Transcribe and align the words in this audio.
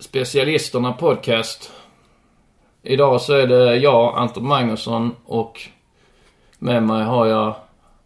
Specialisterna 0.00 0.92
Podcast. 0.92 1.72
Idag 2.82 3.20
så 3.20 3.34
är 3.34 3.46
det 3.46 3.76
jag, 3.76 4.18
Anton 4.18 4.46
Magnusson 4.46 5.14
och 5.24 5.60
med 6.58 6.82
mig 6.82 7.04
har 7.04 7.26
jag 7.26 7.54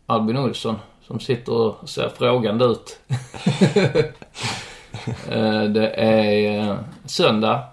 Albin 0.06 0.36
Olsson 0.36 0.76
som 1.02 1.20
sitter 1.20 1.52
och 1.52 1.88
ser 1.88 2.08
frågande 2.08 2.64
ut. 2.64 3.00
Eh, 5.28 5.62
det 5.62 5.88
är 5.88 6.58
eh, 6.70 6.76
söndag. 7.04 7.64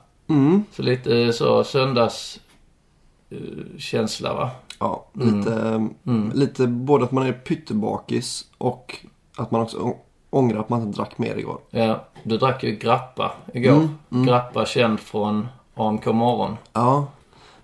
Så 0.72 0.82
lite 0.82 1.34
så 1.34 1.64
söndagskänsla 1.64 4.34
va? 4.34 4.50
Ja, 4.80 5.06
lite, 5.14 5.90
lite 6.34 6.68
både 6.68 7.04
att 7.04 7.12
man 7.12 7.28
är 7.28 7.34
pyttebakis 7.34 8.46
och 8.58 8.98
att 9.38 9.52
man 9.52 9.62
också 9.62 9.94
ångrar 10.30 10.60
att 10.60 10.70
man 10.70 10.82
inte 10.82 10.98
drack 10.98 11.18
mer 11.18 11.36
igår. 11.36 11.60
Ja, 11.70 12.08
du 12.24 12.38
drack 12.38 12.64
ju 12.64 12.72
grappa 12.76 13.32
igår. 13.54 13.88
Grappa 14.10 14.66
känd 14.66 15.00
från 15.00 15.48
AMK 15.76 16.06
morgon. 16.06 16.58
Ja, 16.74 17.08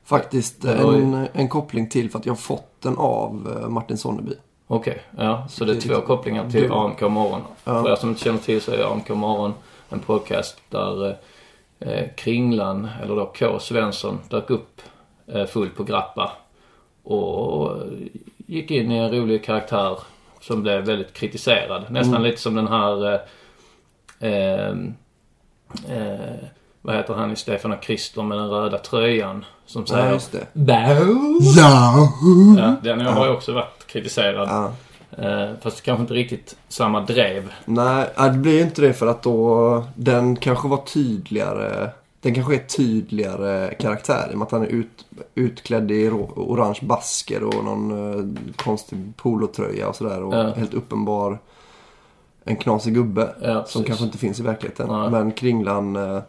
faktiskt 0.05 0.65
en, 0.65 1.27
en 1.33 1.49
koppling 1.49 1.89
till 1.89 2.09
för 2.11 2.19
att 2.19 2.25
jag 2.25 2.33
har 2.33 2.37
fått 2.37 2.81
den 2.81 2.97
av 2.97 3.59
eh, 3.63 3.69
Martin 3.69 3.97
Sonneby. 3.97 4.33
Okej, 4.67 5.01
ja. 5.17 5.47
Så 5.49 5.65
det 5.65 5.71
är 5.71 5.75
Det 5.75 5.81
två 5.81 6.01
kopplingar 6.01 6.49
till 6.49 6.61
Du- 6.63 6.73
AMK 6.73 7.01
morgon. 7.01 7.41
Ja. 7.63 7.83
För 7.83 7.91
er 7.91 7.95
som 7.95 8.09
inte 8.09 8.21
känner 8.23 8.39
till 8.39 8.61
så 8.61 8.71
är 8.71 8.91
AMK 8.91 9.09
morgon 9.09 9.53
en 9.89 9.99
podcast 9.99 10.57
där 10.69 11.17
eh, 11.79 12.05
Kringlan, 12.17 12.87
eller 13.03 13.15
då 13.15 13.33
K. 13.39 13.59
Svensson, 13.59 14.19
dök 14.29 14.49
upp 14.49 14.81
eh, 15.27 15.45
full 15.45 15.69
på 15.69 15.83
grappa. 15.83 16.31
Och 17.03 17.71
eh, 17.71 17.83
gick 18.37 18.71
in 18.71 18.91
i 18.91 18.97
en 18.97 19.11
rolig 19.11 19.45
karaktär 19.45 19.97
som 20.41 20.61
blev 20.61 20.85
väldigt 20.85 21.13
kritiserad. 21.13 21.85
Nästan 21.89 22.13
Mm. 22.15 22.23
lite 22.23 22.41
som 22.41 22.55
den 22.55 22.67
här... 22.67 23.21
Eh, 24.19 24.69
eh, 25.97 26.35
vad 26.81 26.95
heter 26.95 27.13
han 27.13 27.31
i 27.31 27.35
Stefan 27.35 27.71
och 27.73 27.81
Krister 27.81 28.23
med 28.23 28.37
den 28.37 28.49
röda 28.49 28.77
tröjan? 28.77 29.45
Som 29.65 29.85
säger... 29.87 30.05
Ja, 30.05 30.11
just 30.13 30.31
det. 30.31 30.47
Bow! 30.53 31.37
Ja! 31.57 32.09
Ja, 32.57 32.75
den 32.83 33.01
har 33.01 33.25
ju 33.25 33.31
också 33.31 33.53
varit 33.53 33.87
kritiserad. 33.87 34.47
ja. 34.49 34.71
Eh, 35.17 35.49
fast 35.61 35.81
kanske 35.81 36.01
inte 36.01 36.13
riktigt 36.13 36.55
samma 36.67 37.01
drev. 37.01 37.53
Nej, 37.65 38.09
det 38.15 38.29
blir 38.37 38.53
ju 38.53 38.61
inte 38.61 38.81
det 38.81 38.93
för 38.93 39.07
att 39.07 39.23
då 39.23 39.83
den 39.95 40.35
kanske 40.35 40.67
var 40.67 40.77
tydligare. 40.77 41.89
Den 42.21 42.33
kanske 42.35 42.55
är 42.55 42.59
tydligare 42.59 43.73
karaktär 43.73 44.27
i 44.31 44.33
och 44.33 44.37
med 44.37 44.45
att 44.45 44.51
han 44.51 44.61
är 44.61 44.67
ut, 44.67 45.05
utklädd 45.35 45.91
i 45.91 46.09
orange 46.35 46.79
basker 46.81 47.43
och 47.43 47.63
någon 47.65 47.91
eh, 47.91 48.41
konstig 48.55 49.13
polotröja 49.17 49.87
och 49.87 49.95
sådär. 49.95 50.23
Och 50.23 50.33
Ja. 50.35 50.53
helt 50.53 50.73
uppenbar 50.73 51.39
en 52.47 52.55
knasig 52.55 52.93
gubbe. 52.93 53.35
Ja, 53.41 53.65
som 53.65 53.83
kanske 53.83 54.05
inte 54.05 54.17
finns 54.17 54.39
i 54.39 54.43
verkligheten. 54.43 54.87
Nej. 54.89 55.09
Men 55.09 55.31
Kringlan 55.31 55.95
eh, 55.95 56.21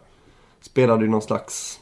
spelade 0.61 1.03
ju 1.03 1.11
någon 1.11 1.21
slags 1.21 1.79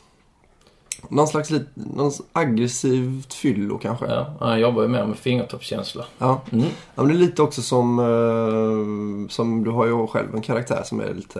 någon 1.09 1.28
slags 1.28 1.50
lit, 1.50 1.68
någon 1.74 2.12
aggressivt 2.34 3.34
fyllo 3.34 3.78
kanske. 3.78 4.06
Ja, 4.06 4.34
han 4.40 4.59
jobbar 4.59 4.81
ju 4.81 4.88
mer 4.88 5.06
med 5.06 5.18
fingertoppskänsla. 5.18 6.06
Ja. 6.18 6.42
Mm. 6.52 6.66
ja 6.96 7.03
men 7.03 7.08
det 7.08 7.14
är 7.14 7.18
lite 7.18 7.42
också 7.42 7.62
som, 7.62 8.00
eh, 8.00 9.30
som 9.30 9.64
du 9.64 9.72
har 9.72 9.86
ju 9.86 10.08
själv 10.08 10.36
en 10.36 10.42
karaktär 10.42 10.81
som 10.86 11.00
är 11.00 11.14
lite 11.14 11.40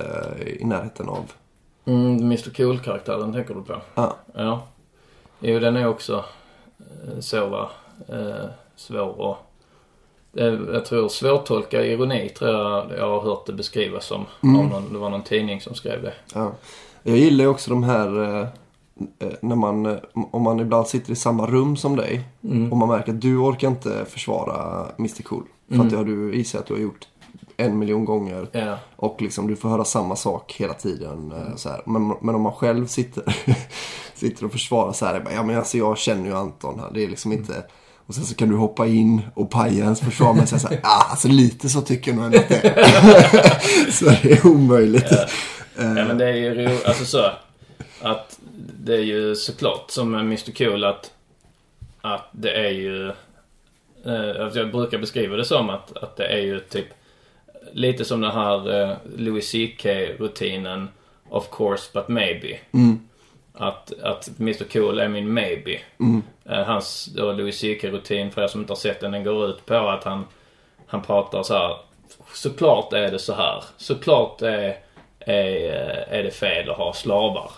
i 0.60 0.66
närheten 0.66 1.10
av. 1.10 1.32
Mm, 1.86 2.18
Mr 2.18 2.50
Cool-karaktären 2.50 3.34
tänker 3.34 3.54
du 3.54 3.62
på? 3.62 3.82
Ja. 3.96 4.16
Ja. 4.34 4.64
Jo, 5.40 5.60
den 5.60 5.78
är 5.78 5.88
också 5.88 6.26
eh, 6.80 7.20
så 7.20 7.48
va. 7.48 7.70
Eh, 8.08 8.50
svår 8.76 9.22
och... 9.22 9.38
Eh, 10.38 10.74
jag 10.74 10.86
tror 10.86 11.10
svårtolkad 11.10 11.86
ironi 11.86 12.30
tror 12.30 12.52
jag 12.52 12.86
jag 12.98 13.10
har 13.10 13.22
hört 13.22 13.46
det 13.46 13.54
beskrivas 13.54 14.06
som. 14.06 14.26
Mm. 14.44 14.66
Någon, 14.68 14.94
det 14.94 15.00
var 15.00 15.10
någon 15.10 15.24
tidning 15.24 15.62
som 15.62 15.74
skrev 15.76 16.02
det. 16.04 16.14
Ja. 16.34 16.52
Jag 17.04 17.18
gillar 17.18 17.44
ju 17.46 17.50
också 17.50 17.70
de 17.70 17.84
här 17.84 18.24
eh, 18.24 18.48
eh, 19.20 19.34
när 19.42 19.56
man, 19.56 20.00
om 20.32 20.42
man 20.42 20.60
ibland 20.60 20.88
sitter 20.88 21.12
i 21.12 21.16
samma 21.16 21.48
rum 21.48 21.78
som 21.78 21.96
dig 21.96 22.22
Mm. 22.44 22.72
och 22.72 22.78
man 22.78 22.90
märker 22.90 23.12
att 23.14 23.22
du 23.22 23.38
orkar 23.38 23.68
inte 23.68 24.06
försvara 24.06 24.86
Mr 25.00 25.22
Cool. 25.24 25.44
För 25.68 25.74
Mm. 25.76 25.86
att 25.88 25.92
det 25.92 25.98
har 25.98 26.06
du 26.06 26.30
visat 26.32 26.62
att 26.62 26.68
du 26.68 26.74
har 26.74 26.82
gjort 26.82 27.08
en 27.58 27.80
miljon 27.80 28.06
gånger. 28.06 28.48
Ja. 28.52 28.78
Och 28.96 29.22
liksom 29.22 29.48
du 29.48 29.56
får 29.56 29.70
höra 29.70 29.86
samma 29.86 30.16
sak 30.16 30.56
hela 30.60 30.74
tiden. 30.74 31.32
eh, 31.32 31.56
Så 31.56 31.70
här. 31.70 31.82
Men, 31.86 32.14
men 32.22 32.36
om 32.36 32.42
man 32.42 32.54
själv 32.54 32.88
sitter, 32.88 33.24
sitter 34.14 34.46
och 34.46 34.52
försvarar 34.52 34.92
så 34.92 35.06
här. 35.06 35.24
Ja 35.34 35.44
men 35.44 35.58
alltså 35.58 35.78
jag 35.78 35.98
känner 35.98 36.26
ju 36.30 36.36
Anton 36.36 36.80
här. 36.80 36.90
Det 36.94 37.04
är 37.04 37.08
liksom 37.08 37.32
inte... 37.32 37.64
Och 38.08 38.16
sen 38.16 38.24
så 38.26 38.36
kan 38.36 38.50
du 38.50 38.56
hoppa 38.56 38.88
in 38.88 39.22
och 39.34 39.50
paja 39.52 39.84
ens 39.84 40.00
försvar 40.02 40.34
med 40.34 40.50
säga 40.50 40.60
så 40.60 40.68
här. 40.68 40.80
Ah, 40.84 41.04
alltså 41.12 41.28
lite 41.28 41.70
så 41.70 41.82
tycker 41.82 42.12
jag 42.12 42.16
nog 42.16 42.26
ändå 42.26 42.38
att 42.38 42.50
det 42.50 42.70
är. 42.70 43.92
så 43.92 44.06
det 44.06 44.32
är 44.32 44.48
omöjligt. 44.48 45.12
Ja 45.78 45.84
men 45.84 46.18
det 46.18 46.26
är 46.26 46.34
ju 46.36 46.54
ro- 46.54 46.80
alltså 46.86 47.06
så. 47.06 47.32
Att 48.02 48.40
det 48.80 48.94
är 48.96 49.02
ju 49.04 49.36
såklart 49.36 49.92
som 49.92 50.16
Mr 50.16 50.52
Cool 50.52 50.84
att, 50.84 51.12
att 52.02 52.30
det 52.32 52.52
är 52.52 52.72
ju... 52.72 53.08
Eh, 54.06 54.44
alltså 54.44 54.60
jag 54.60 54.72
brukar 54.72 54.98
beskriva 54.98 55.36
det 55.36 55.46
som 55.46 55.70
att, 55.70 55.98
att 55.98 56.16
det 56.18 56.28
är 56.28 56.38
ju 56.42 56.60
typ 56.60 56.88
lite 57.74 58.06
som 58.06 58.22
den 58.22 58.32
här 58.32 58.82
eh, 58.82 58.98
Louis 59.18 59.52
CK-rutinen 59.54 60.88
Of 61.30 61.50
course 61.52 61.90
but 61.94 62.08
maybe. 62.08 62.58
Att, 63.58 63.94
att 64.02 64.40
Mr 64.40 64.64
Cool 64.72 65.00
är 65.00 65.08
min 65.08 65.34
maybe. 65.34 65.80
Eh, 66.46 66.64
hans 66.64 67.06
då 67.06 67.32
Louis 67.32 67.62
CK-rutin 67.62 68.32
för 68.32 68.44
er 68.44 68.48
som 68.48 68.62
inte 68.62 68.72
har 68.72 68.78
sett 68.78 69.00
den, 69.00 69.12
den 69.12 69.24
går 69.24 69.50
ut 69.50 69.66
på 69.66 69.76
att 69.76 70.04
han, 70.04 70.26
han 70.88 71.02
pratar 71.02 71.44
så 71.44 71.54
här. 71.54 71.78
Såklart 72.34 72.94
är 72.94 73.12
det 73.12 73.20
så 73.20 73.34
här. 73.34 73.64
Såklart 73.78 74.42
är, 74.42 74.78
är, 75.20 76.06
är 76.10 76.24
det 76.24 76.32
fel 76.32 76.70
att 76.70 76.78
ha 76.78 76.94
slavar. 76.94 77.52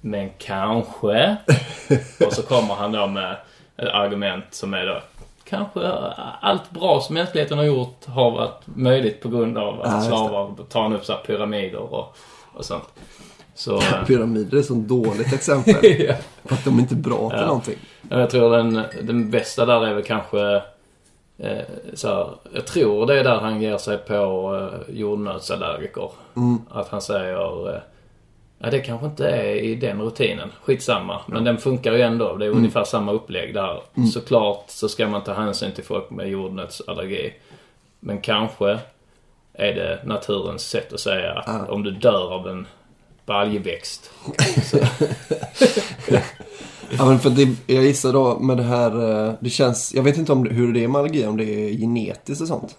Men 0.00 0.30
kanske. 0.38 1.36
Och 2.26 2.32
så 2.32 2.42
kommer 2.42 2.74
han 2.74 2.92
då 2.92 3.06
med 3.06 3.36
ett 3.76 3.88
argument 3.88 4.44
som 4.50 4.74
är 4.74 4.86
då 4.86 5.00
kanske 5.50 5.88
allt 6.40 6.70
bra 6.70 7.00
som 7.00 7.14
mänskligheten 7.14 7.58
har 7.58 7.64
gjort 7.64 8.06
har 8.06 8.30
varit 8.30 8.62
möjligt 8.64 9.22
på 9.22 9.28
grund 9.28 9.58
av 9.58 9.82
att 9.82 10.04
slavar 10.04 10.54
tar 10.68 10.94
upp 10.94 11.04
så 11.04 11.16
pyramider 11.16 11.78
och, 11.78 12.16
och 12.52 12.64
sånt. 12.64 12.84
Så, 13.54 13.80
Pyramider 14.06 14.56
är 14.56 14.60
ett 14.60 14.66
sånt 14.66 14.88
dåligt 14.88 15.32
exempel. 15.32 15.74
ja. 15.82 16.14
För 16.44 16.54
att 16.54 16.64
de 16.64 16.76
är 16.76 16.80
inte 16.80 16.94
bra 16.94 17.30
till 17.30 17.38
Ja. 17.38 17.46
någonting. 17.46 17.78
Jag 18.10 18.30
tror 18.30 18.50
den, 18.56 18.82
den 19.02 19.30
bästa 19.30 19.66
där 19.66 19.86
är 19.86 19.94
väl 19.94 20.02
kanske 20.04 20.62
eh, 21.38 21.58
så 21.94 22.08
här, 22.08 22.28
Jag 22.54 22.66
tror 22.66 23.06
det 23.06 23.20
är 23.20 23.24
där 23.24 23.38
han 23.40 23.62
ger 23.62 23.78
sig 23.78 23.98
på 23.98 24.14
eh, 24.88 24.94
jordnötsallergiker. 24.96 26.10
Att 26.70 26.88
han 26.88 27.02
säger 27.02 27.74
eh, 27.74 27.80
Ja, 28.62 28.70
det 28.70 28.78
kanske 28.80 29.06
inte 29.06 29.28
är 29.28 29.54
i 29.54 29.74
den 29.74 30.02
rutinen. 30.02 30.48
Skitsamma. 30.62 31.20
Men 31.26 31.44
den 31.44 31.58
funkar 31.58 31.92
ju 31.92 32.00
ändå. 32.02 32.36
Det 32.36 32.46
är 32.46 32.50
ungefär 32.50 32.84
samma 32.84 33.12
upplägg 33.12 33.54
där. 33.54 33.80
Såklart 34.12 34.64
så 34.66 34.88
ska 34.88 35.08
man 35.08 35.24
ta 35.24 35.32
hänsyn 35.32 35.72
till 35.72 35.84
folk 35.84 36.10
med 36.10 36.28
jordnötsallergi. 36.28 37.32
Men 38.00 38.20
kanske 38.20 38.78
är 39.52 39.74
det 39.74 40.00
naturens 40.04 40.62
sätt 40.68 40.92
att 40.92 41.00
säga 41.00 41.32
att 41.32 41.68
om 41.70 41.82
du 41.82 41.90
dör 41.90 42.32
av 42.34 42.48
en 42.48 42.66
baljväxt. 43.30 44.10
Ja, 46.98 47.04
men 47.06 47.18
för 47.18 47.30
det, 47.30 47.48
jag 47.74 47.84
gissar 47.84 48.12
då 48.12 48.38
med 48.38 48.56
det 48.56 48.62
här, 48.62 49.26
eh, 49.28 49.34
det 49.40 49.50
känns, 49.50 49.94
jag 49.94 50.02
vet 50.02 50.16
inte 50.18 50.32
om, 50.32 50.46
hur 50.46 50.72
det 50.72 50.84
är 50.84 50.88
med 50.88 50.98
allergi, 50.98 51.26
om 51.26 51.36
det 51.36 51.44
är 51.44 51.72
genetiskt 51.78 52.40
och 52.42 52.48
sånt. 52.48 52.76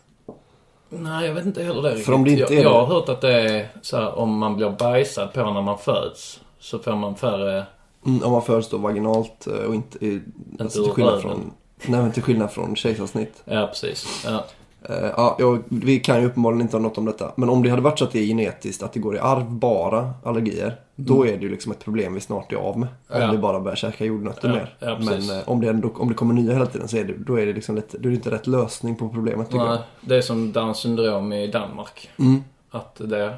Nej, 0.90 1.28
jag 1.28 1.34
vet 1.34 1.46
inte 1.46 1.64
heller 1.64 1.82
det 1.82 1.90
riktigt. 1.90 2.06
För 2.06 2.14
om 2.14 2.24
det 2.24 2.30
inte 2.32 2.42
jag, 2.42 2.52
är 2.52 2.56
jag 2.64 2.72
det- 2.74 2.78
har 2.78 2.86
hört 2.86 3.10
att 3.10 3.22
det 3.22 3.34
är 3.34 3.68
så 3.82 3.98
här, 3.98 4.16
om 4.18 4.38
man 4.38 4.56
blir 4.56 4.70
bajsad 4.70 5.34
på 5.34 5.52
när 5.52 5.62
man 5.62 5.78
föds. 5.78 6.40
Så 6.60 6.80
får 6.80 6.96
man 6.96 7.16
färre... 7.16 7.66
Mm, 8.06 8.24
om 8.24 8.32
man 8.32 8.42
föds 8.42 8.70
då 8.70 8.78
vaginalt 8.78 9.48
eh, 9.48 9.54
och 9.54 9.76
inte, 9.76 10.06
i- 10.06 10.22
alltså 10.60 10.84
till 10.84 10.92
skillnad 10.94 11.22
från, 11.22 11.52
nej 11.86 12.02
men 12.02 12.12
till 12.12 12.24
skillnad 12.24 12.52
från 12.52 12.76
kejsarsnitt. 12.76 13.34
Ja, 13.46 13.68
precis. 13.68 14.24
Ja. 14.26 14.46
Eh, 14.92 15.12
ja, 15.18 15.36
jag, 15.40 15.60
vi 15.70 16.00
kan 16.00 16.22
ju 16.22 16.28
uppenbarligen 16.28 16.62
inte 16.62 16.76
ha 16.78 16.82
något 16.82 16.98
om 16.98 17.06
detta. 17.06 17.32
Men 17.36 17.50
om 17.50 17.64
det 17.64 17.70
hade 17.70 17.82
varit 17.82 18.00
så 18.00 18.06
att 18.06 18.12
det 18.12 18.20
är 18.20 18.26
genetiskt, 18.26 18.84
att 18.84 18.94
det 18.94 19.00
går 19.00 19.16
i 19.16 19.20
arv 19.20 19.52
bara 19.52 20.14
allergier. 20.24 20.76
Då 20.96 21.28
är 21.28 21.38
det 21.38 21.44
ju 21.44 21.50
liksom 21.50 21.72
ett 21.72 21.80
problem 21.84 22.14
vi 22.14 22.20
snart 22.22 22.52
är 22.52 22.56
av 22.58 22.80
med. 22.80 22.90
Om 23.10 23.16
Mm. 23.16 23.28
Ja. 23.28 23.32
vi 23.32 23.38
bara 23.38 23.60
börjar 23.60 23.76
käka 23.76 24.06
jordnötter 24.06 24.48
Ja, 24.48 24.54
mer. 24.54 24.76
ja, 24.80 24.98
men 25.00 25.38
eh, 25.38 25.50
om 25.50 25.62
det, 25.62 25.70
ändå, 25.70 25.90
om 25.96 26.08
det 26.10 26.14
kommer 26.14 26.34
nya 26.34 26.54
hela 26.54 26.66
tiden 26.66 26.88
så 26.88 26.98
är 26.98 27.04
det, 27.04 27.14
då 27.18 27.40
är 27.40 27.46
det 27.46 27.54
liksom 27.54 27.76
lite, 27.76 27.98
då 27.98 28.08
är 28.08 28.12
det 28.12 28.16
inte 28.16 28.32
rätt 28.32 28.48
lösning 28.48 28.96
på 28.96 29.10
problemet 29.10 29.50
tycker 29.50 29.66
Nej, 29.66 29.78
det 30.02 30.16
är 30.18 30.22
som 30.22 30.52
Downs 30.52 30.78
syndrom 30.78 31.34
i 31.34 31.48
Danmark. 31.48 32.10
Mm. 32.20 32.44
Att 32.72 32.96
det 33.06 33.34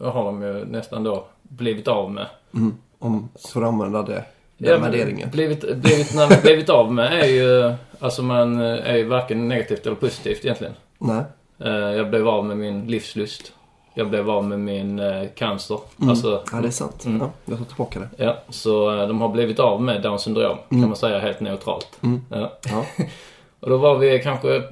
har 0.00 0.24
de 0.24 0.42
ju 0.42 0.64
nästan 0.64 1.04
då 1.04 1.24
blivit 1.42 1.88
av 1.88 2.10
med. 2.12 2.26
jag. 2.50 2.60
Mm. 2.60 2.74
Om, 2.98 3.28
för 3.52 3.62
att 3.62 3.68
använda 3.68 4.02
det, 4.02 4.24
den 4.58 4.70
Ja, 4.72 4.78
värderingen. 4.78 5.30
Blivit, 5.30 5.60
blivit, 5.76 6.42
blivit 6.42 6.68
av 6.70 6.92
med 6.92 7.20
är 7.20 7.26
ju... 7.26 7.74
Alltså 7.98 8.22
man 8.22 8.60
är 8.60 8.96
ju 8.96 9.04
varken 9.04 9.48
negativt 9.48 9.86
eller 9.86 9.96
positivt 9.96 10.44
egentligen. 10.44 10.72
Nej. 11.04 11.22
Eh, 11.64 11.96
Jag 11.96 12.10
blev 12.10 12.28
av 12.28 12.44
med 12.44 12.56
min 12.56 12.86
livslust. 12.86 13.52
Jag 13.94 14.08
blev 14.10 14.30
av 14.30 14.44
med 14.44 14.60
min 14.60 14.98
eh, 14.98 15.22
cancer. 15.36 15.78
Alltså, 16.08 16.28
Mm. 16.28 16.40
Ja, 16.52 16.60
det 16.60 16.68
är 16.68 16.70
sant. 16.72 17.04
Mm. 17.04 17.20
Ja, 17.20 17.30
jag 17.44 17.58
tar 17.58 17.64
tillbaka 17.64 17.98
det. 18.00 18.24
Ja, 18.24 18.36
så 18.48 19.00
eh, 19.00 19.08
de 19.08 19.20
har 19.20 19.28
blivit 19.28 19.58
av 19.58 19.82
med 19.82 20.02
Downs 20.02 20.22
syndrom, 20.22 20.56
kan 20.70 20.80
man 20.80 20.96
säga 20.96 21.18
helt 21.18 21.40
neutralt. 21.40 21.88
Ja. 22.00 22.06
Mm. 22.08 22.20
Ja. 22.30 22.50
och 23.60 23.70
då 23.70 23.76
var 23.76 23.98
vi 23.98 24.18
kanske 24.22 24.62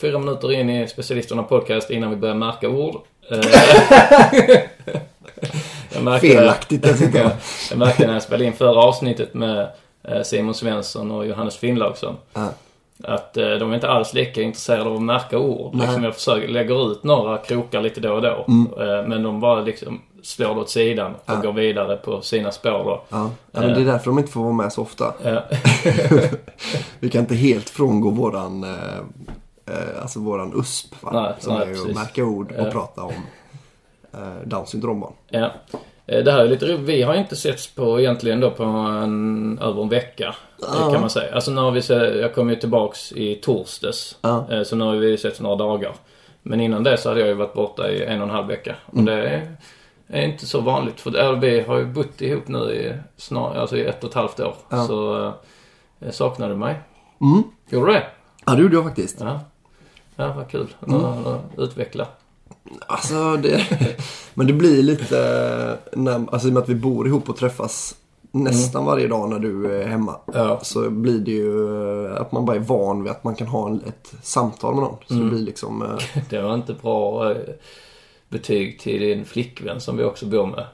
fyra 0.00 0.18
minuter 0.18 0.52
in 0.52 0.70
i 0.70 0.88
specialisterna 0.88 1.42
podcast 1.42 1.90
innan 1.90 2.10
vi 2.10 2.16
började 2.16 2.38
märka 2.40 2.68
ord. 2.68 2.94
Jag 5.94 6.02
märkte, 6.04 6.28
Felaktigt 6.28 6.82
dessutom. 6.82 7.30
jag 7.70 7.78
märkte 7.78 8.06
när 8.06 8.12
jag 8.14 8.22
spelade 8.22 8.44
in 8.44 8.52
förra 8.52 8.80
avsnittet 8.82 9.34
med 9.34 9.68
Simon 10.24 10.54
Svensson 10.54 11.10
och 11.10 11.26
Johannes 11.26 11.56
Finnlaugsson. 11.56 12.16
Ja. 12.32 12.48
Att 13.02 13.36
eh, 13.36 13.50
de 13.50 13.70
är 13.70 13.74
inte 13.74 13.88
alls 13.88 14.14
lika 14.14 14.42
intresserade 14.42 14.90
av 14.90 14.96
att 14.96 15.02
märka 15.02 15.38
ord. 15.38 15.74
Nej. 15.74 15.86
Liksom 15.86 16.04
jag 16.04 16.14
försöker, 16.14 16.48
lägger 16.48 16.92
ut 16.92 17.04
några 17.04 17.38
krokar 17.38 17.82
lite 17.82 18.00
då 18.00 18.12
och 18.12 18.22
då. 18.22 18.46
Eh, 18.82 19.08
men 19.08 19.22
de 19.22 19.40
bara 19.40 19.60
liksom 19.60 20.00
slår 20.22 20.54
det 20.54 20.60
åt 20.60 20.70
sidan 20.70 21.14
och 21.14 21.20
Ja. 21.26 21.40
går 21.40 21.52
vidare 21.52 21.96
på 21.96 22.20
sina 22.20 22.52
spår 22.52 22.70
då. 22.70 23.02
Ja. 23.08 23.30
ja, 23.52 23.60
men 23.60 23.74
det 23.74 23.80
är 23.80 23.84
därför 23.84 24.06
de 24.06 24.18
inte 24.18 24.32
får 24.32 24.40
vara 24.42 24.52
med 24.52 24.72
så 24.72 24.82
ofta. 24.82 25.14
Ja. 25.22 25.42
Vi 27.00 27.10
kan 27.10 27.20
inte 27.20 27.34
helt 27.34 27.70
frångå 27.70 28.10
våran, 28.10 28.64
eh, 28.64 28.98
eh, 29.66 30.02
alltså 30.02 30.20
våran 30.20 30.52
USP. 30.60 30.94
Va? 31.02 31.10
Nej, 31.12 31.32
som 31.38 31.54
nej, 31.54 31.62
är 31.62 31.66
ju 31.66 31.72
att 31.72 31.78
precis. 31.82 31.96
märka 31.96 32.24
ord 32.24 32.52
och 32.52 32.72
prata 32.72 33.02
om 33.02 33.12
eh, 34.12 34.20
Downs 34.44 34.68
syndrombarn. 34.70 35.12
Ja. 35.28 35.50
Eh, 36.06 36.24
Det 36.24 36.32
här 36.32 36.40
är 36.44 36.48
lite 36.48 36.66
roligt. 36.66 36.80
Vi 36.80 37.02
har 37.02 37.14
inte 37.14 37.36
setts 37.36 37.74
på 37.74 38.00
egentligen 38.00 38.40
då 38.40 38.50
på 38.50 38.62
en, 38.64 39.58
över 39.62 39.82
en 39.82 39.88
vecka. 39.88 40.34
eh, 40.62 40.92
Kan 40.92 41.00
man 41.00 41.10
säga. 41.10 41.34
Alltså 41.34 41.50
nu 41.50 41.60
har 41.60 41.70
vi 41.70 41.82
sett, 41.82 42.16
jag 42.16 42.34
kom 42.34 42.50
ju 42.50 42.56
tillbaks 42.56 43.12
i 43.12 43.34
torsdags. 43.34 44.18
Ja. 44.22 44.46
Eh, 44.50 44.62
Så 44.62 44.76
nu 44.76 44.84
har 44.84 44.92
vi 44.96 45.18
setts 45.18 45.40
några 45.40 45.56
dagar. 45.56 45.92
Men 46.42 46.60
innan 46.60 46.82
det 46.82 46.96
så 46.96 47.08
hade 47.08 47.20
jag 47.20 47.28
ju 47.28 47.34
varit 47.34 47.54
borta 47.54 47.90
i 47.90 48.04
en 48.04 48.20
och 48.22 48.28
en 48.28 48.34
halv 48.34 48.46
vecka. 48.46 48.74
Och 48.86 48.92
Mm. 48.98 49.04
det 49.04 49.28
är, 49.28 49.56
är 50.08 50.22
inte 50.22 50.46
så 50.46 50.60
vanligt. 50.60 51.00
För 51.00 51.36
vi 51.36 51.60
har 51.60 51.78
ju 51.78 51.84
bott 51.86 52.20
ihop 52.20 52.48
nu 52.48 52.58
i, 52.58 52.92
snar, 53.16 53.54
alltså 53.54 53.76
i 53.76 53.84
ett 53.84 54.04
och 54.04 54.10
ett 54.10 54.14
halvt 54.16 54.40
år. 54.40 54.54
Ja. 54.70 54.86
Så 54.86 55.32
jag 55.98 56.14
saknade 56.14 56.54
mig. 56.56 56.74
Mm. 57.20 57.42
Gjorde 57.70 57.86
du 57.86 57.92
det? 57.92 58.02
Ja, 58.46 58.52
det 58.54 58.62
gjorde 58.62 58.74
jag 58.76 58.84
faktiskt. 58.84 59.20
Ja. 59.20 59.40
Ja, 60.16 60.32
vad 60.32 60.50
kul. 60.50 60.66
Mm. 60.86 61.04
utveckla. 61.58 62.06
Alltså, 62.86 63.36
det... 63.36 63.66
Men 64.34 64.46
det 64.46 64.52
blir 64.52 64.82
lite... 64.82 65.78
När, 65.92 66.14
alltså 66.32 66.48
i 66.48 66.50
och 66.50 66.54
med 66.54 66.62
att 66.62 66.68
vi 66.68 66.74
bor 66.74 67.06
ihop 67.06 67.28
och 67.28 67.36
träffas 67.36 67.94
nästan 68.34 68.84
varje 68.84 69.08
dag 69.08 69.30
när 69.30 69.38
du 69.38 69.80
är 69.80 69.86
hemma. 69.86 70.16
Ja. 70.32 70.58
Så 70.62 70.90
blir 70.90 71.18
det 71.18 71.30
ju 71.30 72.16
att 72.16 72.32
man 72.32 72.44
bara 72.44 72.56
är 72.56 72.60
van 72.60 73.02
vid 73.02 73.12
att 73.12 73.24
man 73.24 73.34
kan 73.34 73.46
ha 73.46 73.78
ett 73.86 74.14
samtal 74.22 74.74
med 74.74 74.82
någon. 74.82 74.96
Så 75.08 75.14
det 75.14 75.30
blir 75.30 75.42
liksom... 75.42 75.82
eh, 75.82 76.22
Det 76.30 76.42
var 76.42 76.54
inte 76.54 76.74
bra 76.74 77.30
eh, 77.30 77.36
betyg 78.28 78.80
till 78.80 79.00
din 79.00 79.24
flickvän 79.24 79.80
som 79.80 79.96
vi 79.96 80.04
också 80.04 80.26
bor 80.26 80.46
med. 80.46 80.66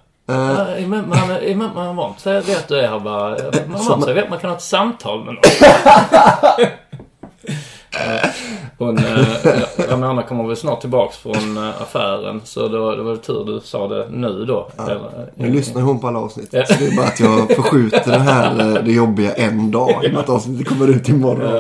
vant 1.97 2.21
sig 2.21 2.43
vid 2.43 2.57
att 2.57 2.69
du 2.69 2.79
är 2.81 2.89
här 2.89 3.01
bara. 3.01 3.39
Sig 4.05 4.15
vid 4.15 4.23
att 4.23 4.31
man 4.31 4.39
kan 4.39 4.51
ha 4.51 4.57
ett 4.57 4.63
samtal 4.63 5.25
med 5.25 5.35
någon. 5.35 5.43
Eh, 8.07 8.31
Hon, 8.79 8.99
eh, 8.99 9.25
Ramona 9.89 10.23
kommer 10.23 10.45
väl 10.47 10.57
snart 10.57 10.81
tillbaks 10.81 11.17
från 11.17 11.57
eh, 11.57 11.83
affären. 11.83 12.41
Så 12.45 12.69
det 12.69 12.79
var, 12.79 12.97
det 12.97 13.03
var 13.03 13.17
tur 13.17 13.45
du 13.45 13.61
sa 13.65 13.89
det 13.89 14.07
nu 14.11 14.45
då. 14.45 14.69
Eller, 14.79 15.31
Nu 15.35 15.51
lyssnar 15.51 15.83
hon 15.83 16.01
på 16.01 16.09
alla 16.09 16.19
avsnitt. 16.19 16.49
Ja. 16.53 16.67
Så 16.67 16.75
det 16.79 16.87
är 16.87 16.97
bara 16.97 17.07
att 17.07 17.21
jag 17.21 17.57
förskjuter 17.57 18.11
det 18.11 18.19
här, 18.19 18.61
eh, 18.77 18.85
det 18.85 18.93
jobbiga 18.93 19.33
en 19.35 19.71
dag. 19.71 20.01
Med 20.03 20.17
att 20.19 20.29
avsnittet 20.29 20.69
kommer 20.69 20.89
ut 20.89 21.09
imorgon. 21.09 21.57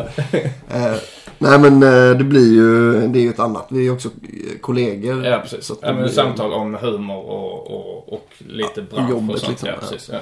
Eh, 0.68 0.92
nej 1.38 1.58
men 1.58 1.82
eh, 1.82 2.16
det 2.18 2.24
blir 2.24 2.54
ju, 2.54 2.92
det 3.08 3.18
är 3.18 3.22
ju 3.22 3.30
ett 3.30 3.40
annat. 3.40 3.66
Vi 3.70 3.78
är 3.78 3.82
ju 3.82 3.90
också 3.90 4.08
eh, 4.08 4.58
kollegor. 4.60 5.24
Ja, 5.26 5.38
precis. 5.38 5.64
Så 5.64 5.74
Ja, 5.82 5.92
men 5.92 6.02
blir- 6.02 6.12
samtal 6.12 6.52
om 6.52 6.74
humor 6.74 7.16
och, 7.24 7.70
och, 7.70 8.12
och 8.12 8.28
lite 8.38 8.82
bransch 8.82 9.10
jobbet 9.10 9.34
och 9.34 9.38
sånt. 9.40 9.50
liksom, 9.50 9.68
ja, 9.68 9.74
ja. 9.80 9.88
precis. 9.90 10.10
Ja. 10.12 10.18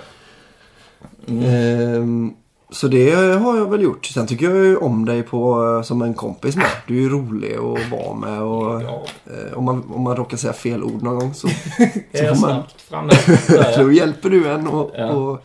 Ehm, 1.29 2.33
så 2.71 2.89
det 2.89 3.11
har 3.15 3.57
jag 3.57 3.71
väl 3.71 3.83
gjort. 3.83 4.07
Sen 4.07 4.27
tycker 4.27 4.47
jag 4.51 4.65
ju 4.65 4.77
om 4.77 5.05
dig 5.05 5.23
på, 5.23 5.65
eh, 5.77 5.83
som 5.83 6.03
en 6.03 6.15
kompis 6.15 6.57
med. 6.57 6.67
Du 6.87 6.97
är 6.99 7.01
ju 7.03 7.09
rolig 7.09 7.55
att 7.55 7.91
vara 7.91 8.15
med 8.15 8.43
och 8.43 8.83
Ja. 8.83 9.03
eh, 9.27 9.59
om, 9.59 9.65
man, 9.65 9.91
om 9.95 10.03
man 10.03 10.17
råkar 10.17 10.37
säga 10.37 10.53
fel 10.53 10.83
ord 10.85 11.03
någon 11.03 11.19
gång 11.19 11.35
så, 11.35 11.49
Är 11.79 11.93
jag 12.25 12.37
så 12.37 12.41
får 12.47 12.49
man, 12.53 12.63
framme? 12.77 13.13
Där, 13.49 13.73
så 13.73 13.91
hjälper 13.93 14.31
du 14.31 14.49
en 14.49 14.67
och, 14.67 14.91
Ja. 14.97 15.11
och 15.11 15.45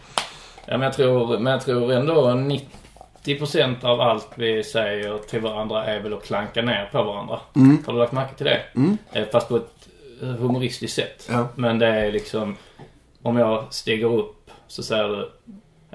Ja, 0.65 0.77
men 0.77 0.81
jag 0.81 0.93
tror, 0.93 1.39
men 1.39 1.51
jag 1.53 1.61
tror 1.61 1.91
ändå 1.93 2.13
90% 3.25 3.85
av 3.85 4.01
allt 4.01 4.27
vi 4.35 4.63
säger 4.63 5.17
till 5.17 5.41
varandra 5.41 5.85
är 5.85 5.99
väl 5.99 6.13
att 6.13 6.23
klanka 6.25 6.61
ner 6.61 6.89
på 6.91 7.03
varandra. 7.03 7.39
Har 7.85 7.93
du 7.93 7.99
lagt 7.99 8.11
märke 8.11 8.35
till 8.35 8.45
det? 8.45 8.61
Eh, 9.13 9.25
Fast 9.31 9.49
på 9.49 9.55
ett 9.55 9.87
humoristiskt 10.19 10.95
sätt. 10.95 11.29
Ja. 11.31 11.47
Men 11.55 11.79
det 11.79 11.87
är 11.87 12.11
liksom, 12.11 12.55
om 13.21 13.37
jag 13.37 13.63
stiger 13.69 14.13
upp 14.13 14.49
så 14.67 14.83
säger 14.83 15.07
du 15.09 15.31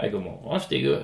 Hej 0.00 0.10
god 0.10 0.22
morgon, 0.22 0.60
stiger, 0.60 0.98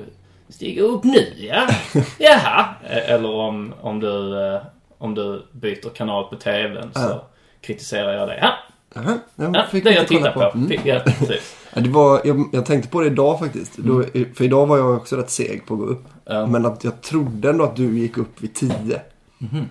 stiger 0.48 0.82
upp 0.82 1.04
nu 1.04 1.32
ja? 1.36 1.68
Jaha. 2.18 2.74
Eh, 2.90 3.10
Eller 3.10 3.30
om, 3.34 3.74
om, 3.80 4.00
du, 4.00 4.46
eh, 4.54 4.60
om 4.98 5.14
du 5.14 5.42
byter 5.52 5.88
kanal 5.94 6.24
på 6.24 6.36
TVn 6.36 6.90
så 6.94 7.00
Ja. 7.00 7.28
kritiserar 7.60 8.12
jag 8.12 8.28
dig. 8.28 8.38
Ja, 8.42 8.52
Aha, 9.00 9.18
ja, 9.36 9.50
ja 9.54 9.64
fick 9.70 9.84
det 9.84 9.92
jag 9.94 10.08
tittar 10.08 10.32
på. 10.32 10.42
Mm. 10.58 10.68
Fick- 10.68 10.80
Ja. 10.84 11.00
Ja, 11.76 11.80
det 11.80 11.88
var, 11.90 12.20
jag, 12.24 12.44
jag 12.52 12.66
tänkte 12.66 12.88
på 12.90 13.00
det 13.00 13.06
idag 13.06 13.38
faktiskt. 13.38 13.76
Då, 13.76 14.02
för 14.34 14.44
idag 14.44 14.66
var 14.66 14.78
jag 14.78 14.96
också 14.96 15.16
rätt 15.16 15.30
seg 15.30 15.66
på 15.66 15.74
att 15.74 15.80
gå 15.80 15.86
upp. 15.86 16.04
Mm. 16.26 16.40
Ja. 16.40 16.46
Men 16.46 16.66
att 16.66 16.84
jag 16.84 17.00
trodde 17.02 17.50
ändå 17.50 17.64
att 17.64 17.76
du 17.76 17.98
gick 17.98 18.18
upp 18.18 18.42
vid 18.42 18.54
tio. 18.54 19.00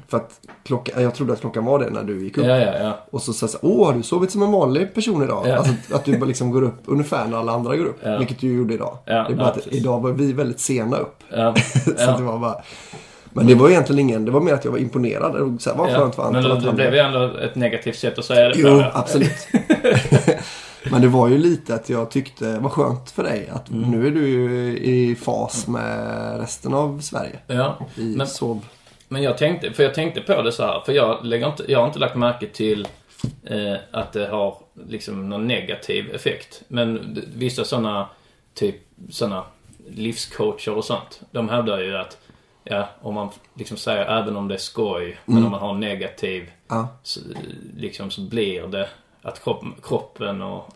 För 0.07 0.17
att 0.17 0.39
klockan, 0.63 1.03
jag 1.03 1.15
trodde 1.15 1.33
att 1.33 1.39
klockan 1.41 1.65
var 1.65 1.79
det 1.79 1.89
när 1.89 2.03
du 2.03 2.23
gick 2.23 2.37
upp. 2.37 2.45
Ja, 2.45 2.57
ja, 2.57 2.73
ja. 2.79 2.99
Och 3.11 3.21
så 3.21 3.33
sa 3.33 3.47
jag 3.61 3.71
åh 3.71 3.85
har 3.87 3.93
du 3.93 4.03
sovit 4.03 4.31
som 4.31 4.43
en 4.43 4.51
vanlig 4.51 4.93
person 4.93 5.23
idag? 5.23 5.49
Alltså 5.49 5.73
att- 5.93 6.05
du 6.05 6.17
bara 6.17 6.25
liksom 6.25 6.51
går 6.51 6.61
upp 6.61 6.81
ungefär 6.85 7.27
när 7.27 7.37
alla 7.37 7.51
andra 7.51 7.75
går 7.77 7.85
upp. 7.85 7.99
Vilket 8.19 8.39
du 8.39 8.53
gjorde 8.53 8.73
idag. 8.73 8.97
Det 9.05 9.11
är 9.11 9.35
bara 9.35 9.47
att 9.47 9.67
idag 9.67 9.99
var 10.01 10.11
vi 10.11 10.33
väldigt 10.33 10.59
sena 10.59 10.97
upp. 10.97 11.23
så 11.97 12.17
det 12.17 12.23
var 12.23 12.39
bara... 12.39 12.55
Men 13.35 13.47
det 13.47 13.55
var 13.55 13.69
egentligen 13.69 13.99
ingen, 13.99 14.25
det 14.25 14.31
var 14.31 14.41
mer 14.41 14.53
att 14.53 14.65
jag 14.65 14.71
var 14.71 14.77
imponerad. 14.79 15.35
Och 15.35 15.61
så 15.61 15.69
här, 15.69 15.77
vad 15.77 15.87
skönt 15.95 16.15
för 16.15 16.31
men 16.31 16.35
Anton 16.45 16.59
då 16.59 16.65
han... 16.65 16.75
blev 16.75 16.91
det 16.91 16.99
ändå 17.01 17.37
ett 17.37 17.55
negativt 17.55 17.95
sätt 17.97 18.19
att 18.19 18.25
säga 18.25 18.49
det 18.49 18.53
Jo, 18.57 18.67
ja. 18.67 18.91
absolut. 18.93 19.47
Men 20.91 21.01
det 21.01 21.07
var 21.07 21.27
ju 21.27 21.37
lite 21.37 21.75
att 21.75 21.89
jag 21.89 22.11
tyckte, 22.11 22.59
vad 22.59 22.71
skönt 22.71 23.11
för 23.11 23.23
dig 23.23 23.49
att 23.53 23.69
Mm. 23.69 23.91
nu 23.91 24.07
är 24.07 24.11
du 24.11 24.27
ju 24.29 24.77
i 24.77 25.15
fas 25.15 25.67
med 25.67 26.39
resten 26.39 26.73
av 26.73 26.99
Sverige. 26.99 27.39
Ja, 27.47 27.77
I 27.95 28.15
men, 28.17 28.27
sov... 28.27 28.65
men 29.13 29.23
jag 29.23 29.37
tänkte, 29.37 29.73
för 29.73 29.83
jag 29.83 29.93
tänkte 29.93 30.21
på 30.21 30.41
det 30.41 30.51
så 30.51 30.63
här, 30.63 30.81
för 30.85 30.93
jag, 30.93 31.25
lägger 31.25 31.47
inte, 31.47 31.71
jag 31.71 31.79
har 31.79 31.87
inte 31.87 31.99
lagt 31.99 32.15
märke 32.15 32.47
till 32.47 32.87
eh, 33.43 33.75
att 33.91 34.13
det 34.13 34.27
har 34.27 34.57
liksom 34.87 35.29
någon 35.29 35.47
negativ 35.47 36.15
effekt. 36.15 36.63
Men 36.67 37.19
vissa 37.35 37.63
sådana, 37.63 38.09
typ 38.53 38.75
sådana 39.09 39.43
livscoacher 39.87 40.73
och 40.73 40.85
sånt, 40.85 41.21
de 41.31 41.49
hävdar 41.49 41.79
ju 41.79 41.97
att 41.97 42.17
Ja, 42.65 42.89
om 43.01 43.13
man 43.15 43.29
liksom 43.53 43.77
säger 43.77 44.05
även 44.05 44.35
om 44.37 44.47
det 44.47 44.53
är 44.53 44.59
skoj, 44.59 45.17
men 45.25 45.43
om 45.45 45.51
man 45.51 45.59
har 45.61 45.73
negativ, 45.73 46.51
Ja. 46.67 46.87
så, 47.03 47.19
liksom 47.77 48.11
så 48.11 48.21
blir 48.21 48.67
det 48.67 48.89
att 49.21 49.43
kropp, 49.43 49.63
kroppen 49.83 50.41
och, 50.41 50.69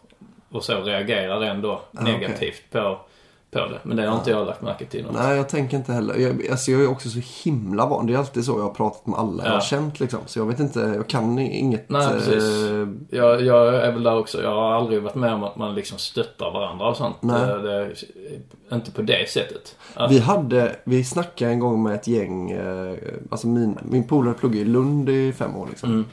och 0.52 0.64
så 0.64 0.82
reagerar 0.82 1.42
ändå 1.42 1.82
negativt 1.92 2.64
på, 2.72 3.00
på 3.66 3.72
det. 3.74 3.80
Men 3.84 3.98
det 3.98 4.08
har 4.08 4.18
inte 4.18 4.30
jag 4.32 4.48
lagt 4.48 4.62
märke 4.62 4.86
till. 4.86 5.02
någonsin. 5.04 5.26
Nej, 5.28 5.38
jag 5.38 5.50
tänker 5.50 5.78
inte 5.78 5.94
heller. 5.94 6.16
Jag, 6.16 6.48
alltså 6.52 6.72
jag 6.72 6.82
är 6.82 6.90
också 6.90 7.10
så 7.10 7.20
himla 7.44 7.86
van. 7.86 8.06
Det 8.08 8.14
är 8.14 8.18
alltid 8.18 8.46
så 8.46 8.52
jag 8.52 8.64
har 8.64 8.70
pratat 8.74 9.08
med 9.08 9.20
alla 9.20 9.44
jag 9.44 9.52
Ja. 9.52 9.54
har 9.54 9.62
känt 9.62 10.00
liksom. 10.00 10.20
Så 10.26 10.40
jag 10.40 10.46
vet 10.46 10.60
inte, 10.60 10.80
jag 10.80 11.08
kan 11.08 11.40
inget. 11.40 11.90
Nej, 11.90 12.08
precis. 12.14 12.44
eh, 12.72 12.88
Jag, 13.10 13.42
jag 13.42 13.76
är 13.76 13.92
väl 13.92 14.04
där 14.04 14.18
också. 14.18 14.42
Jag 14.44 14.50
har 14.56 14.72
aldrig 14.72 15.02
varit 15.04 15.16
med 15.16 15.34
om 15.34 15.44
att 15.44 15.56
man 15.56 15.76
liksom 15.76 15.98
stöttar 15.98 16.52
varandra 16.52 16.88
och 16.88 16.98
sånt. 16.98 17.16
Nej. 17.22 17.48
Det, 17.48 17.62
det, 18.70 18.76
inte 18.76 18.92
på 18.92 19.02
det 19.02 19.30
sättet. 19.30 19.76
Att, 19.94 20.12
Vi 20.12 20.20
hade, 20.20 20.76
vi 20.84 21.04
snackade 21.04 21.52
en 21.52 21.60
gång 21.60 21.84
med 21.84 21.96
ett 21.96 22.08
gäng, 22.08 22.52
eh, 22.52 22.94
alltså 23.30 23.48
min, 23.48 23.78
min 23.84 24.04
polare 24.08 24.34
pluggade 24.34 24.62
i 24.62 24.66
Lund 24.66 25.10
i 25.10 25.34
fem 25.34 25.56
år 25.56 25.68
liksom. 25.70 25.90
Mm. 25.90 26.06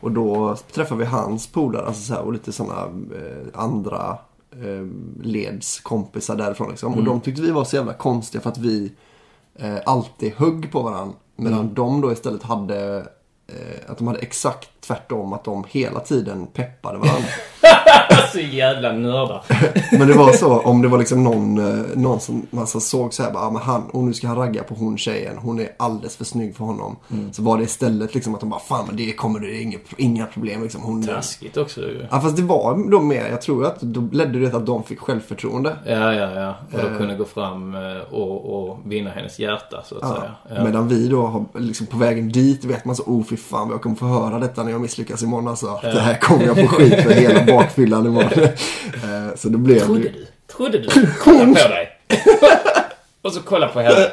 Och 0.00 0.10
då 0.12 0.56
träffade 0.72 1.00
vi 1.00 1.06
hans 1.06 1.46
polare, 1.52 1.86
alltså 1.86 2.02
så 2.02 2.14
här, 2.14 2.22
och 2.22 2.32
lite 2.32 2.52
sådana 2.52 2.80
eh, 2.82 3.46
andra 3.60 4.18
eh, 4.62 4.86
ledskompisar 5.22 6.36
därifrån 6.36 6.70
liksom. 6.70 6.92
Mm. 6.92 6.98
Och 6.98 7.04
de 7.04 7.20
tyckte 7.20 7.42
vi 7.42 7.50
var 7.50 7.64
så 7.64 7.76
jävla 7.76 7.92
konstiga 7.92 8.42
för 8.42 8.50
att 8.50 8.58
vi 8.58 8.92
eh, 9.54 9.76
alltid 9.86 10.32
högg 10.32 10.72
på 10.72 10.82
varandra. 10.82 11.14
Medan 11.36 11.60
Mm. 11.60 11.74
de 11.74 12.00
då 12.00 12.12
istället 12.12 12.42
hade, 12.42 13.06
att 13.88 13.98
de 13.98 14.06
hade 14.06 14.18
exakt 14.18 14.68
tvärtom, 14.80 15.32
att 15.32 15.44
de 15.44 15.64
hela 15.68 16.00
tiden 16.00 16.46
peppade 16.46 16.98
varandra. 16.98 17.28
så 18.32 18.40
jävla 18.40 18.92
nördar. 18.92 19.42
Men 19.98 20.08
det 20.08 20.14
var 20.14 20.32
så, 20.32 20.58
om 20.60 20.82
det 20.82 20.88
var 20.88 20.98
liksom 20.98 21.24
någon, 21.24 21.58
eh, 21.58 21.84
någon 21.94 22.20
som 22.20 22.46
man 22.50 22.66
så 22.66 22.80
såg 22.80 23.14
så 23.14 23.22
här, 23.22 23.30
bara, 23.30 23.46
ah, 23.46 23.50
men 23.50 23.62
han, 23.62 23.90
och 23.90 24.04
nu 24.04 24.14
ska 24.14 24.26
han 24.26 24.36
ragga 24.36 24.62
på 24.62 24.74
hon 24.74 24.98
tjejen, 24.98 25.38
hon 25.38 25.60
är 25.60 25.68
alldeles 25.76 26.16
för 26.16 26.24
snygg 26.24 26.56
för 26.56 26.64
honom. 26.64 26.96
Mm. 27.12 27.32
Så 27.32 27.42
var 27.42 27.58
det 27.58 27.64
istället 27.64 28.14
liksom 28.14 28.34
att 28.34 28.40
de 28.40 28.50
bara, 28.50 28.60
fan 28.60 28.84
men 28.86 28.96
det 28.96 29.12
kommer 29.12 29.40
det 29.40 29.56
är 29.56 29.62
inga, 29.62 29.78
inga 29.96 30.26
problem 30.26 30.62
liksom. 30.62 30.82
Hon, 30.82 31.06
Taskigt 31.06 31.56
också 31.56 31.80
ju. 31.80 32.06
Ja 32.10 32.20
fast 32.20 32.36
det 32.36 32.42
var 32.42 32.90
då 32.90 33.00
mer, 33.00 33.26
jag 33.28 33.42
tror 33.42 33.66
att 33.66 33.80
då 33.80 34.08
ledde 34.12 34.38
det 34.40 34.46
till 34.48 34.56
att 34.56 34.66
de 34.66 34.82
fick 34.84 35.00
självförtroende. 35.00 35.76
Ja, 35.86 36.14
ja, 36.14 36.30
ja. 36.34 36.54
Och 36.72 36.90
då 36.90 36.98
kunde 36.98 37.14
gå 37.16 37.24
fram 37.24 37.74
eh, 37.74 37.80
och, 38.10 38.68
och 38.68 38.78
vinna 38.84 39.10
hennes 39.10 39.38
hjärta 39.38 39.82
så 39.84 39.94
att 39.94 40.02
Ja. 40.02 40.16
säga. 40.16 40.56
Ja. 40.58 40.64
Medan 40.64 40.88
vi 40.88 41.08
då 41.08 41.26
har, 41.26 41.44
liksom 41.54 41.86
på 41.86 41.96
vägen 41.96 42.28
dit 42.28 42.64
vet 42.64 42.84
man 42.84 42.96
så, 42.96 43.02
oh 43.02 43.22
fy 43.36 43.42
fan 43.42 43.70
jag 43.70 43.82
kommer 43.82 43.96
få 43.96 44.06
höra 44.06 44.38
detta 44.38 44.62
när 44.62 44.70
jag 44.70 44.80
misslyckas 44.80 45.22
imorgon 45.22 45.48
alltså. 45.48 45.80
Det 45.82 46.00
här 46.00 46.14
kommer 46.14 46.46
jag 46.46 46.56
få 46.56 46.66
skit 46.66 47.02
för 47.02 47.10
hela 47.10 47.44
bakfyllan 47.44 48.06
imorgon. 48.06 48.30
Eh, 48.94 49.34
så 49.36 49.48
det 49.48 49.58
blev 49.58 49.80
Trodde 49.80 50.02
du? 50.02 50.26
Trodde 50.56 50.78
du? 50.78 50.88
Kolla 51.20 51.46
på 51.46 51.52
dig. 51.68 51.88
och 53.22 53.32
så 53.32 53.40
kolla 53.40 53.68
på 53.68 53.80
henne. 53.80 54.06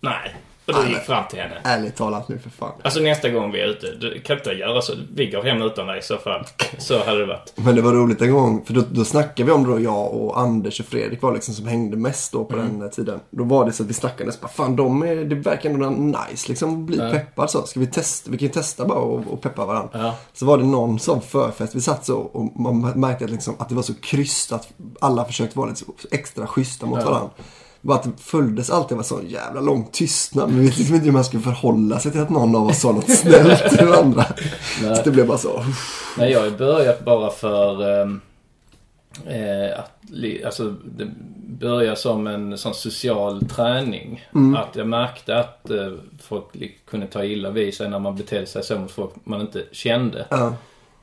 Nej. 0.00 0.34
Och 0.66 0.74
du 0.84 0.88
gick 0.88 0.98
fram 0.98 1.24
till 1.30 1.38
henne. 1.38 1.60
Ärligt 1.64 1.96
talat 1.96 2.28
nu 2.28 2.38
för 2.38 2.50
fan. 2.50 2.72
Alltså 2.82 3.00
nästa 3.00 3.28
gång 3.28 3.52
vi 3.52 3.60
är 3.60 3.66
ute, 3.66 3.86
du 4.00 4.20
kan 4.20 4.36
inte 4.36 4.50
göra 4.50 4.82
så. 4.82 4.92
Vi 5.14 5.30
går 5.30 5.42
hem 5.42 5.62
utan 5.62 5.86
dig 5.86 5.98
i 5.98 6.02
så 6.02 6.16
fall. 6.16 6.44
Så 6.78 7.04
hade 7.04 7.18
det 7.18 7.26
varit. 7.26 7.52
Men 7.56 7.76
det 7.76 7.82
var 7.82 7.92
roligt 7.92 8.22
en 8.22 8.32
gång, 8.32 8.64
för 8.64 8.74
då, 8.74 8.82
då 8.90 9.04
snackade 9.04 9.46
vi 9.46 9.52
om 9.52 9.66
då 9.66 9.80
jag 9.80 10.14
och 10.14 10.38
Anders 10.38 10.80
och 10.80 10.86
Fredrik 10.86 11.22
var 11.22 11.34
liksom 11.34 11.54
som 11.54 11.66
hängde 11.66 11.96
mest 11.96 12.32
då 12.32 12.44
på 12.44 12.56
den 12.56 12.82
eh, 12.82 12.88
tiden. 12.88 13.20
Då 13.30 13.44
var 13.44 13.64
det 13.64 13.72
så 13.72 13.82
att 13.82 13.88
vi 13.88 13.94
snackade 13.94 14.32
så 14.32 14.40
bara, 14.40 14.48
fan 14.48 14.76
de 14.76 15.02
är, 15.02 15.16
det 15.16 15.34
verkar 15.34 15.70
ändå 15.70 15.90
nice 15.90 16.48
liksom, 16.48 16.86
bli 16.86 16.98
peppad 16.98 17.50
så. 17.50 17.62
Ska 17.62 17.80
vi 17.80 17.86
testa, 17.86 18.30
vi 18.30 18.38
kan 18.38 18.46
ju 18.46 18.52
testa 18.52 18.84
bara 18.84 18.98
och, 18.98 19.32
och 19.32 19.40
peppa 19.40 19.66
varandra. 19.66 19.90
Ja. 19.92 20.14
Så 20.32 20.46
var 20.46 20.58
det 20.58 20.64
någon 20.64 20.98
som 20.98 21.20
förfest, 21.20 21.74
vi 21.74 21.80
satt 21.80 22.04
så 22.04 22.18
och 22.18 22.60
man 22.60 22.80
märkte 22.80 23.24
att, 23.24 23.30
liksom, 23.30 23.54
att 23.58 23.68
det 23.68 23.74
var 23.74 23.82
så 23.82 23.94
krysst 23.94 24.52
att 24.52 24.68
alla 25.00 25.24
försökte 25.24 25.58
vara 25.58 25.70
lite 25.70 25.84
extra 26.10 26.46
schyssta 26.46 26.86
mot 26.86 27.04
varandra. 27.04 27.30
Bara 27.84 27.98
att 27.98 28.02
det 28.04 28.10
följdes 28.22 28.70
alltid 28.70 28.92
av 28.92 28.98
en 28.98 29.04
sån 29.04 29.28
jävla 29.28 29.60
lång 29.60 29.88
tystnad. 29.92 30.48
Men 30.48 30.58
vi 30.58 30.64
visste 30.66 30.78
liksom 30.80 30.94
inte 30.94 31.06
hur 31.06 31.12
man 31.12 31.24
skulle 31.24 31.42
förhålla 31.42 31.98
sig 31.98 32.12
till 32.12 32.20
att 32.20 32.30
någon 32.30 32.56
av 32.56 32.66
oss 32.66 32.80
sa 32.80 32.92
något 32.92 33.10
snällt 33.10 33.68
till 33.68 33.78
den 33.78 33.92
andra. 33.94 34.24
Så 34.96 35.02
det 35.04 35.10
blev 35.10 35.26
bara 35.26 35.38
så. 35.38 35.64
Nej, 36.18 36.32
jag 36.32 36.40
har 36.40 36.50
börjat 36.50 37.04
bara 37.04 37.30
för 37.30 38.00
ehm, 38.02 38.20
eh, 39.26 39.78
att, 39.78 39.90
alltså 40.46 40.74
det 40.96 41.10
började 41.60 41.96
som 41.96 42.26
en 42.26 42.58
sån 42.58 42.74
social 42.74 43.46
träning. 43.46 44.24
Att 44.56 44.76
jag 44.76 44.86
märkte 44.88 45.38
att 45.38 45.70
eh, 45.70 45.92
folk 46.22 46.44
kunde 46.86 47.06
ta 47.06 47.24
illa 47.24 47.50
vid 47.50 47.74
sig 47.74 47.88
när 47.90 47.98
man 47.98 48.16
betedde 48.16 48.46
sig 48.46 48.62
så 48.64 48.78
mot 48.78 48.90
folk 48.90 49.10
man 49.24 49.40
inte 49.40 49.64
kände. 49.72 50.26
Ja. 50.30 50.54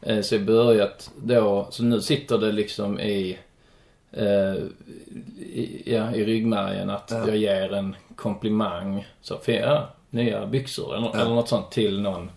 Eh, 0.02 0.22
Så 0.22 0.36
jag 0.36 0.46
börjat 0.46 1.12
då, 1.24 1.68
så 1.72 1.84
nu 1.84 2.02
sitter 2.02 2.38
det 2.38 2.52
liksom 2.52 3.00
i, 3.00 3.38
eh, 4.14 4.54
i, 5.40 5.84
ja, 5.86 6.12
i 6.12 6.26
ryggmärgen 6.26 6.90
att 6.90 7.12
jag 7.28 7.38
ger 7.38 7.74
en 7.74 7.96
komplimang. 8.16 9.08
Så, 9.22 9.38
för, 9.38 9.52
ja, 9.52 9.88
nya 10.10 10.46
byxor 10.46 10.96
eller, 10.96 11.22
eller 11.22 11.36
något 11.36 11.50
sånt 11.50 11.72
till 11.72 12.02
någon. 12.02 12.32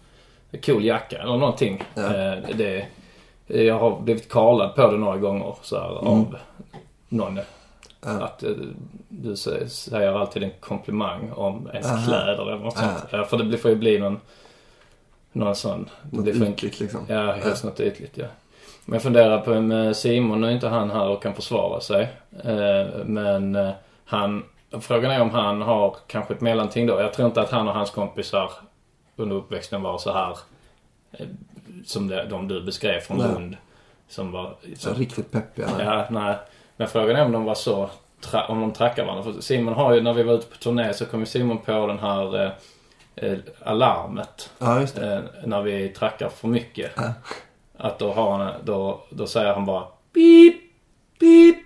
Cool 0.64 0.84
jacka 0.84 1.18
eller 1.18 1.36
någonting. 1.36 1.82
Eh, 1.96 2.56
det, 2.56 2.86
jag 3.46 3.78
har 3.78 4.00
blivit 4.00 4.28
karlad 4.28 4.74
på 4.74 4.90
det 4.90 4.96
några 4.98 5.16
gånger 5.18 5.54
så 5.62 5.76
här, 5.76 5.84
av 5.88 6.36
någon. 7.08 7.40
Att 8.00 8.42
eh, 8.42 8.50
du 9.08 9.32
sä- 9.34 9.66
säger 9.68 10.12
alltid 10.12 10.42
en 10.42 10.50
komplimang 10.60 11.30
om 11.32 11.68
ens 11.72 11.86
kläder 12.06 12.42
eller 12.42 12.58
något 12.58 12.76
sånt. 12.78 12.92
Ja, 13.10 13.24
för 13.24 13.38
det 13.38 13.58
får 13.58 13.70
ju 13.70 13.76
bli 13.76 13.98
någon, 13.98 14.20
någon 15.32 15.54
sån. 15.56 15.88
Något 16.10 16.24
ytligt 16.58 16.80
liksom. 16.80 17.00
Ja, 17.08 17.32
helst 17.32 17.64
något 17.64 17.80
ytligt 17.80 18.18
ja. 18.18 18.26
Men 18.86 18.94
jag 18.94 19.02
funderar 19.02 19.38
på 19.38 19.60
med 19.60 19.96
Simon, 19.96 20.40
nu 20.40 20.46
är 20.46 20.50
inte 20.50 20.68
han 20.68 20.90
här 20.90 21.08
och 21.08 21.22
kan 21.22 21.34
försvara 21.34 21.80
sig. 21.80 22.02
Eh, 22.44 23.04
Men 23.04 23.54
eh, 23.54 23.70
han, 24.04 24.44
frågan 24.80 25.10
är 25.10 25.20
om 25.20 25.30
han 25.30 25.62
har 25.62 25.96
kanske 26.06 26.34
ett 26.34 26.40
mellanting 26.40 26.86
då. 26.86 27.00
Jag 27.00 27.12
tror 27.12 27.28
inte 27.28 27.40
att 27.40 27.50
han 27.50 27.68
och 27.68 27.74
hans 27.74 27.90
kompisar 27.90 28.50
under 29.16 29.36
uppväxten 29.36 29.82
var 29.82 29.98
så 29.98 30.12
här 30.12 30.38
eh, 31.12 31.26
som 31.84 32.08
det, 32.08 32.24
de 32.24 32.48
du 32.48 32.62
beskrev 32.62 33.00
från 33.00 33.18
Nej. 33.18 33.26
Lund. 33.28 33.56
Som 34.08 34.32
var... 34.32 34.54
Så 34.76 34.92
riktigt 34.94 35.30
peppiga. 35.30 35.68
Ja, 35.78 36.06
nej. 36.10 36.36
Men 36.76 36.88
frågan 36.88 37.16
är 37.16 37.24
om 37.24 37.32
de 37.32 37.44
var 37.44 37.54
så, 37.54 37.90
om 38.48 38.60
de 38.60 38.72
trackar 38.72 39.04
varandra. 39.04 39.32
För 39.32 39.40
Simon 39.40 39.74
har 39.74 39.94
ju, 39.94 40.00
när 40.00 40.12
vi 40.12 40.22
var 40.22 40.34
ute 40.34 40.46
på 40.46 40.56
turné 40.56 40.94
så 40.94 41.06
kom 41.06 41.20
ju 41.20 41.26
Simon 41.26 41.58
på 41.58 41.86
den 41.86 41.98
här 41.98 42.44
eh, 42.44 42.50
eh, 43.16 43.38
alarmet. 43.64 44.50
Ja, 44.58 44.80
just. 44.80 44.98
Eh, 44.98 45.18
när 45.44 45.62
vi 45.62 45.88
trackar 45.88 46.28
för 46.28 46.48
mycket. 46.48 46.92
Att 47.78 47.98
då 47.98 48.12
har 48.12 48.38
han, 48.38 48.52
då, 48.64 49.00
då 49.10 49.26
säger 49.26 49.54
han 49.54 49.64
bara 49.64 49.84
pip, 50.14 50.56
pip, 51.20 51.56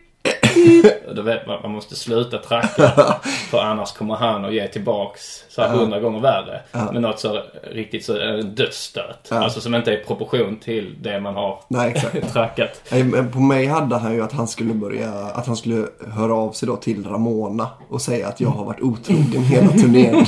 pip. 0.54 1.14
Då 1.16 1.22
vet 1.22 1.46
man, 1.46 1.62
man 1.62 1.70
måste 1.72 1.96
sluta 1.96 2.38
tracka. 2.38 2.92
för 3.50 3.58
annars 3.58 3.92
kommer 3.92 4.14
han 4.14 4.44
att 4.44 4.54
ge 4.54 4.68
tillbaks 4.68 5.44
så 5.48 5.62
här 5.62 5.68
hundra 5.68 6.00
gånger 6.00 6.20
värre. 6.20 6.60
Men 6.92 7.02
något 7.02 7.20
så 7.20 7.42
riktigt 7.72 8.04
så 8.04 8.20
en 8.20 8.54
dödsstöt. 8.54 9.32
Alltså 9.32 9.60
som 9.60 9.74
inte 9.74 9.92
är 9.92 10.00
i 10.00 10.04
proportion 10.04 10.56
till 10.56 10.96
det 11.02 11.20
man 11.20 11.34
har 11.34 11.60
Nej, 11.68 11.90
exakt. 11.90 12.32
trackat. 12.32 12.82
Nej, 12.90 13.04
men 13.04 13.30
På 13.30 13.40
mig 13.40 13.66
hade 13.66 13.96
han 13.96 14.14
ju 14.14 14.22
att 14.22 14.32
han 14.32 14.48
skulle 14.48 14.74
börja, 14.74 15.12
att 15.12 15.46
han 15.46 15.56
skulle 15.56 15.86
höra 16.12 16.34
av 16.34 16.52
sig 16.52 16.66
då 16.68 16.76
till 16.76 17.06
Ramona 17.06 17.68
och 17.88 18.02
säga 18.02 18.28
att 18.28 18.40
jag 18.40 18.48
har 18.48 18.64
varit 18.64 18.80
otrogen 18.80 19.42
hela 19.42 19.68
turnén. 19.72 20.26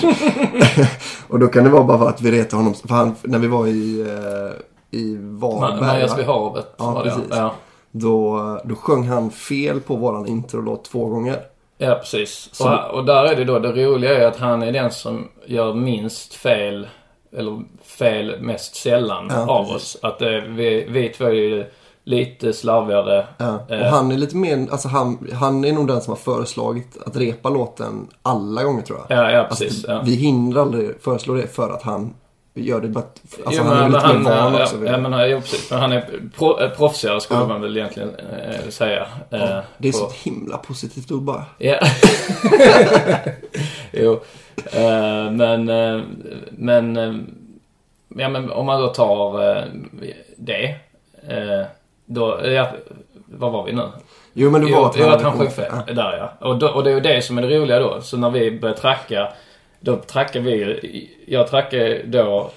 och 1.28 1.38
då 1.38 1.46
kan 1.46 1.64
det 1.64 1.70
vara 1.70 1.84
bara 1.84 1.98
för 1.98 2.08
att 2.08 2.20
vi 2.20 2.30
retar 2.32 2.56
honom, 2.56 2.74
för 2.74 2.94
han, 2.94 3.16
när 3.22 3.38
vi 3.38 3.46
var 3.46 3.66
i, 3.66 4.00
eh, 4.00 4.60
i 4.90 5.16
Varberg. 5.20 5.80
Majas 5.80 6.18
vid 6.18 6.26
havet 6.26 6.72
Ja, 6.76 7.00
precis. 7.04 7.22
ja. 7.30 7.52
Då, 7.92 8.38
då 8.64 8.74
sjöng 8.74 9.08
han 9.08 9.30
fel 9.30 9.80
på 9.80 9.96
våran 9.96 10.26
introlåt 10.26 10.84
två 10.84 11.06
gånger. 11.06 11.36
Ja, 11.78 11.94
precis. 11.94 12.60
Och, 12.60 12.94
och 12.98 13.04
där 13.04 13.24
är 13.24 13.36
det 13.36 13.44
då, 13.44 13.58
det 13.58 13.84
roliga 13.86 14.18
är 14.18 14.26
att 14.26 14.36
han 14.36 14.62
är 14.62 14.72
den 14.72 14.90
som 14.90 15.28
gör 15.46 15.74
minst 15.74 16.34
fel, 16.34 16.88
eller 17.36 17.62
fel 17.82 18.40
mest 18.40 18.74
sällan 18.74 19.28
Ja, 19.30 19.50
av 19.50 19.64
precis. 19.64 19.76
oss. 19.76 19.98
Att 20.02 20.22
eh, 20.22 20.28
vi, 20.28 20.86
vi 20.88 21.08
två 21.08 21.24
är 21.24 21.30
ju 21.32 21.64
lite 22.04 22.52
slarvigare. 22.52 23.26
Ja. 23.38 23.58
Och 23.68 23.70
Eh, 23.74 23.92
han 23.92 24.12
är 24.12 24.16
lite 24.16 24.36
mer, 24.36 24.66
alltså 24.70 24.88
han, 24.88 25.28
han 25.32 25.64
är 25.64 25.72
nog 25.72 25.86
den 25.86 26.00
som 26.00 26.10
har 26.10 26.18
föreslagit 26.18 26.98
att 27.06 27.16
repa 27.16 27.48
låten 27.48 28.08
alla 28.22 28.62
gånger 28.64 28.82
tror 28.82 28.98
jag. 29.08 29.18
Ja, 29.18 29.30
ja 29.30 29.44
precis. 29.48 29.84
Alltså. 29.84 30.10
Vi 30.10 30.16
hinner 30.16 30.60
aldrig 30.60 31.02
föreslå 31.02 31.34
det 31.34 31.46
för 31.46 31.70
att 31.70 31.82
han 31.82 32.14
gör 32.54 32.80
det 32.80 32.88
bara, 32.88 33.04
alltså 33.46 33.62
Jo, 33.62 33.68
han 33.68 33.82
är 33.82 33.88
lite 33.88 34.06
men 34.08 34.22
mer 34.22 34.30
van 34.30 34.62
också. 34.62 34.76
Ja, 34.86 34.96
men, 34.98 35.30
ja, 35.30 35.40
precis. 35.40 35.70
Men 35.70 35.80
han 35.80 35.92
är 35.92 36.04
pro, 36.38 36.60
eh, 36.60 36.70
proffsigare 36.70 37.20
skulle 37.20 37.40
Ja. 37.40 37.46
man 37.46 37.60
väl 37.60 37.76
egentligen 37.76 38.14
eh, 38.14 38.68
säga. 38.68 39.06
Eh, 39.30 39.58
Det 39.78 39.88
är 39.88 39.92
på- 39.92 39.98
så 39.98 40.10
himla 40.30 40.56
positivt 40.58 41.10
ord 41.10 41.22
bara. 41.22 41.44
Ja. 41.58 41.76
jo. 43.92 44.12
Eh, 44.72 45.30
men, 45.30 45.68
eh, 45.68 46.00
men, 46.50 46.96
eh, 46.96 47.14
ja, 48.08 48.28
men 48.28 48.50
om 48.50 48.66
man 48.66 48.80
då 48.80 48.88
tar 48.88 49.64
det. 50.36 50.74
då, 52.06 52.40
ja, 52.44 52.70
var 53.26 53.50
var 53.50 53.64
vi 53.66 53.72
nu? 53.72 53.82
Jo, 54.32 54.50
men 54.50 54.60
det 54.60 54.72
var 54.72 54.78
Jo, 54.80 54.84
att 54.84 54.96
jo, 54.98 55.04
han 55.04 55.12
att 55.14 55.22
hade 55.22 55.30
han 55.30 55.38
sjöng 55.38 55.50
fel. 55.86 55.96
Där 55.96 56.16
ja. 56.40 56.46
Och, 56.48 56.58
då, 56.58 56.68
och 56.68 56.84
det 56.84 56.90
är 56.90 56.94
ju 56.94 57.00
det 57.00 57.22
som 57.22 57.38
är 57.38 57.42
det 57.42 57.58
roliga 57.58 57.78
då. 57.78 58.00
Så 58.02 58.16
när 58.16 58.30
vi 58.30 58.58
började 58.60 58.80
tracka, 58.80 59.28
då 59.80 59.96
trackade 59.96 60.44
vi 60.44 61.10
Jag 61.26 61.48
trackade 61.48 62.02
då 62.04 62.50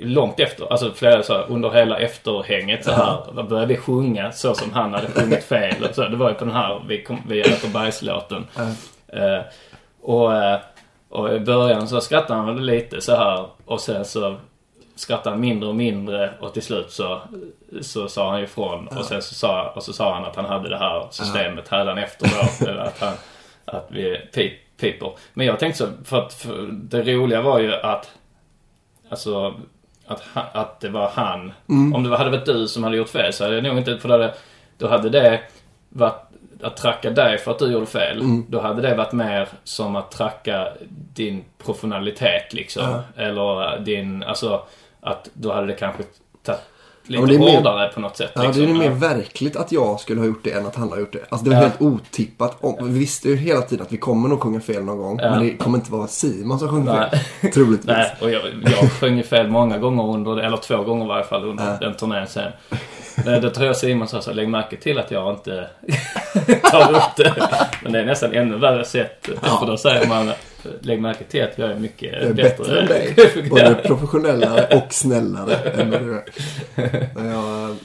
långt 0.00 0.40
efter, 0.40 0.72
alltså 0.72 0.92
flera 0.94 1.22
så 1.22 1.32
här, 1.32 1.44
under 1.48 1.70
hela 1.70 1.98
efterhänget 1.98 2.84
så 2.84 2.90
här. 2.90 3.18
Då 3.34 3.42
började 3.42 3.66
vi 3.66 3.76
sjunga 3.76 4.32
så 4.32 4.54
som 4.54 4.72
han 4.72 4.94
hade 4.94 5.06
sjungit 5.06 5.44
fel. 5.44 5.84
Och 5.84 5.94
så, 5.94 6.08
det 6.08 6.16
var 6.16 6.28
ju 6.28 6.34
på 6.34 6.44
den 6.44 6.54
här 6.54 6.82
Vi, 6.88 7.02
kom, 7.02 7.22
vi 7.28 7.40
äter 7.40 7.68
bajslåten. 7.68 8.46
Eh, 9.08 9.40
och, 10.02 10.34
eh, 10.34 10.58
och 11.08 11.34
i 11.34 11.40
början 11.40 11.88
så 11.88 12.00
skrattade 12.00 12.40
han 12.40 12.54
väl 12.54 12.64
lite 12.64 13.00
så 13.00 13.16
här 13.16 13.46
och 13.64 13.80
sen 13.80 14.04
så 14.04 14.36
skrattade 14.96 15.30
han 15.30 15.40
mindre 15.40 15.68
och 15.68 15.76
mindre 15.76 16.30
och 16.40 16.52
till 16.52 16.62
slut 16.62 16.90
så, 16.90 17.20
så 17.80 18.08
sa 18.08 18.30
han 18.30 18.42
ifrån. 18.42 18.88
Och 18.88 19.04
sen 19.04 19.22
så 19.22 19.34
sa, 19.34 19.70
och 19.70 19.82
så 19.82 19.92
sa 19.92 20.14
han 20.14 20.24
att 20.24 20.36
han 20.36 20.44
hade 20.44 20.68
det 20.68 20.78
här 20.78 21.06
systemet 21.10 21.68
här 21.68 21.98
efter 21.98 22.28
då. 22.66 22.80
att, 22.80 23.00
han, 23.00 23.14
att 23.64 23.86
vi 23.88 24.16
pip, 24.34 24.52
piper. 24.80 25.12
Men 25.34 25.46
jag 25.46 25.58
tänkte 25.58 25.78
så, 25.78 26.04
för 26.04 26.18
att 26.18 26.34
för 26.34 26.68
det 26.72 27.02
roliga 27.02 27.42
var 27.42 27.58
ju 27.58 27.74
att 27.74 28.10
Alltså 29.08 29.54
att, 30.06 30.22
att 30.34 30.80
det 30.80 30.88
var 30.88 31.08
han. 31.08 31.52
Om 31.94 32.02
det 32.02 32.16
hade 32.16 32.30
varit 32.30 32.46
du 32.46 32.68
som 32.68 32.84
hade 32.84 32.96
gjort 32.96 33.08
fel 33.08 33.32
så 33.32 33.44
hade 33.44 33.54
jag 33.56 33.64
nog 33.64 33.78
inte... 33.78 33.98
För 33.98 34.08
då 34.08 34.14
hade, 34.14 34.34
då 34.78 34.88
hade 34.88 35.10
det 35.10 35.40
varit 35.88 36.22
att 36.62 36.76
tracka 36.76 37.10
dig 37.10 37.38
för 37.38 37.50
att 37.50 37.58
du 37.58 37.72
gjorde 37.72 37.86
fel. 37.86 38.42
Då 38.48 38.60
hade 38.60 38.82
det 38.82 38.94
varit 38.94 39.12
mer 39.12 39.48
som 39.64 39.96
att 39.96 40.10
tracka 40.10 40.68
din 41.14 41.44
professionalitet 41.64 42.54
liksom. 42.54 43.02
Eller 43.16 43.78
din... 43.80 44.22
Alltså 44.22 44.62
att 45.00 45.30
då 45.34 45.52
hade 45.52 45.66
det 45.66 45.72
kanske 45.72 46.02
tagit 46.42 46.60
lite 47.08 47.26
det 47.26 47.34
är 47.34 47.38
mer- 47.38 47.56
hårdare 47.56 47.88
på 47.88 48.00
något 48.00 48.16
sätt. 48.16 48.30
Ja, 48.34 48.40
det 48.40 48.46
liksom. 48.46 48.64
är 48.64 48.78
mer 48.78 48.90
verkligt 48.90 49.56
att 49.56 49.72
jag 49.72 50.00
skulle 50.00 50.20
ha 50.20 50.26
gjort 50.26 50.44
det 50.44 50.50
än 50.50 50.66
att 50.66 50.76
han 50.76 50.90
har 50.90 50.98
gjort 50.98 51.12
det. 51.12 51.18
Alltså 51.28 51.44
det 51.44 51.50
var 51.50 51.56
Ja. 51.56 51.62
helt 51.62 51.82
otippat. 51.82 52.56
Om, 52.60 52.76
vi 52.92 52.98
visste 52.98 53.28
ju 53.28 53.36
hela 53.36 53.60
tiden 53.62 53.86
att 53.86 53.92
vi 53.92 53.96
kommer 53.96 54.28
nog 54.28 54.40
sjunga 54.42 54.60
fel 54.60 54.84
någon 54.84 54.98
gång. 54.98 55.18
Ja. 55.22 55.30
Men 55.30 55.40
det 55.46 55.56
kommer 55.56 55.78
inte 55.78 55.92
vara 55.92 56.06
Simon 56.06 56.58
som 56.58 56.68
sjunger 56.68 56.92
Nej. 56.92 57.10
fel. 57.40 57.52
Troligtvis. 57.52 57.86
Nej, 57.96 58.14
och 58.20 58.30
jag, 58.30 58.42
jag 58.80 58.92
sjöng 58.92 59.22
fel 59.22 59.48
många 59.48 59.78
gånger 59.78 60.04
under, 60.14 60.36
eller 60.36 60.56
två 60.56 60.82
gånger 60.82 61.04
i 61.04 61.08
varje 61.08 61.24
fall 61.24 61.44
under 61.44 61.78
den 61.80 61.94
turnén 61.94 62.26
sen. 62.26 62.52
Det, 63.24 63.40
det 63.40 63.50
tror 63.50 63.66
jag 63.66 63.76
Simon 63.76 64.08
sa 64.08 64.20
så 64.22 64.32
lägg 64.32 64.48
märke 64.48 64.76
till 64.76 64.98
att 64.98 65.10
jag 65.10 65.32
inte 65.34 65.66
tar 66.70 66.90
upp 66.92 67.16
det. 67.16 67.34
Men 67.82 67.92
det 67.92 67.98
är 68.00 68.04
nästan 68.04 68.32
ännu 68.32 68.56
värre 68.58 68.84
sätt. 68.84 69.28
För 69.60 69.66
då 69.66 69.76
säger 69.76 70.08
man, 70.08 70.30
lägg 70.80 71.00
märke 71.00 71.24
till 71.24 71.44
att 71.44 71.58
jag 71.58 71.70
är 71.70 71.78
mycket 71.78 72.12
Jag 72.12 72.22
är 72.22 72.34
bättre 72.34 72.80
än 72.80 72.86
dig. 72.86 73.16
Både 73.50 73.74
professionellare 73.74 74.76
och 74.76 74.92
snällare 74.92 75.54
än 75.54 75.90
vad 75.90 76.00
du 76.00 76.14
är. 76.14 76.24
Jag, 77.14 77.76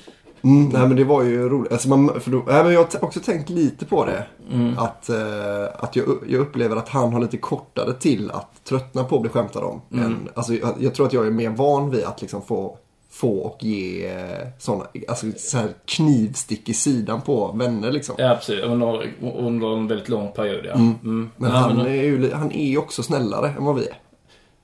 mm, 0.41 0.69
nej 0.69 0.87
men 0.87 0.95
det 0.95 1.03
var 1.03 1.23
ju 1.23 1.49
roligt. 1.49 1.71
Alltså 1.71 1.89
man, 1.89 2.21
för 2.21 2.31
då, 2.31 2.43
nej, 2.47 2.63
men 2.63 2.73
jag 2.73 2.79
har 2.79 3.03
också 3.03 3.19
tänkt 3.19 3.49
lite 3.49 3.85
på 3.85 4.05
det. 4.05 4.25
Mm. 4.51 4.77
Att, 4.77 5.09
eh, 5.09 5.63
att 5.79 5.95
jag, 5.95 6.05
jag 6.27 6.41
upplever 6.41 6.75
att 6.75 6.89
han 6.89 7.13
har 7.13 7.21
lite 7.21 7.37
kortare 7.37 7.93
till 7.93 8.31
att 8.31 8.63
tröttna 8.63 9.03
på 9.03 9.15
att 9.15 9.21
bli 9.21 9.31
skämtad 9.31 9.63
om. 9.63 9.81
Mm. 9.91 10.05
Än, 10.05 10.29
alltså, 10.33 10.53
jag, 10.53 10.73
jag 10.79 10.95
tror 10.95 11.05
att 11.05 11.13
jag 11.13 11.27
är 11.27 11.31
mer 11.31 11.49
van 11.49 11.89
vid 11.89 12.03
att 12.03 12.21
liksom 12.21 12.41
få 12.41 12.77
få 13.13 13.37
och 13.39 13.63
ge 13.63 14.07
eh, 14.07 14.47
såna, 14.59 14.87
alltså 15.07 15.25
så 15.37 15.57
här 15.57 15.69
knivstick 15.85 16.69
i 16.69 16.73
sidan 16.73 17.21
på 17.21 17.51
vänner 17.51 17.91
liksom. 17.91 18.15
Ja, 18.17 18.35
precis. 18.35 18.59
Under, 18.59 19.13
under 19.21 19.73
en 19.77 19.87
väldigt 19.87 20.09
lång 20.09 20.31
period, 20.31 20.65
ja. 20.65 20.73
Mm. 20.73 21.29
Men 21.37 21.51
Ja, 21.51 21.57
han 21.57 21.77
men- 21.77 21.85
är 21.87 21.91
ju 22.03 22.31
han 22.33 22.51
är 22.51 22.65
ju 22.69 22.77
också 22.77 23.03
snällare 23.03 23.47
än 23.57 23.65
vad 23.65 23.75
vi 23.75 23.87
är. 23.87 23.97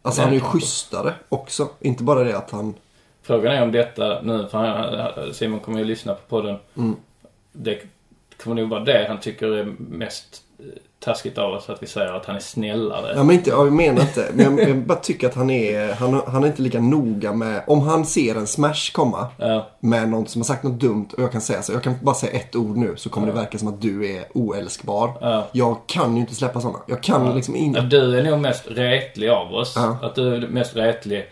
Alltså 0.02 0.22
Ja, 0.22 0.26
han 0.26 0.34
är 0.34 0.38
ju 0.38 0.44
schysstare 0.44 1.14
också. 1.30 1.70
Inte 1.80 2.04
bara 2.04 2.24
det 2.24 2.38
att 2.38 2.52
han... 2.52 2.74
Frågan 3.22 3.54
är 3.56 3.64
om 3.64 3.72
detta 3.72 4.22
nu, 4.22 4.48
för 4.52 4.58
han, 4.58 5.34
Simon 5.34 5.60
kommer 5.60 5.80
ju 5.80 5.86
lyssna 5.86 6.14
på 6.14 6.22
podden. 6.30 6.56
Mm. 6.78 6.96
Det 7.52 7.80
kommer 8.44 8.56
nog 8.56 8.70
vara 8.70 8.84
det 8.84 9.06
han 9.08 9.20
tycker 9.20 9.48
är 9.48 9.64
mest 9.80 10.44
eh, 10.60 10.66
taskigt 11.00 11.38
av 11.38 11.54
oss, 11.54 11.70
att 11.70 11.84
vi 11.84 11.88
säger 11.88 12.14
att 12.14 12.26
han 12.26 12.36
är 12.36 12.40
snällare. 12.40 13.14
Ja, 13.16 13.24
men 13.24 13.36
inte, 13.36 13.50
ja, 13.50 13.64
jag 13.64 13.74
menar 13.74 14.02
inte. 14.02 14.28
Men 14.34 14.58
jag, 14.58 14.70
jag 14.70 14.78
bara 14.78 14.98
tycker 14.98 15.28
att 15.28 15.36
han 15.36 15.50
är, 15.50 15.94
han, 15.94 16.22
han 16.28 16.44
är 16.44 16.48
inte 16.48 16.62
lika 16.62 16.80
noga 16.80 17.34
med... 17.34 17.64
Om 17.68 17.82
han 17.82 18.06
ser 18.06 18.36
en 18.36 18.48
smash 18.48 18.92
komma 18.94 19.28
Ja. 19.38 19.68
med 19.80 20.10
någon 20.10 20.28
som 20.28 20.42
har 20.42 20.46
sagt 20.46 20.64
något 20.64 20.80
dumt 20.80 21.08
och 21.18 21.24
jag 21.24 21.32
kan 21.32 21.42
säga 21.42 21.62
så. 21.62 21.74
Jag 21.74 21.84
kan 21.84 21.96
bara 22.02 22.16
säga 22.16 22.32
ett 22.32 22.56
ord 22.56 22.78
nu 22.78 22.96
så 22.98 23.10
kommer 23.10 23.28
det 23.28 23.34
verka 23.34 23.58
som 23.58 23.68
att 23.68 23.82
du 23.82 24.16
är 24.16 24.26
oälskbar. 24.34 25.12
Ja. 25.22 25.48
Jag 25.52 25.78
kan 25.88 26.16
ju 26.16 26.22
inte 26.22 26.36
släppa 26.36 26.62
sådana. 26.62 26.80
Jag 26.88 27.04
kan 27.04 27.36
liksom 27.36 27.56
inte... 27.56 27.82
du 27.82 28.20
är 28.20 28.24
nog 28.24 28.40
mest 28.40 28.68
retlig 28.68 29.30
av 29.30 29.54
oss. 29.54 29.74
Ja. 29.76 29.98
Att 30.02 30.16
du 30.16 30.36
är 30.36 30.48
mest 30.48 30.76
retlig. 30.76 31.26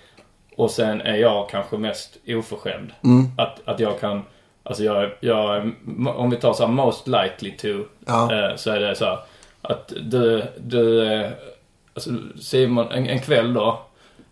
Och 0.56 0.72
sen 0.72 1.02
är 1.02 1.16
jag 1.16 1.50
kanske 1.50 1.78
mest 1.78 2.18
oförskämd. 2.28 2.92
Mm. 3.04 3.32
Att, 3.38 3.68
att 3.68 3.80
jag 3.80 4.00
kan... 4.00 4.22
Alltså 4.64 4.84
jag, 4.84 5.12
jag 5.20 5.72
Om 6.16 6.30
vi 6.30 6.38
tar 6.38 6.54
så 6.54 6.66
här 6.66 6.72
most 6.74 7.08
likely 7.08 7.58
to. 7.58 7.84
Ja. 8.06 8.34
Eh, 8.34 8.56
så 8.56 8.72
är 8.72 8.80
det 8.80 8.96
så 8.96 9.06
här. 9.06 9.20
Att 9.68 9.94
du... 10.02 10.44
du 10.58 11.10
alltså 11.94 12.10
Simon, 12.42 12.92
en, 12.92 13.08
en 13.08 13.20
kväll 13.20 13.54
då. 13.54 13.80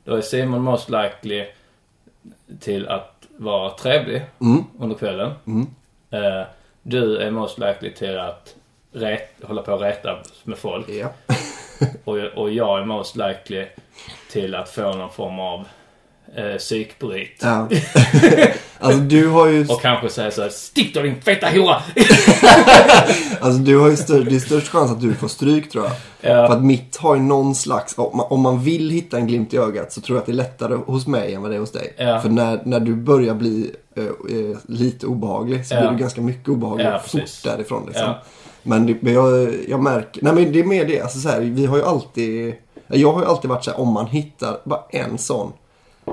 Då 0.04 0.16
är 0.16 0.22
Simon 0.22 0.62
most 0.62 0.90
likely 0.90 1.46
till 2.60 2.88
att 2.88 3.28
vara 3.38 3.70
trevlig 3.70 4.26
Mm. 4.42 4.64
under 4.80 4.96
kvällen. 4.96 5.32
Eh, 6.12 6.44
du 6.84 7.18
är 7.18 7.32
most 7.32 7.58
likely 7.60 7.94
till 7.94 8.18
att 8.20 8.56
ret, 8.92 9.30
hålla 9.44 9.62
på 9.62 9.74
och 9.74 9.82
reta 9.82 10.18
med 10.44 10.58
folk. 10.58 10.90
Ja. 10.90 11.08
Och, 12.04 12.18
och 12.18 12.52
jag 12.52 12.80
är 12.80 12.86
most 12.86 13.16
likely 13.16 13.66
till 14.32 14.56
att 14.56 14.70
få 14.70 14.94
någon 14.94 15.10
form 15.10 15.40
av 15.40 15.68
eh, 16.38 16.56
psykbryt. 16.58 17.40
ja. 17.42 17.68
alltså 18.80 19.00
du 19.00 19.28
har 19.28 19.48
ju... 19.48 19.66
Och 19.68 19.82
kanske 19.82 20.10
säga 20.10 20.32
så 20.32 20.42
här, 20.42 20.50
Stick 20.50 20.94
då 20.94 21.02
din 21.02 21.22
feta 21.22 21.48
hora! 21.50 21.82
Alltså 23.40 23.60
du 23.60 23.78
har 23.78 23.90
ju 23.90 23.96
stör, 23.98 24.24
det 24.24 24.36
är 24.36 24.40
störst 24.40 24.68
chans 24.68 24.92
att 24.92 25.02
du 25.02 25.14
får 25.14 25.28
stryk 25.28 25.70
tror 25.72 25.84
jag. 25.84 25.94
Ja. 26.32 26.48
För 26.48 26.56
att 26.56 26.64
mitt 26.64 26.98
har 26.98 27.16
ju 27.16 27.22
någon 27.22 27.56
slags, 27.56 27.94
om 27.98 28.18
man, 28.18 28.26
om 28.30 28.42
man 28.42 28.64
vill 28.64 28.90
hitta 28.90 29.18
en 29.18 29.28
glimt 29.28 29.54
i 29.54 29.58
ögat 29.58 29.94
så 29.94 30.02
tror 30.02 30.16
jag 30.16 30.20
att 30.22 30.26
det 30.26 30.32
är 30.32 30.34
lättare 30.34 30.76
hos 30.76 31.08
mig 31.08 31.34
än 31.34 31.42
vad 31.42 31.52
det 31.52 31.56
är 31.56 31.60
hos 31.60 31.72
dig. 31.72 31.94
Ja. 31.98 32.20
För 32.20 32.30
när, 32.30 32.62
när 32.66 32.80
du 32.80 32.96
börjar 32.96 33.34
bli 33.36 33.72
eh, 33.96 34.58
lite 34.68 35.08
obehaglig 35.08 35.66
så 35.68 35.74
Ja. 35.76 35.80
blir 35.80 35.90
du 35.92 35.98
ganska 35.98 36.22
mycket 36.22 36.50
obehaglig 36.50 36.86
Ja, 36.86 37.00
fort 37.00 37.44
därifrån 37.44 37.84
liksom. 37.88 38.14
Men, 38.64 38.86
det, 38.86 38.96
men 39.02 39.14
jag, 39.14 39.54
jag 39.68 39.80
märker, 39.84 40.24
nej 40.24 40.34
men 40.34 40.52
det 40.52 40.60
är 40.60 40.64
mer 40.64 40.86
det, 40.86 41.02
alltså 41.02 41.20
så 41.20 41.30
här, 41.30 41.40
vi 41.42 41.66
har 41.66 41.78
ju 41.78 41.84
alltid, 41.84 42.54
jag 42.88 43.12
har 43.14 43.22
ju 43.22 43.28
alltid 43.28 43.50
varit 43.50 43.64
så 43.64 43.72
här, 43.72 43.80
om 43.80 43.94
man 43.94 44.08
hittar 44.08 44.58
bara 44.64 44.80
en 44.90 45.18
sån, 45.18 45.52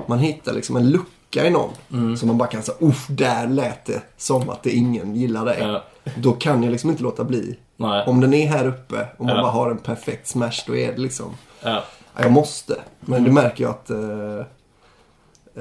man 0.07 0.19
hittar 0.19 0.53
liksom 0.53 0.75
en 0.75 0.89
lucka 0.89 1.47
i 1.47 1.49
någon. 1.49 1.69
Mm. 1.91 2.17
Så 2.17 2.25
man 2.25 2.37
bara 2.37 2.49
kan 2.49 2.63
säga, 2.63 2.77
uff, 2.79 3.07
där 3.09 3.47
lät 3.47 3.85
det 3.85 4.01
som 4.17 4.49
att 4.49 4.63
det 4.63 4.69
ingen 4.71 5.15
gillar 5.15 5.45
dig. 5.45 5.57
Ja. 5.61 5.83
Då 6.17 6.31
kan 6.31 6.63
jag 6.63 6.71
liksom 6.71 6.89
inte 6.89 7.03
låta 7.03 7.23
bli. 7.23 7.59
Nej. 7.77 8.03
Om 8.07 8.21
den 8.21 8.33
är 8.33 8.47
här 8.47 8.67
uppe 8.67 9.07
och 9.17 9.25
man 9.25 9.35
Ja. 9.35 9.41
bara 9.41 9.51
har 9.51 9.71
en 9.71 9.77
perfekt 9.77 10.27
smash, 10.27 10.63
då 10.67 10.75
är 10.75 10.91
det 10.91 10.97
liksom... 11.01 11.35
Ja. 11.61 11.83
Ja, 12.15 12.21
jag 12.23 12.31
måste. 12.31 12.75
Men 12.99 13.19
Mm. 13.19 13.23
det 13.35 13.41
märker 13.41 13.63
jag 13.63 13.71
att, 13.71 13.89
eh, 13.89 14.39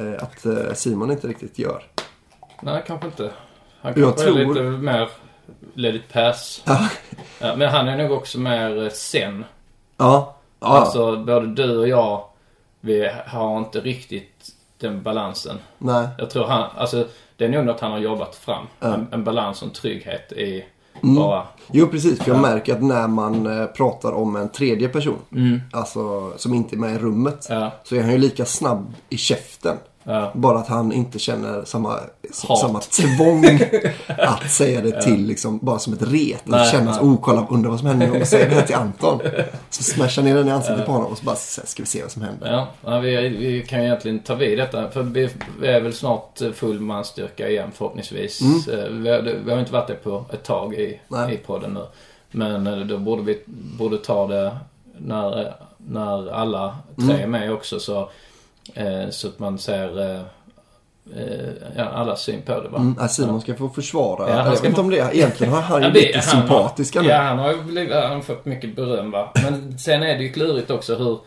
eh, 0.03 0.23
att 0.23 0.47
eh, 0.47 0.73
Simon 0.75 1.11
inte 1.11 1.29
riktigt 1.29 1.59
gör. 1.59 1.83
Nej, 2.63 2.85
kanske 2.87 3.07
inte. 3.07 3.31
Han 3.81 3.93
Jag 3.97 4.17
kanske 4.17 4.23
är 4.41 4.45
tror- 4.45 4.55
lite 4.55 4.63
mer 4.63 5.09
let 5.75 5.95
it 5.95 6.13
pass. 6.13 6.63
Ja. 6.67 6.89
Men 7.57 7.63
han 7.69 7.89
är 7.89 7.97
nog 7.97 8.11
också 8.13 8.39
mer 8.41 8.83
eh, 8.85 8.91
sen. 8.91 9.45
Ja. 9.97 10.37
ja. 10.61 10.67
Alltså, 10.67 11.17
både 11.17 11.47
du 11.47 11.79
och 11.79 11.89
jag, 11.89 12.25
vi 12.85 13.11
har 13.27 13.59
inte 13.59 13.81
riktigt 13.81 14.49
den 14.79 15.03
balansen. 15.03 15.57
Nej. 15.79 16.09
Jag 16.19 16.31
tror 16.31 16.45
han, 16.45 16.71
alltså 16.77 17.07
det 17.37 17.45
är 17.45 17.49
nog 17.49 17.65
något 17.65 17.81
han 17.81 17.93
har 17.93 17.99
jobbat 17.99 18.35
fram. 18.37 18.67
En, 18.81 19.07
en 19.13 19.25
balans 19.25 19.63
och 19.63 19.69
en 19.69 19.75
trygghet 19.75 20.33
i 20.33 20.65
Mm. 21.03 21.15
bara... 21.15 21.47
Jo, 21.71 21.87
precis. 21.87 22.23
För 22.23 22.31
jag 22.31 22.41
märker 22.41 22.73
att 22.75 22.83
när 22.83 23.09
man 23.09 23.61
eh, 23.61 23.67
pratar 23.67 24.13
om 24.13 24.37
en 24.37 24.49
tredje 24.49 24.89
person, 24.89 25.19
alltså 25.73 26.33
som 26.39 26.55
inte 26.55 26.75
är 26.77 26.79
med 26.79 26.95
i 26.95 26.99
rummet, 26.99 27.51
Mm. 27.51 27.63
Ja. 27.63 27.71
så 27.85 27.95
är 27.97 28.03
han 28.03 28.13
ju 28.13 28.19
lika 28.19 28.45
snabb 28.45 28.95
i 29.09 29.17
käften. 29.17 29.77
Ja. 30.05 30.33
Bara 30.35 30.59
att 30.59 30.69
han 30.69 30.93
inte 30.93 31.19
känner 31.19 31.65
samma, 31.65 31.89
Hat. 32.49 32.59
samma 32.61 32.81
tvång 32.81 33.45
att 34.19 34.51
säga 34.51 34.81
det 34.81 35.03
till, 35.03 35.27
liksom, 35.27 35.59
bara 35.59 35.79
som 35.79 35.93
ett 35.93 36.03
ret. 36.03 36.53
Att 36.53 36.71
känna 36.71 36.95
så, 36.95 37.01
oh 37.01 37.21
kolla, 37.21 37.47
undrar 37.51 37.71
vad 37.71 37.79
som 37.79 37.89
händer 37.89 38.11
om 38.11 38.19
jag 38.19 38.29
säger 38.29 38.49
det 38.49 38.55
här 38.55 38.63
till 38.63 38.75
Anton. 38.75 39.21
Så 39.71 39.83
smashar 39.83 40.23
ner 40.23 40.35
den 40.35 40.49
i 40.49 40.51
ansiktet 40.51 40.87
på 40.87 40.93
honom 40.93 41.13
och 41.13 41.19
så 41.19 41.25
bara, 41.25 41.37
ska 41.37 41.83
vi 41.83 41.87
se 41.87 42.03
vad 42.03 42.11
som 42.11 42.23
händer. 42.23 42.53
Ja, 42.53 42.69
ja 42.85 42.99
vi, 42.99 43.29
vi 43.29 43.63
kan 43.69 43.79
ju 43.79 43.85
egentligen 43.85 44.19
ta 44.19 44.35
vid 44.35 44.59
detta. 44.59 44.91
För 44.91 45.03
vi, 45.03 45.25
är 45.63 45.81
väl 45.81 45.93
snart 45.93 46.41
eh, 46.41 46.53
full 46.53 46.81
manstyrka 46.81 47.49
igen 47.49 47.71
förhoppningsvis. 47.75 48.43
Eh, 48.69 48.89
Vi, 48.91 49.11
har, 49.11 49.21
vi 49.45 49.53
har 49.53 49.61
inte 49.61 49.73
varit 49.73 49.89
det 49.89 49.95
på 49.95 50.25
ett 50.33 50.45
tag 50.45 50.75
i, 50.75 51.01
Nej. 51.09 51.35
i 51.35 51.37
podden 51.37 51.75
nu. 51.75 51.87
Men 52.31 52.67
eh, 52.67 52.79
då 52.79 52.99
borde 52.99 53.23
vi 53.23 53.43
borde 53.79 53.99
ta 53.99 54.27
det 54.27 54.57
när, 54.99 55.55
när 55.77 56.33
alla 56.33 56.77
tre 57.07 57.23
är 57.23 57.27
med 57.27 57.53
också. 57.53 57.81
Så, 57.81 58.11
så 59.11 59.29
att 59.29 59.39
man 59.39 59.59
ser 59.59 60.01
eh, 60.01 60.21
eh, 61.17 61.51
ja, 61.77 61.85
allas 61.85 62.23
syn 62.23 62.43
på 62.43 62.61
det. 62.61 62.69
Va? 62.69 62.79
Mm, 62.79 63.09
Simon 63.09 63.41
ska 63.41 63.55
få 63.55 63.69
försvara. 63.69 64.31
Ja, 64.31 64.45
jag 64.45 64.51
vet 64.51 64.65
inte 64.65 64.81
om 64.81 64.91
det. 64.91 64.97
Egentligen 65.13 65.53
har 65.53 65.61
han 65.63 65.83
ju 65.83 65.89
Ja, 65.89 65.95
lite 65.95 66.19
nu. 66.37 66.47
Ja, 67.09 67.17
han 67.23 67.39
har 67.39 67.53
ju 67.53 67.63
blivit, 67.63 67.95
han 67.95 68.13
har 68.13 68.21
fått 68.21 68.45
mycket 68.45 68.77
beröm 68.77 69.11
va. 69.11 69.33
Men 69.35 69.79
sen 69.79 70.03
är 70.03 70.17
det 70.19 70.23
ju 70.23 70.33
klurigt 70.33 70.71
också 70.71 70.95
hur, 70.97 71.19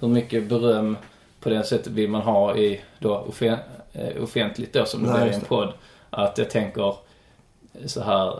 hur 0.00 0.08
mycket 0.08 0.48
beröm 0.48 0.96
på 1.40 1.48
det 1.48 1.64
sättet 1.64 1.92
vill 1.92 2.10
man 2.10 2.20
ha 2.22 2.56
i 2.56 2.80
då 2.98 3.16
offen, 3.16 3.56
eh, 3.92 4.22
offentligt 4.22 4.72
då 4.72 4.84
som 4.84 5.02
det 5.02 5.12
blir 5.12 5.26
i 5.26 5.34
en 5.34 5.40
podd. 5.40 5.72
Att 6.10 6.38
jag 6.38 6.50
tänker, 6.50 6.94
så 7.86 8.02
här 8.02 8.34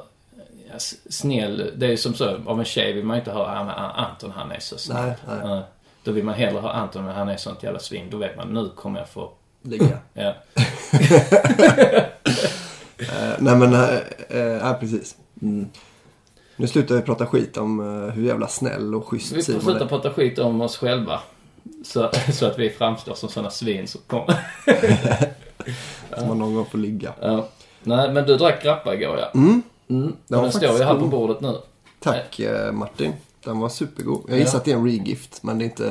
snäll. 1.10 1.70
Det 1.76 1.86
är 1.86 1.90
ju 1.90 1.96
som 1.96 2.14
så, 2.14 2.36
av 2.46 2.58
en 2.58 2.64
tjej 2.64 2.92
vill 2.92 3.04
man 3.04 3.16
ju 3.16 3.20
inte 3.20 3.30
höra 3.32 3.60
"Ah, 3.60 3.64
men 3.64 3.74
Anton 3.74 4.30
han 4.36 4.52
är 4.52 4.60
så 4.60 4.78
snäll. 4.78 5.12
Nej, 5.28 5.38
nej. 5.44 5.62
Då 6.04 6.12
vill 6.12 6.24
man 6.24 6.34
hellre 6.34 6.60
ha 6.60 6.72
Anton 6.72 7.04
men 7.04 7.14
han 7.14 7.28
är 7.28 7.36
sånt 7.36 7.62
jävla 7.62 7.78
svin. 7.78 8.06
Då 8.10 8.16
vet 8.16 8.36
man 8.36 8.54
nu 8.54 8.70
kommer 8.76 8.98
jag 8.98 9.08
få, 9.08 9.30
Ligga. 9.62 9.98
ja. 10.14 10.34
Eh, 12.98 13.34
nej 13.38 13.56
men, 13.56 13.74
eh, 14.28 14.38
ja 14.38 14.76
precis. 14.80 15.16
Mm. 15.42 15.68
Nu 16.56 16.66
slutar 16.66 16.94
vi 16.94 17.02
prata 17.02 17.26
skit 17.26 17.56
om 17.56 17.80
hur 18.14 18.26
jävla 18.26 18.48
snäll 18.48 18.94
och 18.94 19.08
schysst 19.08 19.32
Vi 19.32 19.36
får 19.36 19.42
Simon 19.42 19.60
sluta 19.60 19.84
är. 19.84 19.88
prata 19.88 20.10
skit 20.10 20.38
om 20.38 20.60
oss 20.60 20.76
själva. 20.76 21.20
Så, 21.84 22.10
så 22.32 22.46
att 22.46 22.58
vi 22.58 22.70
framstår 22.70 23.14
som 23.14 23.28
sådana 23.28 23.50
svin 23.50 23.88
som 23.88 24.00
kommer. 24.06 24.36
Som 26.18 26.28
man 26.28 26.38
någon 26.38 26.54
gång 26.54 26.66
får 26.66 26.78
ligga. 26.78 27.12
Ja. 27.20 27.48
Nej, 27.82 28.12
men 28.12 28.26
du 28.26 28.36
drack 28.36 28.62
grappa 28.62 28.94
igår 28.94 29.18
ja. 29.18 29.30
Mm. 29.34 29.62
Mm. 29.88 30.16
Den 30.26 30.52
står 30.52 30.78
ju 30.78 30.84
här 30.84 30.94
på 30.94 31.06
bordet 31.06 31.40
nu. 31.40 31.58
Tack 32.00 32.40
Martin. 32.72 33.12
Den 33.44 33.58
var 33.60 33.68
supergod. 33.68 34.24
Jag 34.28 34.38
gissar 34.38 34.52
Ja. 34.54 34.58
att 34.58 34.64
det 34.64 34.72
är 34.72 34.76
en 34.76 34.84
regift 34.84 35.42
men 35.42 35.58
det 35.58 35.64
är 35.64 35.66
inte, 35.66 35.86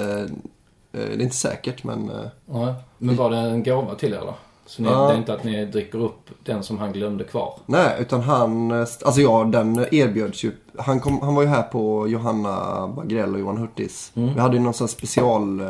eh, 0.92 1.00
det 1.00 1.13
är 1.13 1.22
inte 1.22 1.36
säkert 1.36 1.84
men 1.84 2.10
eh, 2.10 2.26
Ja. 2.52 2.76
Men 2.98 3.16
var 3.16 3.30
det 3.30 3.38
en 3.38 3.63
gåva 3.63 3.96
till 3.96 4.13
er 4.13 4.20
då? 4.20 4.34
Så 4.66 4.82
ni, 4.82 4.88
Ja. 4.89 5.08
det 5.08 5.13
är 5.13 5.18
inte 5.18 5.34
att 5.34 5.44
ni 5.44 5.66
dricker 5.66 5.98
upp 6.00 6.30
den 6.44 6.63
som 6.63 6.78
han 6.78 6.92
glömde 6.94 7.24
kvar? 7.24 7.60
Nej, 7.66 7.98
utan 8.00 8.22
han, 8.22 8.72
eh, 8.72 8.78
alltså 8.80 9.22
ja, 9.22 9.44
den 9.44 9.86
erbjöds 9.92 10.44
ju. 10.44 10.52
Han, 10.78 11.00
kom, 11.00 11.22
han 11.22 11.36
var 11.36 11.42
ju 11.42 11.48
här 11.48 11.63
på 11.63 12.08
Johanna 12.08 12.88
Bagrell 12.88 13.34
och 13.34 13.39
Johan 13.39 13.58
Hurtis. 13.58 14.12
Mm. 14.16 14.34
Vi 14.34 14.39
hade 14.39 14.56
ju 14.58 14.62
någon 14.63 14.74
sån 14.74 14.88
special 14.88 15.62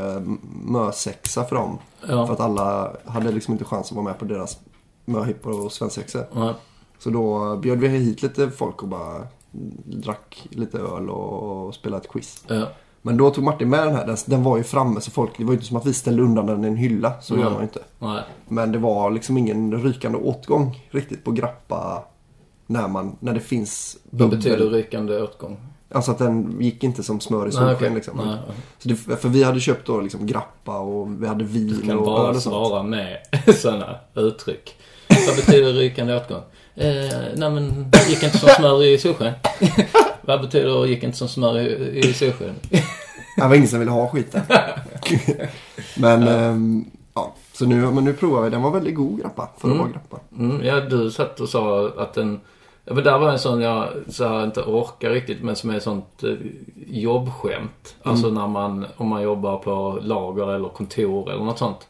mösexa 0.66 1.44
för 1.46 1.56
dem. 1.56 1.78
Ja. 2.10 2.26
För 2.28 2.34
att 2.34 2.40
alla 2.40 2.92
hade 3.06 3.32
liksom 3.32 3.52
inte 3.52 3.66
chans 3.66 3.88
att 3.92 3.96
vara 3.96 4.06
med 4.06 4.20
på 4.20 4.26
deras 4.26 4.58
möhippor 5.06 5.66
och 5.66 5.72
svensexor. 5.72 6.26
Ja. 6.36 6.54
Så 7.00 7.10
då 7.10 7.56
bjöd 7.56 7.80
vi 7.80 7.88
hit 7.88 8.22
lite 8.22 8.50
folk 8.50 8.82
och 8.84 8.88
bara 8.88 9.28
drack 9.86 10.48
lite 10.50 10.78
öl 10.78 11.10
och, 11.10 11.66
och 11.68 11.76
spelade 11.76 12.02
ett 12.04 12.12
quiz. 12.12 12.44
Ja. 12.48 12.68
Men 13.02 13.18
då 13.18 13.30
tog 13.30 13.44
Martin 13.44 13.70
med 13.70 13.88
den 13.88 13.96
här. 13.96 14.06
Den, 14.08 14.18
den 14.26 14.44
var 14.44 14.58
ju 14.58 14.64
framme 14.64 15.02
så 15.02 15.12
folk, 15.12 15.32
det 15.38 15.44
var 15.44 15.52
ju 15.52 15.56
inte 15.56 15.68
som 15.68 15.78
att 15.78 15.86
vi 15.86 15.94
ställde 15.94 16.24
undan 16.24 16.46
den 16.48 16.64
i 16.66 16.68
en 16.68 16.76
hylla. 16.78 17.14
Så 17.22 17.34
Mm. 17.34 17.44
gör 17.46 17.52
man 17.52 17.60
ju 17.62 17.64
inte. 17.66 17.80
Nej. 18.00 18.24
Men 18.48 18.72
det 18.72 18.78
var 18.78 19.12
liksom 19.12 19.38
ingen 19.38 19.74
rykande 19.84 20.18
åtgång 20.18 20.88
riktigt 20.92 21.24
på 21.24 21.32
grappa 21.32 22.04
när, 22.68 22.88
man, 22.88 23.16
när 23.20 23.34
det 23.34 23.40
finns 23.40 23.98
Vad 24.10 24.20
bubbel. 24.20 24.38
betyder 24.38 24.70
rykande 24.70 25.22
åtgång? 25.22 25.58
Alltså 25.92 26.12
att 26.12 26.18
den 26.18 26.58
gick 26.62 26.84
inte 26.84 27.04
som 27.04 27.20
smör 27.20 27.40
i 27.42 27.44
Nej, 27.44 27.52
solsken 27.52 27.76
okej. 27.76 27.90
liksom. 27.96 28.18
Nej, 28.18 28.38
ja. 28.48 28.54
Så 28.78 28.90
det, 28.90 28.96
för 28.96 29.30
vi 29.30 29.44
hade 29.44 29.60
köpt 29.60 29.88
då 29.88 30.02
liksom 30.02 30.28
grappa 30.28 30.78
och 30.80 31.24
vi 31.24 31.28
hade 31.28 31.44
vin 31.44 31.68
Du 31.68 31.88
kan 31.88 31.98
och 31.98 32.06
bara 32.06 32.30
och 32.30 32.36
svara 32.36 32.84
med 32.84 33.18
sådana 33.56 33.96
uttryck. 34.16 34.76
Vad 35.28 35.36
betyder 35.36 35.74
rykande 35.74 36.18
åtgång? 36.18 36.42
Eh, 36.76 37.20
nej 37.36 37.50
men, 37.50 37.92
gick 38.10 38.24
inte 38.24 38.38
som 38.38 38.50
smör 38.50 38.84
i 38.84 38.98
solsken. 38.98 39.34
Vad 40.22 40.42
betyder 40.42 40.86
gick 40.86 41.04
inte 41.04 41.18
som 41.18 41.28
smör 41.28 41.60
i, 41.60 42.00
i 42.00 42.14
solsken? 42.14 42.56
Det 43.36 43.48
var 43.48 43.56
ingen 43.56 43.68
som 43.68 43.80
ville 43.80 43.92
ha 43.92 44.08
skiten. 44.08 44.42
men, 45.98 46.28
ehm, 46.28 46.86
ja. 47.14 47.34
Så 47.54 47.66
nu, 47.66 47.92
men 47.92 48.04
nu 48.04 48.14
provar 48.14 48.42
vi. 48.42 48.50
Den 48.50 48.62
var 48.62 48.72
väldigt 48.72 48.96
god 48.96 49.22
grappa 49.22 49.50
för 49.58 49.72
att 49.72 49.78
vara 49.78 49.90
grappa. 49.90 50.20
Mm, 50.38 50.66
ja, 50.66 50.80
du 50.80 51.12
satt 51.12 51.40
och 51.40 51.50
sa 51.50 51.92
att 51.98 52.14
den... 52.14 52.40
Ja, 52.86 52.94
men 52.94 53.04
där 53.04 53.18
var 53.18 53.32
en 53.32 53.40
sån 53.40 53.62
jag 53.62 53.90
så 54.10 54.28
här, 54.28 54.44
inte 54.44 54.62
orkar 54.62 55.10
riktigt 55.10 55.44
men 55.44 55.56
som 55.56 55.70
är 55.70 55.80
sånt 55.80 56.24
eh, 56.24 56.34
jobbskämt. 56.88 57.96
Alltså 58.04 58.30
när 58.30 58.48
man, 58.48 58.86
om 58.98 59.08
man 59.08 59.22
jobbar 59.22 59.58
på 59.58 60.00
lager 60.02 60.54
eller 60.56 60.70
kontor 60.70 61.32
eller 61.32 61.44
något 61.44 61.58
sånt. 61.58 61.88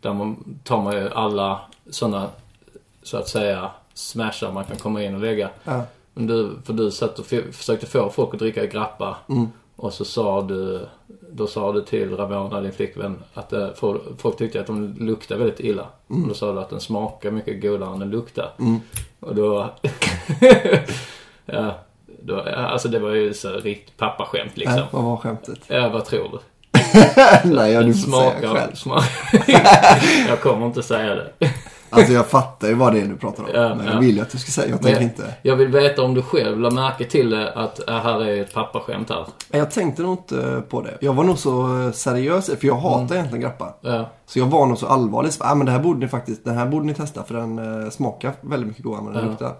Där 0.00 0.12
man, 0.12 0.58
tar 0.64 0.82
man 0.82 0.96
ju 0.96 1.08
alla 1.08 1.60
såna, 1.90 2.26
så 3.02 3.16
att 3.16 3.28
säga, 3.28 3.70
smashar 3.94 4.52
man 4.52 4.64
kan 4.64 4.76
komma 4.76 5.02
in 5.02 5.14
och 5.14 5.20
lägga. 5.20 5.50
Ja. 5.64 5.82
Men 6.14 6.26
du, 6.26 6.50
för 6.64 6.72
du 6.72 6.90
satt 6.90 7.18
och 7.18 7.26
försökte 7.26 7.86
få 7.86 8.10
folk 8.10 8.34
att 8.34 8.40
dricka 8.40 8.66
grappa. 8.66 9.16
Och 9.76 9.92
så 9.92 10.04
sa 10.04 10.42
du, 10.42 10.86
då 11.32 11.46
sa 11.46 11.72
du 11.72 11.82
till 11.82 12.16
Ramona, 12.16 12.60
din 12.60 12.72
flickvän, 12.72 13.22
att 13.34 13.52
eh, 13.52 13.72
för, 13.74 14.00
folk 14.18 14.36
tyckte 14.36 14.60
att 14.60 14.66
de 14.66 14.94
luktade 14.98 15.40
väldigt 15.40 15.60
illa. 15.60 15.86
Och 16.06 16.28
då 16.28 16.34
sa 16.34 16.52
du 16.52 16.60
att 16.60 16.70
den 16.70 16.80
smakar 16.80 17.30
mycket 17.30 17.62
godare 17.62 17.92
än 17.92 17.98
den 17.98 18.10
luktar. 18.10 18.52
Och 19.20 19.34
då... 19.34 19.70
ja, 21.46 21.74
då, 22.22 22.40
alltså 22.40 22.88
det 22.88 22.98
var 22.98 23.10
ju 23.10 23.34
så 23.34 23.50
riktigt 23.50 23.96
pappaskämt 23.96 24.56
liksom. 24.56 24.78
Äh, 24.78 24.86
vad 24.90 25.04
var 25.04 25.16
skämtet? 25.16 25.60
Ja, 25.66 25.88
vad 25.88 26.04
tror 26.04 26.28
du? 26.32 26.38
Nej, 27.54 27.72
ja, 27.72 27.82
du 27.82 27.92
får 27.92 28.00
säga 28.00 28.30
smakar, 28.30 28.54
själv. 28.54 28.74
smak... 28.74 29.04
jag 30.28 30.40
kommer 30.40 30.66
inte 30.66 30.82
säga 30.82 31.14
det. 31.14 31.32
Alltså 31.90 32.12
jag 32.12 32.26
fattar 32.26 32.68
ju 32.68 32.74
vad 32.74 32.92
det 32.92 33.00
är 33.00 33.06
du 33.06 33.16
pratar 33.16 33.42
om. 33.42 33.48
Ja, 33.54 33.74
men 33.74 33.86
ja. 33.86 33.92
jag 33.92 34.00
vill 34.00 34.16
ju 34.16 34.22
att 34.22 34.30
du 34.30 34.38
ska 34.38 34.50
säga. 34.50 34.70
Jag 34.70 34.82
tänker 34.82 35.00
inte. 35.02 35.34
jag 35.42 35.56
vill 35.56 35.68
veta 35.68 36.02
om 36.02 36.14
du 36.14 36.22
själv 36.22 36.60
la 36.60 36.70
märke 36.70 37.04
till 37.04 37.30
det, 37.30 37.52
att 37.52 37.88
äh, 37.88 37.94
här 37.98 38.20
är 38.24 38.42
ett 38.42 38.54
pappaskämt 38.54 39.10
här. 39.10 39.26
Jag 39.50 39.70
tänkte 39.70 40.02
nog 40.02 40.12
inte 40.12 40.62
på 40.68 40.82
det. 40.82 40.98
Jag 41.00 41.12
var 41.14 41.24
nog 41.24 41.38
så 41.38 41.80
eh, 41.86 41.92
seriös, 41.92 42.46
för 42.46 42.66
jag 42.66 42.74
hatar 42.74 43.00
Mm. 43.04 43.12
egentligen 43.12 43.40
grappa. 43.40 43.74
Ja. 43.80 44.10
Så 44.26 44.38
jag 44.38 44.46
var 44.46 44.66
nog 44.66 44.78
så 44.78 44.86
allvarlig. 44.86 45.32
Så, 45.32 45.44
ah, 45.44 45.54
men 45.54 45.66
det 45.66 45.72
här 45.72 45.78
borde 45.80 46.00
ni 46.00 46.08
faktiskt, 46.08 46.44
den 46.44 46.56
här 46.58 46.66
borde 46.66 46.86
ni 46.86 46.94
testa 46.94 47.22
för 47.24 47.34
den 47.34 47.82
eh, 47.84 47.90
smakar 47.90 48.32
väldigt 48.40 48.68
mycket 48.68 48.84
godare 48.84 49.00
än 49.00 49.12
den 49.12 49.24
Ja. 49.24 49.30
luktar. 49.30 49.54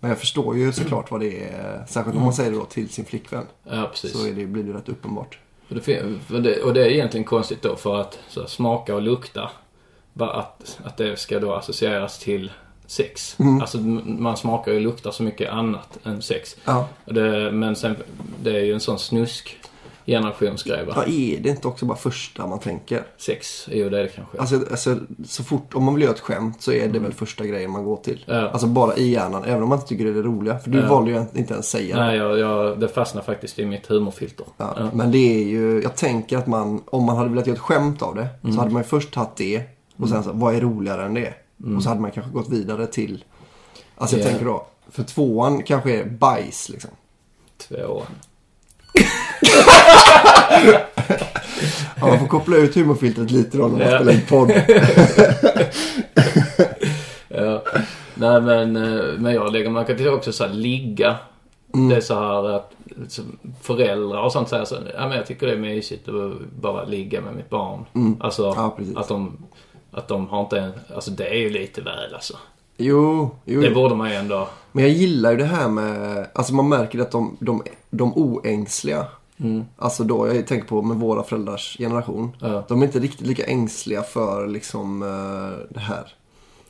Men 0.00 0.10
jag 0.10 0.18
förstår 0.18 0.56
ju 0.56 0.72
såklart 0.72 1.10
vad 1.10 1.20
det 1.20 1.42
är. 1.44 1.84
Särskilt 1.88 2.16
om 2.16 2.22
man 2.22 2.32
säger 2.32 2.50
det 2.50 2.56
då 2.56 2.64
till 2.64 2.88
sin 2.88 3.04
flickvän. 3.04 3.44
Ja, 3.70 3.88
precis. 3.92 4.12
Så 4.12 4.18
det, 4.24 4.46
blir 4.46 4.62
det 4.64 4.72
rätt 4.72 4.88
uppenbart. 4.88 5.38
För 5.68 6.38
det, 6.40 6.62
och 6.62 6.74
det 6.74 6.80
är 6.84 6.88
egentligen 6.90 7.24
konstigt 7.24 7.62
då 7.62 7.76
för 7.76 8.00
att 8.00 8.18
så, 8.28 8.46
smaka 8.46 8.94
och 8.94 9.02
lukta. 9.02 9.50
Att, 10.20 10.78
att 10.84 10.96
det 10.96 11.18
ska 11.18 11.40
då 11.40 11.54
associeras 11.54 12.18
till 12.18 12.50
sex. 12.86 13.36
Alltså 13.60 13.78
m- 13.78 14.16
man 14.20 14.36
smakar 14.36 14.72
och 14.74 14.80
luktar 14.80 15.10
så 15.10 15.22
mycket 15.22 15.50
annat 15.50 15.98
än 16.04 16.22
sex. 16.22 16.56
Ja. 16.64 16.88
Det, 17.04 17.52
men 17.52 17.76
sen, 17.76 17.96
det 18.42 18.50
är 18.50 18.64
ju 18.64 18.72
en 18.74 18.80
sån 18.80 18.98
snusk 18.98 19.56
generationsgrej 20.06 20.84
va? 20.84 20.92
Vad 20.96 21.08
är 21.08 21.40
det 21.40 21.48
inte 21.48 21.68
också 21.68 21.86
bara 21.86 21.96
första 21.98 22.46
man 22.46 22.58
tänker? 22.58 23.02
Sex 23.18 23.68
är 23.68 23.76
ju 23.76 23.90
det 23.90 24.08
kanske. 24.14 24.38
Alltså, 24.38 24.56
alltså 24.70 24.96
så 25.26 25.44
fort, 25.44 25.74
om 25.74 25.84
man 25.84 25.94
vill 25.94 26.02
göra 26.02 26.14
ett 26.14 26.20
skämt 26.20 26.62
så 26.62 26.72
är 26.72 26.88
det 26.88 26.98
väl 26.98 27.12
första 27.12 27.44
grejen 27.46 27.70
man 27.70 27.84
går 27.84 27.96
till. 27.96 28.24
Ja. 28.26 28.48
Alltså 28.48 28.66
bara 28.66 28.96
i 28.96 29.10
hjärnan, 29.10 29.44
även 29.44 29.62
om 29.62 29.68
man 29.68 29.78
inte 29.78 29.88
tycker 29.88 30.04
det 30.04 30.10
är 30.10 30.14
det 30.14 30.22
roliga. 30.22 30.58
För 30.58 30.70
du 30.70 30.78
Ja. 30.78 30.88
valde 30.88 31.10
ju 31.10 31.24
inte 31.34 31.54
ens 31.54 31.70
säga 31.70 31.96
det. 31.96 32.02
Nej, 32.04 32.16
jag, 32.16 32.38
jag, 32.38 32.80
det 32.80 32.88
fastnar 32.88 33.22
faktiskt 33.22 33.58
i 33.58 33.66
mitt 33.66 33.86
humorfilter. 33.86 34.46
Ja, 34.56 34.74
Ja. 34.78 34.90
Men 34.94 35.10
det 35.10 35.18
är 35.42 35.44
ju, 35.44 35.82
jag 35.82 35.96
tänker 35.96 36.38
att 36.38 36.46
man, 36.46 36.82
om 36.86 37.04
man 37.04 37.16
hade 37.16 37.28
velat 37.30 37.46
göra 37.46 37.54
ett 37.56 37.62
skämt 37.62 38.02
av 38.02 38.14
det. 38.14 38.26
Mm. 38.42 38.54
Så 38.54 38.60
hade 38.60 38.72
man 38.72 38.82
ju 38.82 38.88
först 38.88 39.10
tagit 39.14 39.36
det. 39.36 39.62
Och 39.96 40.08
sen 40.08 40.24
så, 40.24 40.32
vad 40.32 40.54
är 40.54 40.60
roligare 40.60 41.04
än 41.04 41.14
det? 41.14 41.34
Och 41.76 41.82
så 41.82 41.88
hade 41.88 42.00
man 42.00 42.10
kanske 42.10 42.32
gått 42.32 42.48
vidare 42.48 42.86
till, 42.86 43.24
alltså 43.96 44.16
jag 44.16 44.20
Mm. 44.26 44.32
Ja. 44.32 44.38
tänker 44.38 44.52
då. 44.52 44.66
För 44.90 45.02
tvåan 45.02 45.62
kanske 45.62 46.00
är 46.00 46.04
bajs 46.04 46.68
liksom. 46.68 46.90
Tvåan. 47.58 48.06
Ja, 52.00 52.06
man 52.06 52.18
får 52.18 52.26
koppla 52.26 52.56
ut 52.56 52.74
humorfiltret 52.74 53.30
lite 53.30 53.58
då 53.58 53.64
när 53.68 53.70
man 53.78 53.80
Ja. 53.80 53.96
spelar 53.98 54.12
in 54.12 54.20
podd. 54.28 54.50
Ja. 57.28 57.62
Nej 58.14 58.40
men, 58.40 58.76
eh, 58.76 59.04
men 59.18 59.34
jag 59.34 59.52
lägger 59.52 59.70
märke 59.70 59.96
till 59.96 60.08
också 60.08 60.32
så 60.32 60.44
här, 60.46 60.54
ligga. 60.54 61.16
Mm. 61.74 61.88
Det 61.88 61.96
är 61.96 62.00
så 62.00 62.14
här 62.14 62.50
att 62.50 62.72
föräldrar 63.62 64.22
och 64.22 64.32
sånt 64.32 64.48
säger 64.48 64.64
så 64.64 64.74
ja 64.94 65.08
men 65.08 65.16
jag 65.16 65.26
tycker 65.26 65.46
det 65.46 65.52
är 65.52 65.56
mysigt 65.56 66.08
att 66.08 66.40
bara 66.60 66.84
ligga 66.84 67.20
med 67.20 67.34
mitt 67.34 67.50
barn. 67.50 67.84
Alltså 68.20 68.42
Mm. 68.44 68.54
Ja, 68.62 68.74
precis. 68.76 68.96
att 68.96 69.08
de, 69.08 69.36
att 69.94 70.08
de 70.08 70.28
har 70.28 70.40
inte 70.40 70.58
en, 70.58 70.72
alltså 70.94 71.10
det 71.10 71.26
är 71.28 71.34
ju 71.38 71.50
lite 71.50 71.80
väl 71.80 72.14
alltså. 72.14 72.36
Jo, 72.76 73.30
jo. 73.44 73.60
Det 73.60 73.70
borde 73.70 73.94
man 73.94 74.10
ju 74.10 74.16
ändå, 74.16 74.48
Men 74.72 74.84
jag 74.84 74.92
gillar 74.92 75.30
ju 75.30 75.36
det 75.36 75.44
här 75.44 75.68
med, 75.68 76.26
alltså 76.34 76.54
man 76.54 76.68
märker 76.68 76.98
att 76.98 77.10
de, 77.10 77.36
de, 77.40 77.62
de 77.90 78.12
oängsliga. 78.16 79.06
Alltså 79.76 80.04
då, 80.04 80.26
jag 80.28 80.46
tänker 80.46 80.68
på 80.68 80.82
med 80.82 80.96
våra 80.96 81.22
föräldrars 81.22 81.76
generation. 81.78 82.36
Mm. 82.40 82.52
Ja. 82.54 82.64
De 82.68 82.82
är 82.82 82.86
inte 82.86 82.98
riktigt 82.98 83.26
lika 83.26 83.44
ängsliga 83.44 84.02
för 84.02 84.46
liksom 84.46 85.02
eh, 85.02 85.66
det 85.74 85.80
här 85.80 86.12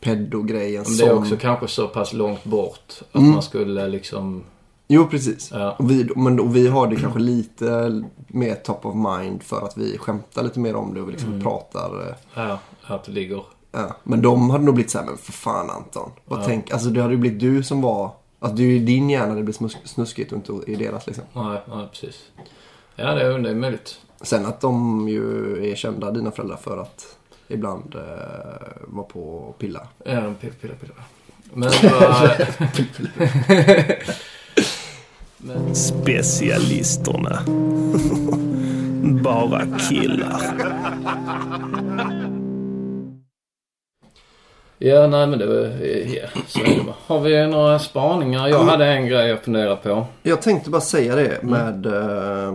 pedogrejen 0.00 0.84
men 0.88 0.96
det 0.96 1.04
är 1.04 1.08
som... 1.08 1.18
också 1.18 1.36
kanske 1.36 1.68
så 1.68 1.88
pass 1.88 2.12
långt 2.12 2.44
bort 2.44 2.92
att 3.12 3.20
Mm. 3.20 3.30
man 3.30 3.42
skulle 3.42 3.88
liksom, 3.88 4.42
Jo, 4.88 5.06
precis. 5.06 5.50
Ja. 5.52 5.76
Och, 5.78 5.90
vi, 5.90 6.08
men, 6.16 6.40
och 6.40 6.56
vi 6.56 6.68
har 6.68 6.86
det 6.86 6.96
kanske 6.96 7.18
lite 7.20 8.02
mer 8.28 8.54
top 8.54 8.86
of 8.86 8.94
mind 8.94 9.42
för 9.42 9.64
att 9.64 9.76
vi 9.76 9.98
skämtar 9.98 10.42
lite 10.42 10.60
mer 10.60 10.76
om 10.76 10.94
det 10.94 11.00
och 11.00 11.08
vi 11.08 11.12
liksom 11.12 11.30
Mm. 11.30 11.42
pratar. 11.42 12.08
eh, 12.08 12.14
ja, 12.34 12.58
att 12.82 13.04
det 13.04 13.12
ligger, 13.12 13.42
Ja. 13.72 13.96
Men 14.02 14.22
de 14.22 14.50
hade 14.50 14.64
nog 14.64 14.74
blivit 14.74 14.90
så 14.90 14.98
här, 14.98 15.06
men 15.06 15.16
för 15.16 15.32
fan 15.32 15.70
Anton. 15.70 16.10
Vad 16.24 16.44
tänk, 16.44 16.70
alltså 16.72 16.88
det 16.88 17.02
hade 17.02 17.14
ju 17.14 17.20
blivit 17.20 17.40
du 17.40 17.62
som 17.62 17.80
var, 17.82 18.10
alltså 18.40 18.56
det 18.56 18.62
är 18.62 18.66
ju 18.66 18.78
din 18.78 19.10
hjärna 19.10 19.34
det 19.34 19.42
blir 19.42 19.86
snuskigt 19.86 20.32
och 20.32 20.36
inte 20.38 20.70
i 20.72 20.76
deras 20.76 21.06
liksom. 21.06 21.24
nej, 21.32 21.60
nej 21.68 21.88
precis. 21.90 22.22
Ja 22.96 23.14
det 23.14 23.22
är, 23.22 23.38
det 23.38 23.50
är 23.50 23.54
möjligt. 23.54 23.96
Sen 24.22 24.46
att 24.46 24.60
de 24.60 25.08
ju 25.08 25.56
är 25.70 25.74
kända, 25.74 26.10
dina 26.10 26.30
föräldrar, 26.30 26.56
för 26.56 26.78
att 26.78 27.16
ibland 27.48 27.94
eh, 27.94 28.00
vara 28.86 29.06
på 29.06 29.20
och 29.36 29.58
pilla. 29.58 29.88
Ja, 30.04 30.20
de 30.20 30.34
pillar, 30.34 30.54
pillar, 30.54 30.74
pillar. 30.74 30.96
Men 31.52 31.70
vad... 31.82 32.30
Specialisterna. 35.74 37.38
Bara 39.22 39.66
killar. 39.90 40.40
Ja, 44.78 45.06
nej 45.06 45.26
men 45.26 45.38
det 45.38 45.46
var... 45.46 45.54
Ja, 46.14 46.28
så 46.46 46.60
är 46.60 46.64
det 46.78 46.82
bara. 46.84 46.94
Har 47.06 47.20
vi 47.20 47.46
några 47.46 47.78
spaningar? 47.78 48.48
Jag 48.48 48.64
hade 48.64 48.86
en 48.86 49.06
grej 49.06 49.28
jag 49.28 49.42
funderade 49.42 49.76
på. 49.76 50.06
Jag 50.22 50.42
tänkte 50.42 50.70
bara 50.70 50.80
säga 50.80 51.16
det 51.16 51.26
Mm. 51.42 51.50
med, 51.50 51.86
eh, 52.46 52.54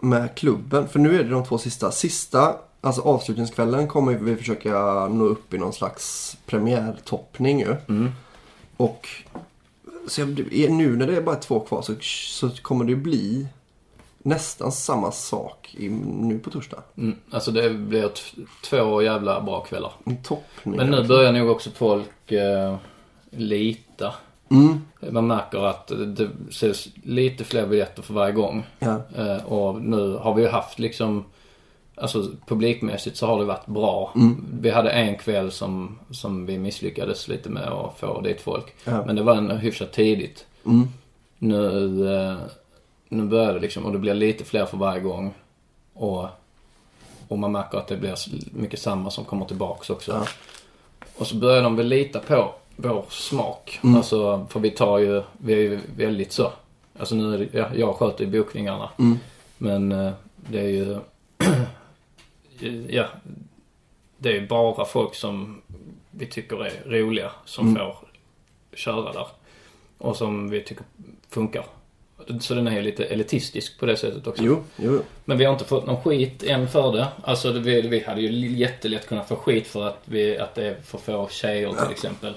med 0.00 0.34
klubben. 0.34 0.88
För 0.88 0.98
nu 0.98 1.20
är 1.20 1.24
det 1.24 1.30
de 1.30 1.44
två 1.44 1.58
sista. 1.58 1.90
Sista, 1.90 2.54
alltså 2.80 3.02
avslutningskvällen 3.02 3.88
kommer 3.88 4.12
vi 4.14 4.36
försöka 4.36 5.06
nå 5.08 5.24
upp 5.24 5.54
i 5.54 5.58
någon 5.58 5.72
slags 5.72 6.36
premiärtoppning 6.46 7.60
ju. 7.60 7.76
Mm. 7.88 8.12
Och 8.76 9.08
så 10.08 10.24
nu 10.24 10.96
när 10.96 11.06
det 11.06 11.16
är 11.16 11.22
bara 11.22 11.36
två 11.36 11.60
kvar 11.60 11.82
så, 11.82 11.94
så 12.00 12.50
kommer 12.62 12.84
det 12.84 12.96
bli 12.96 13.46
nästan 14.22 14.72
samma 14.72 15.12
sak 15.12 15.74
i, 15.78 15.88
nu 15.88 16.38
på 16.38 16.50
torsdag. 16.50 16.82
Mm, 16.96 17.16
alltså 17.30 17.50
det 17.50 17.70
blir 17.70 18.10
två 18.64 19.02
jävla 19.02 19.40
bra 19.40 19.60
kvällar. 19.60 19.92
Toppning. 20.24 20.76
Men 20.76 20.90
nu 20.90 21.04
börjar 21.04 21.32
nog 21.32 21.50
också 21.50 21.70
folk 21.70 22.32
eh, 22.32 22.76
lita. 23.30 24.14
Mm. 24.50 24.80
Man 25.10 25.26
märker 25.26 25.58
att 25.58 25.92
det 26.16 26.28
säljs 26.50 26.88
lite 27.02 27.44
fler 27.44 27.66
biljetter 27.66 28.02
för 28.02 28.14
varje 28.14 28.32
gång. 28.32 28.66
Ja. 28.78 29.00
Eh, 29.16 29.44
och 29.44 29.82
nu 29.82 30.14
har 30.14 30.34
vi 30.34 30.42
ju 30.42 30.48
haft 30.48 30.78
liksom, 30.78 31.24
alltså 32.00 32.30
publikmässigt 32.46 33.16
så 33.16 33.26
har 33.26 33.38
det 33.38 33.44
varit 33.44 33.66
bra. 33.66 34.12
Mm. 34.14 34.44
Vi 34.60 34.70
hade 34.70 34.90
en 34.90 35.16
kväll 35.16 35.52
som, 35.52 35.98
som 36.10 36.46
vi 36.46 36.58
misslyckades 36.58 37.28
lite 37.28 37.48
med 37.48 37.68
att 37.68 37.98
få 37.98 38.20
dit 38.20 38.40
folk. 38.40 38.74
Ja. 38.84 39.04
Men 39.06 39.16
det 39.16 39.22
var 39.22 39.34
en 39.34 39.50
hyfsat 39.50 39.92
tidigt. 39.92 40.46
Mm. 40.66 40.88
Nu, 41.38 42.14
eh, 42.14 42.36
nu 43.08 43.22
börjar 43.22 43.54
det 43.54 43.60
liksom, 43.60 43.84
och 43.84 43.92
det 43.92 43.98
blir 43.98 44.14
lite 44.14 44.44
fler 44.44 44.66
för 44.66 44.76
varje 44.76 45.00
gång. 45.00 45.34
Och, 45.94 46.26
och 47.28 47.38
man 47.38 47.52
märker 47.52 47.78
att 47.78 47.88
det 47.88 47.96
blir 47.96 48.14
mycket 48.58 48.80
samma 48.80 49.10
som 49.10 49.24
kommer 49.24 49.46
tillbaks 49.46 49.90
också. 49.90 50.12
Ja. 50.12 50.26
Och 51.16 51.26
så 51.26 51.36
börjar 51.36 51.62
de 51.62 51.76
väl 51.76 51.86
lita 51.86 52.18
på 52.18 52.54
vår 52.76 53.04
smak. 53.08 53.80
Mm. 53.82 53.96
Alltså, 53.96 54.46
för 54.50 54.60
vi 54.60 54.70
tar 54.70 54.98
ju, 54.98 55.22
vi 55.38 55.52
är 55.52 55.58
ju 55.58 55.80
väldigt 55.96 56.32
så. 56.32 56.52
Alltså 56.98 57.14
nu 57.14 57.34
är 57.34 57.38
det, 57.38 57.48
ja, 57.52 57.66
jag 57.74 57.94
sköter 57.94 58.24
ju 58.24 58.30
bokningarna. 58.30 58.90
Mm. 58.98 59.18
Men 59.58 59.92
eh, 59.92 60.12
det 60.36 60.60
är 60.60 60.68
ju, 60.68 60.98
ja, 62.88 63.06
det 64.18 64.36
är 64.36 64.46
bara 64.46 64.84
folk 64.84 65.14
som 65.14 65.62
vi 66.10 66.26
tycker 66.26 66.64
är 66.66 66.72
roliga 66.86 67.30
som 67.44 67.68
Mm. 67.68 67.76
får 67.86 67.96
köra 68.76 69.12
där. 69.12 69.26
Och 69.98 70.16
som 70.16 70.50
vi 70.50 70.60
tycker 70.62 70.84
funkar. 71.30 71.64
Så 72.40 72.54
den 72.54 72.66
är 72.68 72.72
ju 72.76 72.82
lite 72.82 73.04
elitistisk 73.04 73.78
på 73.80 73.86
det 73.86 73.96
sättet 73.96 74.26
också. 74.26 74.42
Jo, 74.44 74.62
jo. 74.76 75.02
Men 75.24 75.38
vi 75.38 75.44
har 75.44 75.52
inte 75.52 75.64
fått 75.64 75.86
någon 75.86 76.02
skit 76.02 76.42
än 76.42 76.68
för 76.68 76.92
det. 76.92 77.06
Alltså 77.22 77.52
vi, 77.52 77.80
vi 77.80 78.00
hade 78.04 78.20
ju 78.20 78.56
jättelätt 78.56 79.06
kunnat 79.08 79.28
få 79.28 79.36
skit 79.36 79.66
för 79.66 79.88
att, 79.88 79.98
vi, 80.04 80.38
att 80.38 80.54
det 80.54 80.66
är 80.66 80.80
för 80.80 80.98
få 80.98 81.28
tjejer 81.28 81.72
till 81.72 81.90
exempel. 81.90 82.34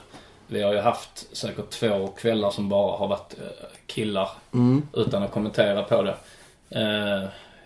Vi 0.47 0.61
har 0.61 0.73
ju 0.73 0.79
haft 0.79 1.37
säkert 1.37 1.69
två 1.69 2.07
kvällar 2.07 2.51
som 2.51 2.69
bara 2.69 2.97
har 2.97 3.07
varit 3.07 3.33
eh, 3.39 3.45
killar 3.85 4.29
utan 4.93 5.23
att 5.23 5.31
kommentera 5.31 5.83
på 5.83 6.03
det. 6.03 6.15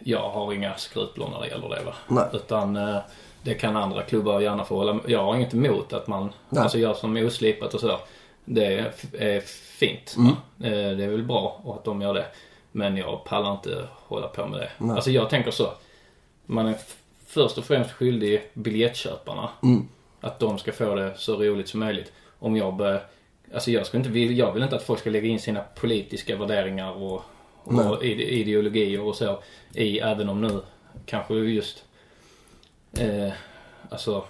Jag 0.07 0.29
har 0.29 0.53
inga 0.53 0.75
skrupler 0.75 1.27
när 1.27 1.39
det 1.39 1.47
gäller 1.47 1.69
det 1.69 1.83
va. 1.83 1.93
Nej. 2.07 2.25
Utan 2.33 2.75
eh, 2.75 2.97
det 3.41 3.53
kan 3.53 3.77
andra 3.77 4.03
klubbar 4.03 4.39
gärna 4.39 4.65
få 4.65 4.75
hålla 4.75 4.99
Jag 5.07 5.23
har 5.23 5.35
inget 5.35 5.53
emot 5.53 5.93
att 5.93 6.07
man 6.07 6.33
Nej. 6.49 6.63
alltså 6.63 6.77
gör 6.77 6.93
som 6.93 7.17
oslipat 7.17 7.73
och 7.73 7.79
sådär. 7.79 7.99
Det 8.45 8.65
är, 8.65 8.93
är 9.19 9.39
fint. 9.79 10.15
va? 10.17 10.29
Eh, 10.67 10.71
det 10.97 11.03
är 11.03 11.09
väl 11.09 11.23
bra 11.23 11.61
att 11.65 11.83
de 11.83 12.01
gör 12.01 12.13
det. 12.13 12.25
Men 12.71 12.97
jag 12.97 13.23
pallar 13.23 13.51
inte 13.51 13.87
hålla 13.93 14.27
på 14.27 14.47
med 14.47 14.59
det. 14.59 14.93
Alltså 14.93 15.11
jag 15.11 15.29
tänker 15.29 15.51
så. 15.51 15.67
Man 16.45 16.67
är 16.67 16.75
först 17.27 17.57
och 17.57 17.65
främst 17.65 17.91
skyldig 17.91 18.41
biljettköparna. 18.53 19.49
Att 20.21 20.39
de 20.39 20.57
ska 20.57 20.71
få 20.71 20.95
det 20.95 21.13
så 21.17 21.35
roligt 21.35 21.69
som 21.69 21.79
möjligt. 21.79 22.11
Om 22.39 22.55
jag 22.55 22.75
börjar... 22.75 23.03
Alltså 23.53 23.71
jag, 23.71 23.85
ska 23.85 23.97
inte, 23.97 24.19
jag 24.19 24.53
vill 24.53 24.63
inte 24.63 24.75
att 24.75 24.83
folk 24.83 24.99
ska 24.99 25.09
lägga 25.09 25.27
in 25.27 25.39
sina 25.39 25.61
politiska 25.75 26.35
värderingar 26.35 26.91
och, 26.91 27.23
och 27.65 28.03
ide- 28.05 28.23
ideologier 28.33 29.01
och 29.01 29.15
så 29.15 29.39
i, 29.73 29.99
även 29.99 30.29
om 30.29 30.41
nu 30.41 30.61
kanske 31.05 31.33
just... 31.33 31.83
Eh, 32.97 33.33
alltså 33.89 34.25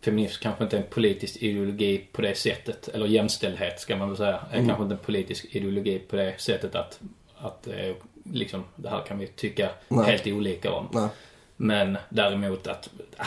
feminism 0.00 0.42
kanske 0.42 0.64
inte 0.64 0.76
är 0.76 0.80
en 0.80 0.90
politisk 0.90 1.36
ideologi 1.36 2.04
på 2.12 2.22
det 2.22 2.34
sättet. 2.34 2.88
Eller 2.88 3.06
jämställdhet 3.06 3.80
ska 3.80 3.96
man 3.96 4.08
väl 4.08 4.16
säga. 4.16 4.40
Är 4.50 4.66
kanske 4.66 4.82
inte 4.82 4.94
en 4.94 5.04
politisk 5.04 5.46
ideologi 5.50 5.98
på 5.98 6.16
det 6.16 6.34
sättet 6.40 6.74
att, 6.74 7.00
att 7.36 7.66
eh, 7.66 7.94
liksom, 8.32 8.64
det 8.76 8.88
här 8.88 9.02
kan 9.06 9.18
vi 9.18 9.26
tycka 9.26 9.70
Nej. 9.88 10.10
helt 10.10 10.26
olika 10.26 10.72
om. 10.72 10.88
Nej. 10.92 11.08
Men 11.56 11.98
däremot 12.08 12.66
att, 12.66 12.88
ah, 13.16 13.26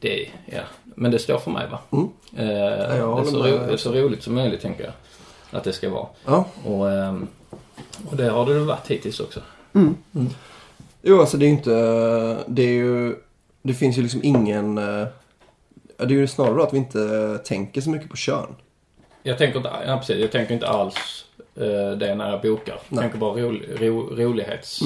det 0.00 0.22
är, 0.22 0.30
ja. 0.46 0.62
Men 0.84 1.10
det 1.10 1.18
står 1.18 1.38
för 1.38 1.50
mig 1.50 1.66
va? 1.70 1.78
Mm. 1.92 2.08
Eh, 2.36 2.46
det, 2.46 2.94
är 2.94 3.24
så, 3.24 3.42
ro, 3.42 3.78
så 3.78 3.92
roligt 3.92 4.22
som 4.22 4.34
möjligt 4.34 4.60
tänker 4.60 4.84
jag. 4.84 4.92
Att 5.50 5.64
det 5.64 5.72
ska 5.72 5.90
vara. 5.90 6.06
Ja. 6.24 6.48
Och, 6.64 6.90
ehm, 6.92 7.28
och 8.10 8.16
det 8.16 8.30
har 8.30 8.46
det 8.46 8.58
varit 8.58 8.86
hittills 8.90 9.20
också. 9.20 9.40
Jo, 11.02 11.20
alltså 11.20 11.36
det 11.36 11.46
är 11.46 11.50
inte... 11.50 12.44
Det 12.46 12.62
är 12.62 12.72
ju... 12.74 13.16
Det 13.62 13.74
finns 13.74 13.98
ju 13.98 14.02
liksom 14.02 14.20
ingen... 14.24 14.78
eh, 14.78 15.06
ja, 15.96 16.04
Det 16.04 16.14
är 16.14 16.18
ju 16.18 16.26
snarare 16.26 16.62
att 16.62 16.74
vi 16.74 16.78
inte 16.78 17.38
tänker 17.44 17.80
så 17.80 17.90
mycket 17.90 18.10
på 18.10 18.16
kön. 18.16 18.54
Jag 19.22 19.38
tänker 19.38 19.56
inte, 19.56 19.70
ja, 19.86 19.96
precis, 19.96 20.16
jag 20.20 20.32
tänker 20.32 20.54
inte 20.54 20.68
alls 20.68 21.24
eh, 21.54 21.90
det 21.98 22.14
när 22.14 22.30
jag 22.30 22.42
bokar. 22.42 22.74
Jag 22.74 22.80
Nej. 22.88 23.02
tänker 23.02 23.18
bara 23.18 23.32
ro, 23.42 23.58
ro, 23.78 24.16
rolighets... 24.16 24.80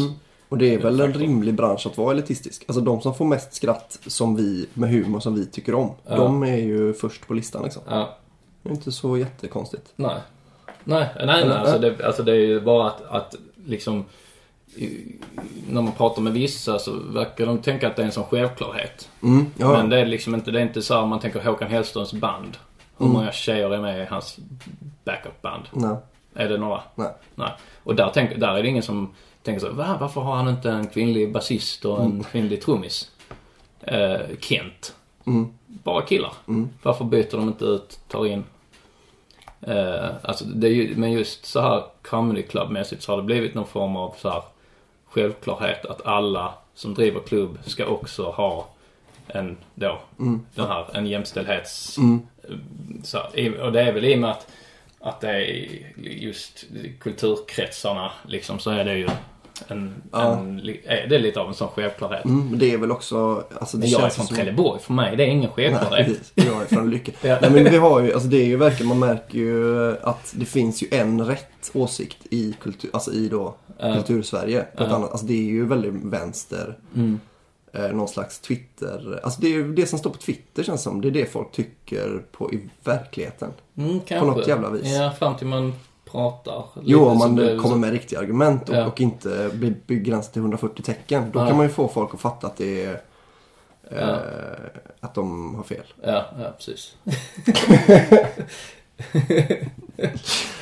Och 0.48 0.58
det 0.58 0.74
är 0.74 0.78
väl 0.78 1.00
en 1.00 1.12
rimlig 1.14 1.54
bransch 1.54 1.86
att 1.86 1.96
vara 1.98 2.12
elitistisk. 2.12 2.64
Alltså 2.68 2.80
de 2.80 3.00
som 3.00 3.14
får 3.14 3.24
mest 3.24 3.54
skratt 3.54 3.98
som 4.06 4.36
vi, 4.36 4.66
med 4.74 4.90
humor 4.90 5.20
som 5.20 5.34
vi 5.34 5.46
tycker 5.46 5.74
om. 5.74 5.90
De 6.08 6.42
är 6.42 6.56
ju 6.56 6.94
först 6.94 7.26
på 7.26 7.34
listan 7.34 7.62
liksom. 7.64 7.82
Ja, 7.88 8.16
Det 8.62 8.68
är 8.68 8.72
inte 8.74 8.92
så 8.92 9.16
jättekonstigt. 9.18 9.92
nej. 9.96 10.16
Nej, 10.84 11.06
nej, 11.16 11.26
nej. 11.48 11.56
Alltså 11.58 11.78
det, 11.78 12.04
alltså 12.06 12.22
det 12.22 12.32
är 12.32 12.36
ju 12.36 12.60
bara 12.60 12.86
att, 12.86 13.02
att 13.10 13.34
liksom... 13.66 14.04
i- 14.76 15.16
När 15.70 15.82
man 15.82 15.92
pratar 15.92 16.22
med 16.22 16.32
vissa 16.32 16.78
så 16.78 16.92
verkar 16.92 17.46
de 17.46 17.58
tänka 17.58 17.88
att 17.88 17.96
det 17.96 18.02
är 18.02 18.06
en 18.06 18.12
sån 18.12 18.24
självklarhet. 18.24 19.08
Mm, 19.22 19.46
ja. 19.58 19.72
Men 19.72 19.88
det 19.90 20.00
är 20.00 20.06
liksom 20.06 20.34
inte, 20.34 20.50
det 20.50 20.58
är 20.58 20.62
inte 20.62 20.82
så 20.82 20.94
här 20.94 21.06
man 21.06 21.20
tänker 21.20 21.40
Håkan 21.44 21.68
Hellströms 21.70 22.12
band. 22.12 22.56
Hur 22.98 23.06
Mm. 23.06 23.18
många 23.18 23.32
tjejer 23.32 23.70
är 23.70 23.80
med 23.80 24.02
i 24.02 24.06
hans 24.06 24.38
backupband? 25.04 25.62
Nej. 25.72 25.96
Är 26.34 26.48
det 26.48 26.58
några? 26.58 26.80
Nej. 26.94 27.10
Nej. 27.34 27.50
Och 27.84 27.94
där, 27.94 28.10
tänk, 28.14 28.40
där 28.40 28.54
är 28.54 28.62
det 28.62 28.68
ingen 28.68 28.82
som 28.82 29.14
tänker 29.42 29.60
så 29.66 29.72
Va, 29.72 29.96
varför 30.00 30.20
har 30.20 30.34
han 30.36 30.48
inte 30.48 30.70
en 30.70 30.86
kvinnlig 30.86 31.32
basist 31.32 31.84
och 31.84 32.00
en 32.00 32.06
Mm. 32.10 32.24
kvinnlig 32.24 32.62
trummis? 32.62 33.10
Eh, 33.80 34.20
Kent. 34.40 34.94
Bara 35.66 36.02
killar. 36.02 36.32
Varför 36.82 37.04
byter 37.04 37.30
de 37.36 37.48
inte 37.48 37.64
ut, 37.64 37.98
tar 38.08 38.26
in? 38.26 38.44
Eh, 39.66 40.08
alltså 40.22 40.44
det 40.44 40.66
är 40.66 40.72
ju, 40.72 40.96
men 40.96 41.12
just 41.12 41.46
så 41.46 41.60
här 41.60 41.82
comedy 42.02 42.42
club-mässigt 42.42 43.02
så 43.02 43.12
har 43.12 43.16
det 43.16 43.22
blivit 43.22 43.54
någon 43.54 43.66
form 43.66 43.96
av 43.96 44.14
så 44.18 44.28
här 44.28 44.42
självklarhet 45.06 45.86
att 45.86 46.06
alla 46.06 46.54
som 46.74 46.94
driver 46.94 47.20
klubb 47.20 47.58
ska 47.64 47.86
också 47.86 48.30
ha 48.30 48.68
en 49.28 49.56
då, 49.74 49.98
den 50.54 50.66
här, 50.66 50.96
en 50.96 51.06
jämställdhets... 51.06 51.98
Så, 53.04 53.18
här, 53.18 53.38
i- 53.38 53.58
och 53.60 53.72
det 53.72 53.80
är 53.80 53.92
väl 53.92 54.04
i 54.04 54.14
och 54.14 54.18
med 54.18 54.30
att, 54.30 54.46
att 55.00 55.20
det 55.20 55.28
är 55.30 55.68
just 55.96 56.64
kulturkretsarna 57.00 58.12
liksom 58.26 58.58
så 58.58 58.70
är 58.70 58.84
det 58.84 58.94
ju 58.94 59.08
en, 59.68 59.94
en, 60.12 60.58
li- 60.58 60.80
är 60.86 61.06
det 61.08 61.14
är 61.16 61.20
lite 61.20 61.40
av 61.40 61.48
en 61.48 61.54
sån 61.54 61.68
självklarhet. 61.68 62.24
Mm, 62.24 62.58
det 62.58 62.72
är 62.72 62.78
väl 62.78 62.90
också... 62.92 63.44
Alltså 63.60 63.76
det 63.76 63.80
Men 63.80 63.90
jag 63.90 64.02
är 64.02 64.08
från 64.08 64.26
som... 64.26 64.36
Trelleborg, 64.36 64.80
för 64.82 64.92
mig 64.92 65.16
det 65.16 65.22
är 65.24 65.28
ingen 65.28 65.50
Nej, 65.56 65.68
självklarhet. 65.70 66.06
precis. 66.06 66.32
Jag 66.34 66.62
är 66.62 66.66
från 66.66 66.90
Lycka. 66.90 67.12
Ja. 67.28 67.38
Nej, 67.42 67.50
men 67.50 67.64
vi 67.64 67.76
har 67.76 68.00
ju, 68.00 68.12
alltså 68.12 68.28
det 68.28 68.36
är 68.36 68.44
ju 68.46 68.56
verkligen, 68.56 68.88
man 68.88 68.98
märker 68.98 69.38
ju 69.38 69.96
att 70.02 70.32
det 70.36 70.44
finns 70.44 70.82
ju 70.82 70.88
en 70.90 71.26
rätt 71.26 71.70
åsikt 71.72 72.18
i 72.30 72.54
kultur, 72.60 72.90
alltså 72.92 73.12
i 73.12 73.28
då 73.28 73.54
kultursverige. 73.94 74.66
På 74.76 74.82
ett 74.84 74.92
annat, 74.92 75.10
alltså 75.10 75.26
det 75.26 75.34
är 75.34 75.44
ju 75.44 75.66
väldigt 75.66 75.94
vänster. 76.04 76.78
Mm. 76.94 77.20
Eh, 77.74 77.88
någon 77.92 78.08
slags 78.08 78.38
Twitter, 78.40 79.20
alltså 79.22 79.40
det 79.40 79.46
är 79.46 79.50
ju 79.50 79.74
det 79.74 79.86
som 79.86 79.98
står 79.98 80.10
på 80.10 80.16
Twitter 80.16 80.62
känns 80.62 80.82
som. 80.82 81.00
Det 81.00 81.08
är 81.08 81.12
det 81.12 81.32
folk 81.32 81.52
tycker 81.52 82.22
på 82.32 82.52
i 82.52 82.68
verkligheten. 82.84 83.50
Mm, 83.76 84.00
kanske. 84.00 84.26
något 84.26 84.48
jävla 84.48 84.70
vis. 84.70 84.94
Ja, 84.96 85.10
fram 85.18 85.36
till 85.36 85.46
man 85.46 85.72
pratar. 86.12 86.64
Jo, 86.82 87.04
om 87.04 87.18
man 87.18 87.36
kommer 87.36 87.58
så- 87.62 87.76
med 87.76 87.90
riktiga 87.92 88.18
argument 88.20 88.68
och, 88.68 88.74
Ja. 88.76 88.86
och 88.86 89.00
inte 89.00 89.50
blir 89.54 89.74
begränsad 89.86 90.32
till 90.32 90.42
140 90.42 90.82
tecken. 90.82 91.30
Då 91.32 91.38
Ja. 91.40 91.46
kan 91.46 91.56
man 91.56 91.66
ju 91.66 91.72
få 91.72 91.88
folk 91.88 92.14
att 92.14 92.20
fatta 92.20 92.46
att 92.46 92.56
det 92.56 92.84
är 92.84 93.00
Ja. 93.90 93.96
eh, 93.98 94.18
att 95.00 95.14
de 95.14 95.54
har 95.54 95.62
fel. 95.62 95.84
Ja, 96.02 96.24
ja 96.38 96.52
precis. 96.58 96.94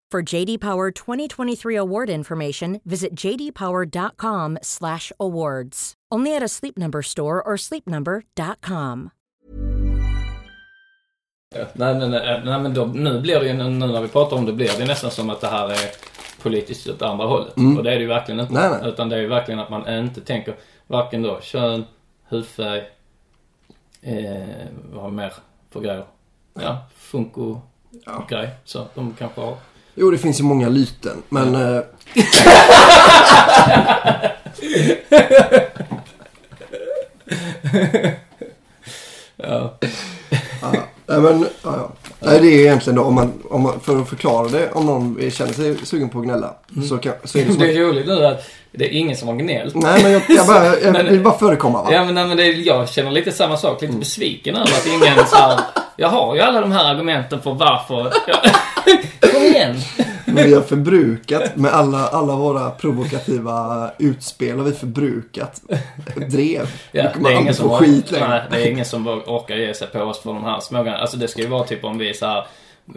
For 0.11 0.33
JD 0.33 0.59
Power 0.59 0.91
2023 0.91 1.75
award 1.77 2.09
information, 2.09 2.81
visit 2.83 3.15
jdpower.com/awards. 3.15 5.93
Only 6.11 6.35
at 6.35 6.43
a 6.43 6.47
Sleep 6.47 6.77
Number 6.77 7.01
store 7.01 7.41
or 7.41 7.57
sleepnumber.com. 7.57 9.09
Nej, 11.55 11.65
nej, 11.73 12.09
nej, 12.09 12.41
nej 12.45 12.59
men 12.59 12.73
då, 12.73 12.85
nu 12.85 13.21
blir 13.21 13.39
det 13.39 13.47
ju, 13.47 13.53
nu 13.53 13.69
när 13.69 14.01
vi 14.01 14.07
pratar 14.07 14.37
om 14.37 14.45
det, 14.45 14.53
blir 14.53 14.77
det 14.77 14.85
nästan 14.85 15.11
som 15.11 15.29
att 15.29 15.41
det 15.41 15.47
här 15.47 15.69
är 15.69 15.91
politiskt 16.41 16.89
åt 16.89 17.01
andra 17.01 17.25
hållet. 17.25 17.53
Och 17.77 17.83
det 17.83 17.91
är 17.91 17.95
det 17.95 18.01
ju 18.01 18.07
verkligen 18.07 18.39
inte. 18.39 18.53
Nej, 18.53 18.69
nej. 18.69 18.89
Utan 18.89 19.09
det 19.09 19.15
är 19.15 19.21
ju 19.21 19.27
verkligen 19.27 19.59
att 19.59 19.69
man 19.69 19.89
inte 19.89 20.21
tänker 20.21 20.55
varken 20.87 21.21
då 21.21 21.39
kön, 21.41 21.85
hudfärg, 22.29 22.83
eh, 24.01 24.41
vad 24.91 25.01
har 25.01 25.09
vi 25.09 25.15
mer 25.15 25.33
för 25.69 25.79
grejer? 25.79 26.05
Ja, 26.53 26.77
funko 26.95 27.61
grej. 28.29 28.49
Så 28.65 28.85
de 28.95 29.13
kanske 29.13 29.41
har. 29.41 29.57
Jo, 30.01 30.11
det 30.11 30.17
finns 30.17 30.39
ju 30.39 30.43
många 30.43 30.69
lyten. 30.69 31.23
Men... 31.29 31.55
eh, 31.55 31.81
Ja. 39.37 39.77
ja, 41.07 41.19
men, 41.19 41.41
ja, 41.41 41.47
ja. 41.63 41.91
Nej, 42.23 42.39
det 42.39 42.47
är 42.47 42.59
egentligen 42.59 42.95
då 42.97 43.03
om 43.03 43.15
man, 43.15 43.33
om 43.49 43.61
man, 43.61 43.79
för 43.79 44.01
att 44.01 44.09
förklara 44.09 44.47
det, 44.47 44.71
om 44.71 44.85
någon 44.85 45.31
känner 45.31 45.53
sig 45.53 45.75
sugen 45.83 46.09
på 46.09 46.19
att 46.19 46.23
gnälla. 46.25 46.53
Så, 46.89 46.97
kan, 46.97 47.13
så 47.23 47.37
är 47.37 47.45
det 47.45 47.51
som 47.53 47.59
Det 47.61 47.71
är 47.73 47.79
roligt 47.79 48.07
nu 48.07 48.25
att 48.25 48.43
det 48.71 48.85
är 48.85 48.89
ingen 48.99 49.17
som 49.17 49.27
har 49.27 49.35
gnällt. 49.35 49.75
Nej, 49.75 50.03
men 50.03 50.11
jag, 50.11 50.21
jag, 50.29 50.47
bara, 50.47 50.65
jag 50.79 50.93
Men- 50.93 51.05
vill 51.09 51.19
bara 51.21 51.37
förekomma 51.37 51.83
va? 51.83 51.89
Ja 51.93 52.05
men, 52.05 52.15
nej, 52.15 52.27
men 52.27 52.37
det, 52.37 52.45
jag 52.51 52.89
känner 52.89 53.11
lite 53.11 53.31
samma 53.31 53.57
sak, 53.57 53.81
Mm. 53.83 53.91
lite 53.91 53.99
besviken 53.99 54.55
över 54.55 54.67
att 54.71 54.87
ingen 54.87 55.27
så 55.27 55.35
här, 55.35 55.59
Jag 55.95 56.07
har 56.07 56.35
ju 56.35 56.41
alla 56.41 56.61
de 56.61 56.71
här 56.71 56.85
argumenten 56.85 57.41
för 57.41 57.53
varför. 57.53 58.13
Jag, 58.27 59.31
kom 59.31 59.41
igen! 59.41 59.75
Men 60.33 60.45
vi 60.45 60.53
har 60.53 60.61
förbrukat, 60.61 61.55
med 61.55 61.71
alla, 61.73 62.07
alla 62.07 62.35
våra 62.35 62.69
provokativa 62.69 63.91
utspel 63.99 64.57
har 64.57 64.65
vi 64.65 64.71
förbrukat. 64.71 65.61
Drev. 66.15 66.69
Ja, 66.91 67.03
det 67.23 67.29
är 67.33 67.41
ingen 67.41 67.53
som 67.55 67.63
få 67.65 67.69
var- 67.69 67.79
skit 67.79 68.11
längre. 68.11 68.27
Nej, 68.27 68.41
det 68.51 68.67
är 68.67 68.71
ingen 68.71 68.85
som 68.85 69.07
orkar 69.07 69.55
ge 69.55 69.73
sig 69.73 69.87
på 69.87 69.99
oss 69.99 70.21
för 70.21 70.33
de 70.33 70.43
här 70.43 70.59
smågrejerna. 70.59 71.01
Alltså 71.01 71.17
det 71.17 71.27
ska 71.27 71.41
ju 71.41 71.47
vara 71.47 71.63
typ 71.63 71.83
om 71.83 71.97
vi 71.97 72.13
så 72.13 72.25
här 72.25 72.45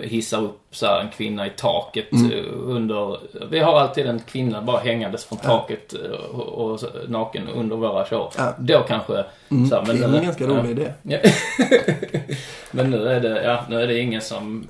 hissar 0.03 0.43
upp 0.43 0.61
så 0.71 0.87
här 0.87 1.01
en 1.01 1.09
kvinna 1.11 1.47
i 1.47 1.51
taket 1.51 2.13
Mm. 2.13 2.33
eh, 2.33 2.45
under... 2.55 3.19
Vi 3.51 3.59
har 3.61 3.81
alltid 3.81 4.07
en 4.07 4.21
kvinna 4.21 4.63
bara 4.63 4.79
hängandes 4.81 5.25
från 5.25 5.39
taket 5.39 5.95
eh, 5.95 6.11
och, 6.11 6.71
och 6.73 6.81
naken 7.09 7.49
under 7.49 7.77
våra 7.77 8.05
show. 8.05 8.33
Ja. 8.37 8.43
Mm. 8.43 8.55
Då 8.67 8.81
kanske... 8.89 9.13
Så 9.49 9.77
här, 9.77 9.85
det 9.95 10.05
är 10.05 10.09
nu- 10.09 10.17
en 10.19 10.25
ganska 10.25 10.47
rolig 10.47 10.71
idé. 10.71 10.93
Ja. 11.03 11.19
men 12.71 12.91
nu 12.91 13.09
är, 13.09 13.21
det, 13.21 13.43
ja, 13.45 13.65
nu 13.69 13.83
är 13.83 13.87
det 13.87 13.99
ingen 13.99 14.21
som 14.21 14.69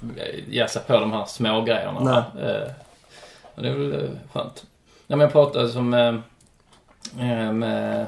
ger 0.49 0.67
sig 0.67 0.83
på 0.87 1.01
de 1.01 1.13
här 1.13 1.25
små 1.25 1.61
grejerna. 1.63 2.01
Nej. 2.35 2.47
Eh, 2.51 2.71
det 3.63 3.69
är 3.69 3.73
väl 3.75 3.93
eh, 3.93 4.09
skönt. 4.33 4.65
Ja, 5.07 5.17
men 5.17 5.21
jag 5.21 5.33
pratade 5.33 5.69
som 5.69 5.95
eh, 5.95 6.15
eh, 7.21 7.53
med, 7.53 8.07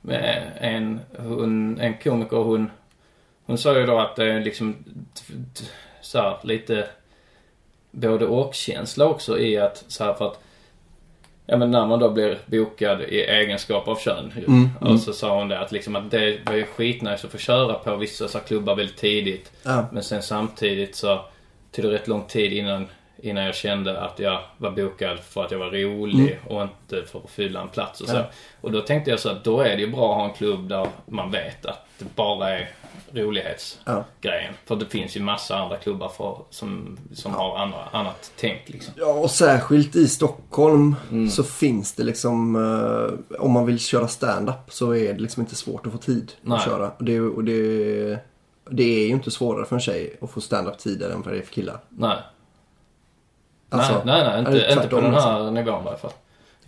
med 0.00 0.50
en, 0.60 1.00
hon, 1.18 1.80
en 1.80 1.94
komiker. 1.98 2.36
Hon, 2.36 2.70
hon 3.46 3.58
sa 3.58 3.78
ju 3.78 3.86
då 3.86 3.98
att 3.98 4.16
det 4.16 4.32
är 4.32 4.40
liksom 4.40 4.76
så 6.08 6.18
här, 6.18 6.36
lite 6.42 6.88
både 7.90 8.26
och-känsla 8.26 9.04
också 9.04 9.38
i 9.38 9.58
att 9.58 9.84
så 9.88 10.04
här 10.04 10.14
för 10.14 10.26
att 10.26 10.40
Ja 11.50 11.56
men 11.56 11.70
när 11.70 11.86
man 11.86 11.98
då 11.98 12.10
blir 12.10 12.38
bokad 12.46 13.00
i 13.02 13.20
egenskap 13.20 13.88
av 13.88 13.96
kön. 13.96 14.32
ju. 14.36 14.44
Mm, 14.44 14.70
och 14.80 15.00
så 15.00 15.12
sa 15.12 15.38
hon 15.38 15.48
det 15.48 15.58
att 15.60 15.72
liksom 15.72 15.96
att 15.96 16.10
det 16.10 16.38
var 16.44 16.54
ju 16.54 16.64
skitnice 16.64 17.26
att 17.26 17.32
få 17.32 17.38
köra 17.38 17.74
på 17.74 17.96
vissa 17.96 18.28
så 18.28 18.38
klubbar 18.38 18.76
väldigt 18.76 18.96
tidigt. 18.96 19.52
Ja. 19.62 19.86
Men 19.92 20.02
sen 20.02 20.22
samtidigt 20.22 20.96
så 20.96 21.20
tog 21.72 21.84
det 21.84 21.90
rätt 21.90 22.08
lång 22.08 22.24
tid 22.24 22.52
innan, 22.52 22.86
innan 23.22 23.44
jag 23.44 23.54
kände 23.54 24.00
att 24.00 24.18
jag 24.18 24.40
var 24.56 24.70
bokad 24.70 25.18
för 25.20 25.44
att 25.44 25.50
jag 25.50 25.58
var 25.58 25.70
rolig 25.70 26.38
och 26.46 26.62
inte 26.62 27.02
för 27.06 27.18
att 27.18 27.30
fylla 27.30 27.60
en 27.60 27.68
plats 27.68 28.00
och 28.00 28.08
så. 28.08 28.16
Mm. 28.16 28.24
Ja. 28.26 28.36
Och 28.60 28.72
då 28.72 28.80
tänkte 28.80 29.10
jag 29.10 29.20
så 29.20 29.28
att 29.28 29.44
då 29.44 29.60
är 29.60 29.76
det 29.76 29.82
ju 29.82 29.90
bra 29.90 30.10
att 30.10 30.18
ha 30.18 30.24
en 30.24 30.34
klubb 30.34 30.68
där 30.68 30.86
man 31.06 31.30
vet 31.30 31.66
att 31.66 31.86
det 31.98 32.14
bara 32.14 32.50
är 32.50 32.68
rolighetsgrejen. 33.12 34.54
För 34.66 34.76
det 34.76 34.86
finns 34.86 35.16
ju 35.16 35.20
massa 35.20 35.56
andra 35.58 35.76
klubbar 35.76 36.08
för, 36.08 36.38
som, 36.50 36.98
som 37.12 37.34
har 37.34 37.58
andra, 37.58 37.78
annat 37.92 38.32
tänk 38.36 38.62
liksom. 38.68 38.94
Ja, 38.96 39.12
och 39.12 39.30
särskilt 39.30 39.96
i 39.96 40.08
Stockholm 40.08 40.96
Mm. 41.10 41.30
så 41.30 41.42
finns 41.44 41.94
det 41.94 42.02
liksom, 42.04 42.56
eh, 42.56 43.40
om 43.40 43.52
man 43.52 43.66
vill 43.66 43.78
köra 43.78 44.08
stand-up 44.08 44.56
så 44.72 44.94
är 44.94 45.14
det 45.14 45.20
liksom 45.20 45.40
inte 45.42 45.54
svårt 45.54 45.86
att 45.86 45.92
få 45.92 45.98
tid 45.98 46.32
Nej. 46.42 46.58
att 46.58 46.64
köra. 46.64 46.90
Och 46.98 47.04
det, 47.04 47.20
och 47.20 47.44
det, 47.44 48.18
det 48.70 48.82
är 48.82 49.06
ju 49.06 49.12
inte 49.12 49.30
svårare 49.30 49.64
för 49.66 49.76
en 49.76 49.80
tjej 49.80 50.16
att 50.22 50.30
få 50.30 50.40
stand-up 50.40 50.78
tider 50.78 51.10
än 51.10 51.22
vad 51.22 51.34
det 51.34 51.38
är 51.38 51.42
för 51.42 51.52
killar. 51.52 51.78
Nej. 51.88 52.16
Alltså, 53.70 53.92
nej, 54.04 54.24
nej, 54.24 54.42
nej. 54.42 54.54
Inte, 54.54 54.72
inte 54.72 54.88
på 54.88 55.00
den 55.00 55.14
här 55.14 55.50
nivån 55.50 55.84
i 55.84 55.88
alla 55.88 55.96
fall. 55.96 56.10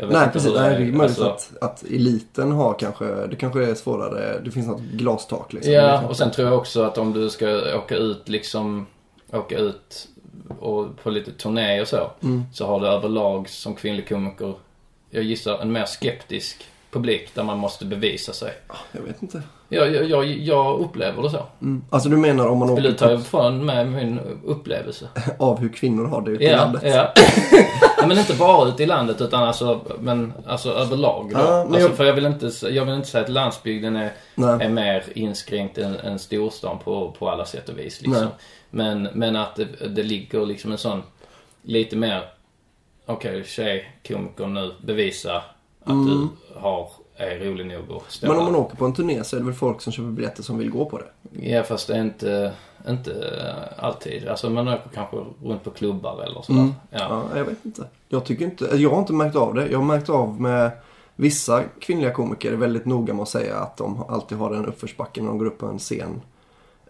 Nej, 0.08 0.28
precis. 0.32 0.52
Nej, 0.54 0.70
det 0.70 0.76
är 0.76 0.78
möjligt 0.78 1.00
alltså- 1.00 1.24
att, 1.24 1.62
att 1.62 1.82
eliten 1.82 2.52
har 2.52 2.74
kanske, 2.74 3.04
det 3.26 3.36
kanske 3.36 3.70
är 3.70 3.74
svårare, 3.74 4.40
det 4.44 4.50
finns 4.50 4.66
något 4.66 4.80
glastak 4.80 5.52
liksom. 5.52 5.72
Ja, 5.72 6.02
och 6.08 6.16
sen 6.16 6.30
tror 6.30 6.48
jag 6.48 6.58
också 6.58 6.82
att 6.82 6.98
om 6.98 7.12
du 7.12 7.30
ska 7.30 7.76
åka 7.76 7.96
ut 7.96 8.28
liksom, 8.28 8.86
åka 9.32 9.58
ut 9.58 10.08
och 10.58 10.86
på 11.02 11.10
lite 11.10 11.32
turné 11.32 11.80
och 11.80 11.88
så. 11.88 12.10
Mm. 12.22 12.44
Så 12.52 12.66
har 12.66 12.80
du 12.80 12.86
överlag 12.86 13.48
som 13.48 13.74
kvinnlig 13.74 14.08
komiker, 14.08 14.54
jag 15.10 15.24
gissar 15.24 15.58
en 15.58 15.72
mer 15.72 15.84
skeptisk 15.84 16.64
publik 16.90 17.30
där 17.34 17.42
man 17.42 17.58
måste 17.58 17.84
bevisa 17.84 18.32
sig. 18.32 18.52
Jag 18.92 19.02
vet 19.02 19.22
inte. 19.22 19.42
Jag, 19.68 20.08
jag, 20.10 20.26
jag, 20.26 20.80
upplever 20.80 21.22
det 21.22 21.30
så. 21.30 21.42
Mm. 21.62 21.84
Alltså 21.90 22.08
du 22.08 22.16
menar 22.16 22.46
om 22.46 22.58
man 22.58 22.74
Vill 22.74 22.84
du 22.84 22.88
åker 22.90 22.98
ta 22.98 23.12
ifrån 23.12 23.66
med 23.66 23.92
min 23.92 24.20
upplevelse? 24.44 25.08
av 25.38 25.58
hur 25.58 25.68
kvinnor 25.68 26.04
har 26.04 26.22
det 26.22 26.30
ute 26.30 26.44
i 26.44 26.48
Ja, 26.48 26.56
landet? 26.56 26.82
ja. 26.84 27.12
ja. 28.00 28.06
Men 28.06 28.18
inte 28.18 28.34
bara 28.34 28.68
ute 28.68 28.82
i 28.82 28.86
landet 28.86 29.20
utan 29.20 29.42
alltså, 29.42 29.80
men, 30.00 30.32
alltså 30.46 30.70
överlag 30.72 31.30
då. 31.32 31.38
Ja, 31.38 31.60
alltså, 31.60 31.80
jag- 31.80 31.96
För 31.96 32.04
jag 32.04 32.14
vill, 32.14 32.26
inte, 32.26 32.50
jag 32.68 32.84
vill 32.84 32.94
inte 32.94 33.08
säga 33.08 33.24
att 33.24 33.30
landsbygden 33.30 33.96
är, 33.96 34.12
Nej. 34.34 34.66
är 34.66 34.68
mer 34.68 35.04
inskränkt 35.14 35.78
än, 35.78 35.96
än 35.96 36.18
storstan 36.18 36.78
på, 36.78 37.14
på 37.18 37.30
alla 37.30 37.44
sätt 37.44 37.68
och 37.68 37.78
vis. 37.78 38.02
Liksom. 38.02 38.24
Nej. 38.24 38.32
Men, 38.70 39.02
men 39.14 39.36
att 39.36 39.56
det, 39.56 39.64
det 39.88 40.02
ligger 40.02 40.46
liksom 40.46 40.72
en 40.72 40.78
sån 40.78 41.02
lite 41.62 41.96
mer, 41.96 42.22
okej 43.06 43.44
tjej, 43.44 43.92
komiker 44.08 44.46
nu, 44.46 44.72
bevisa 44.82 45.36
att 45.84 46.06
du 46.06 46.28
har, 46.60 46.88
är 47.16 47.38
rolig 47.38 47.66
nog 47.66 47.96
att 47.96 48.12
stå 48.12 48.26
Mm. 48.26 48.36
Men 48.38 48.46
om 48.46 48.52
man 48.52 48.62
åker 48.62 48.76
på 48.76 48.84
en 48.84 48.94
turné 48.94 49.24
så 49.24 49.36
är 49.36 49.40
det 49.40 49.46
väl 49.46 49.54
folk 49.54 49.80
som 49.82 49.92
köper 49.92 50.08
biljetter 50.10 50.42
som 50.42 50.58
vill 50.58 50.70
gå 50.70 50.84
på 50.84 50.98
det? 50.98 51.06
Ja 51.52 51.62
fast 51.62 51.88
det 51.88 51.94
är 51.94 52.00
inte, 52.00 52.52
inte 52.88 53.14
alltid. 53.76 54.28
Alltså 54.28 54.50
man 54.50 54.68
åker 54.68 54.90
kanske 54.94 55.16
runt 55.42 55.64
på 55.64 55.70
klubbar 55.70 56.22
eller 56.22 56.42
sådär. 56.42 56.60
Mm. 56.60 56.74
Ja. 56.90 56.98
Ja, 56.98 57.38
jag 57.38 57.44
vet 57.44 57.64
inte. 57.64 57.84
Jag 58.08 58.24
tycker 58.24 58.44
inte, 58.44 58.64
jag 58.76 58.90
har 58.90 58.98
inte 58.98 59.12
märkt 59.12 59.36
av 59.36 59.54
det. 59.54 59.68
Jag 59.68 59.78
har 59.78 59.84
märkt 59.84 60.08
av 60.08 60.40
med 60.40 60.70
vissa 61.16 61.62
kvinnliga 61.80 62.12
komiker 62.12 62.52
är 62.52 62.56
väldigt 62.56 62.84
noga 62.84 63.14
med 63.14 63.22
att 63.22 63.28
säga 63.28 63.56
att 63.56 63.76
de 63.76 64.04
alltid 64.08 64.38
har 64.38 64.54
en 64.54 64.66
uppförsbacke 64.66 65.20
när 65.20 65.28
de 65.28 65.38
går 65.38 65.46
upp 65.46 65.58
på 65.58 65.66
en 65.66 65.78
scen. 65.78 66.20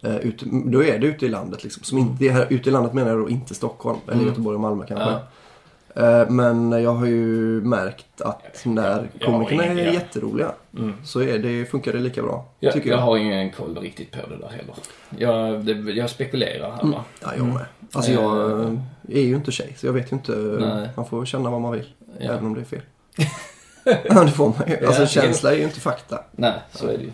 Eh, 0.03 0.17
ute, 0.17 0.45
då 0.65 0.85
är 0.85 0.99
det 0.99 1.07
ute 1.07 1.27
i 1.27 1.29
landet 1.29 1.65
liksom. 1.65 1.83
Som 1.83 1.99
inte, 1.99 2.29
här, 2.29 2.47
ute 2.51 2.69
i 2.69 2.73
landet 2.73 2.93
menar 2.93 3.11
jag 3.11 3.19
då 3.19 3.29
inte 3.29 3.55
Stockholm 3.55 3.99
eller 4.09 4.25
Göteborg 4.25 4.55
och 4.55 4.61
Malmö 4.61 4.87
kanske. 4.87 5.11
Ja. 5.11 5.21
Eh, 5.97 6.29
Men 6.29 6.73
jag 6.73 6.95
har 6.95 7.07
ju 7.07 7.61
märkt 7.65 8.21
att 8.21 8.63
när 8.65 9.09
komikerna 9.25 9.65
är 9.65 9.77
ja. 9.87 9.93
jätteroliga 9.93 10.53
så 11.05 11.21
är 11.23 11.39
det, 11.39 11.67
funkar 11.67 11.93
det 11.93 11.99
lika 11.99 12.23
bra. 12.23 12.45
Jag, 12.61 12.73
tycker 12.73 12.91
jag 12.91 12.99
jag. 12.99 13.03
har 13.05 13.17
ingen 13.17 13.51
koll 13.53 13.79
riktigt 13.79 14.11
på 14.13 14.19
det 14.31 14.37
där 14.37 14.49
heller. 14.49 14.75
Jag, 15.19 15.65
det, 15.65 15.93
jag 15.93 16.11
spekulerar 16.11 16.71
här 16.71 16.83
va. 16.85 17.05
Ja, 17.23 17.29
jag 17.37 17.47
med. 17.47 17.65
Alltså 17.93 18.13
jag 18.13 18.51
Eh. 18.61 18.73
är 19.09 19.21
ju 19.23 19.37
inte 19.37 19.53
tjej 19.53 19.75
så 19.79 19.87
jag 19.87 19.93
vet 19.93 20.13
ju 20.13 20.17
inte. 20.17 20.33
Nej. 20.33 20.89
Man 20.97 21.07
får 21.07 21.25
känna 21.25 21.51
vad 21.51 21.61
man 21.61 21.73
vill. 21.73 21.87
Ja. 22.19 22.33
Även 22.33 22.47
om 22.47 22.55
det 22.55 22.61
är 22.61 22.65
fel. 22.65 22.81
det 24.25 24.31
får 24.31 24.49
man 24.49 24.69
ju. 24.69 24.87
Alltså 24.87 25.03
Ja, 25.03 25.07
känsla 25.09 25.53
är 25.53 25.57
ju 25.57 25.63
inte 25.65 25.81
fakta. 25.81 26.25
Nej, 26.33 26.55
så 26.73 26.87
är 26.87 26.99
det 26.99 27.05
ju. 27.05 27.13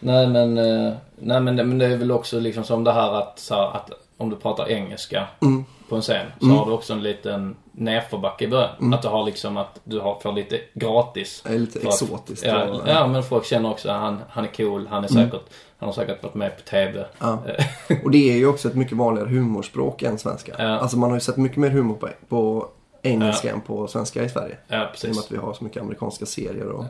Nej 0.00 0.26
men, 0.26 0.58
eh, 0.58 0.92
nej, 1.18 1.40
men, 1.40 1.56
det, 1.56 1.64
men 1.64 1.78
det 1.78 1.86
är 1.86 1.96
väl 1.96 2.12
också 2.12 2.40
liksom 2.40 2.64
som 2.64 2.84
det 2.84 2.92
här 2.92 3.12
att, 3.18 3.38
så 3.38 3.54
här, 3.54 3.76
att 3.76 3.90
om 4.18 4.30
du 4.30 4.36
pratar 4.36 4.68
engelska 4.70 5.26
Mm. 5.42 5.64
på 5.88 5.96
en 5.96 6.02
scen 6.02 6.26
så 6.40 6.46
har 6.46 6.66
du 6.66 6.72
också 6.72 6.92
en 6.92 7.02
liten 7.02 7.56
nerförbacke 7.72 8.44
i 8.44 8.48
början. 8.48 8.94
Att 8.94 9.02
du 9.02 9.08
har 9.08 9.24
liksom 9.24 9.56
att 9.56 9.80
du 9.84 10.00
har, 10.00 10.18
får 10.22 10.32
lite 10.32 10.60
gratis. 10.74 11.42
Det 11.46 11.54
är 11.54 11.58
lite 11.58 11.80
För 11.80 11.88
att- 11.88 12.02
exotiskt. 12.02 12.44
Ja, 12.46 12.64
och- 12.64 12.82
ja, 12.88 13.06
men 13.06 13.22
folk 13.22 13.44
känner 13.44 13.70
också 13.70 13.88
att 13.90 14.00
han, 14.00 14.20
han 14.28 14.44
är 14.44 14.48
cool, 14.56 14.86
han 14.90 15.04
är 15.04 15.08
säkert, 15.08 15.42
han 15.78 15.86
har 15.88 15.92
säkert 15.92 16.22
varit 16.22 16.34
med 16.34 16.56
på 16.56 16.62
TV. 16.62 17.04
Ja. 17.18 17.38
Och 18.04 18.10
det 18.10 18.30
är 18.32 18.36
ju 18.36 18.46
också 18.46 18.68
ett 18.68 18.74
mycket 18.74 18.96
vanligare 18.96 19.28
humorspråk 19.28 20.02
än 20.02 20.18
svenska. 20.18 20.52
Ja. 20.58 20.64
Alltså 20.78 20.98
man 20.98 21.10
har 21.10 21.16
ju 21.16 21.20
sett 21.20 21.36
mycket 21.36 21.58
mer 21.58 21.70
humor 21.70 21.94
på, 21.94 22.08
på 22.28 22.68
engelska 23.02 23.50
än 23.52 23.60
på 23.60 23.86
svenska 23.86 24.22
i 24.24 24.28
Sverige. 24.28 24.56
Ja, 24.68 24.76
I 24.76 24.78
och 24.78 24.80
med 24.80 24.92
precis. 24.92 25.18
att 25.18 25.32
vi 25.32 25.36
har 25.36 25.52
så 25.52 25.64
mycket 25.64 25.82
amerikanska 25.82 26.26
serier 26.26 26.68
och. 26.68 26.84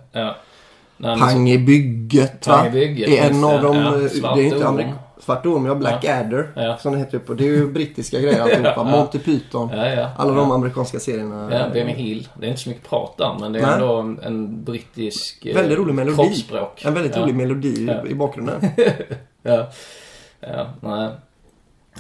Nej, 0.97 1.19
Pang 1.19 1.49
i 1.51 1.59
bygget 1.59 2.47
va? 2.47 2.57
Pang 2.57 2.67
i 2.67 2.71
bygget, 2.71 3.09
är 3.09 3.31
en 3.31 3.45
av 3.45 3.63
dem. 3.63 3.77
Ja, 4.23 4.35
det 4.35 4.43
är 4.43 4.45
inte 4.47 4.67
amerik- 4.69 4.93
Svart 5.25 5.47
orm, 5.47 5.67
ja. 5.67 5.75
Blackadder. 5.75 6.49
Ja. 6.57 6.77
Som 6.77 6.93
det 6.93 6.99
heter 6.99 7.19
på. 7.19 7.35
Det 7.35 7.45
är 7.45 7.49
ju 7.49 7.73
brittiska 7.73 8.21
grejer 8.21 8.41
alltihopa. 8.43 8.83
Monty 8.85 9.19
Python. 9.19 9.69
Ja, 9.73 9.89
ja. 9.89 10.11
Alla 10.17 10.33
ja. 10.33 10.37
de 10.39 10.51
amerikanska 10.53 11.01
serierna. 11.01 11.49
Ja, 11.53 11.69
Benny 11.73 11.93
Hill. 11.93 12.29
Det 12.41 12.47
är 12.47 12.51
inte 12.51 12.63
så 12.63 12.69
mycket 12.69 12.89
prat 12.89 13.15
där, 13.19 13.37
men 13.41 13.53
det 13.53 13.59
är 13.59 13.63
Nej. 13.63 13.75
ändå 13.75 13.95
en, 13.97 14.19
en 14.23 14.65
brittisk 14.65 15.47
eh, 15.47 15.55
Väldigt 15.55 15.79
rolig 15.79 15.95
melodi. 15.95 16.17
kroppsspråk. 16.17 16.85
En 16.85 16.95
väldigt 16.95 17.17
ja. 17.17 17.23
rolig 17.23 17.35
melodi 17.35 17.87
Ja. 17.87 18.07
i 18.11 18.15
bakgrunden. 18.15 18.61
Ja. 19.43 19.67
Ja, 20.41 20.67
nej. 20.81 21.09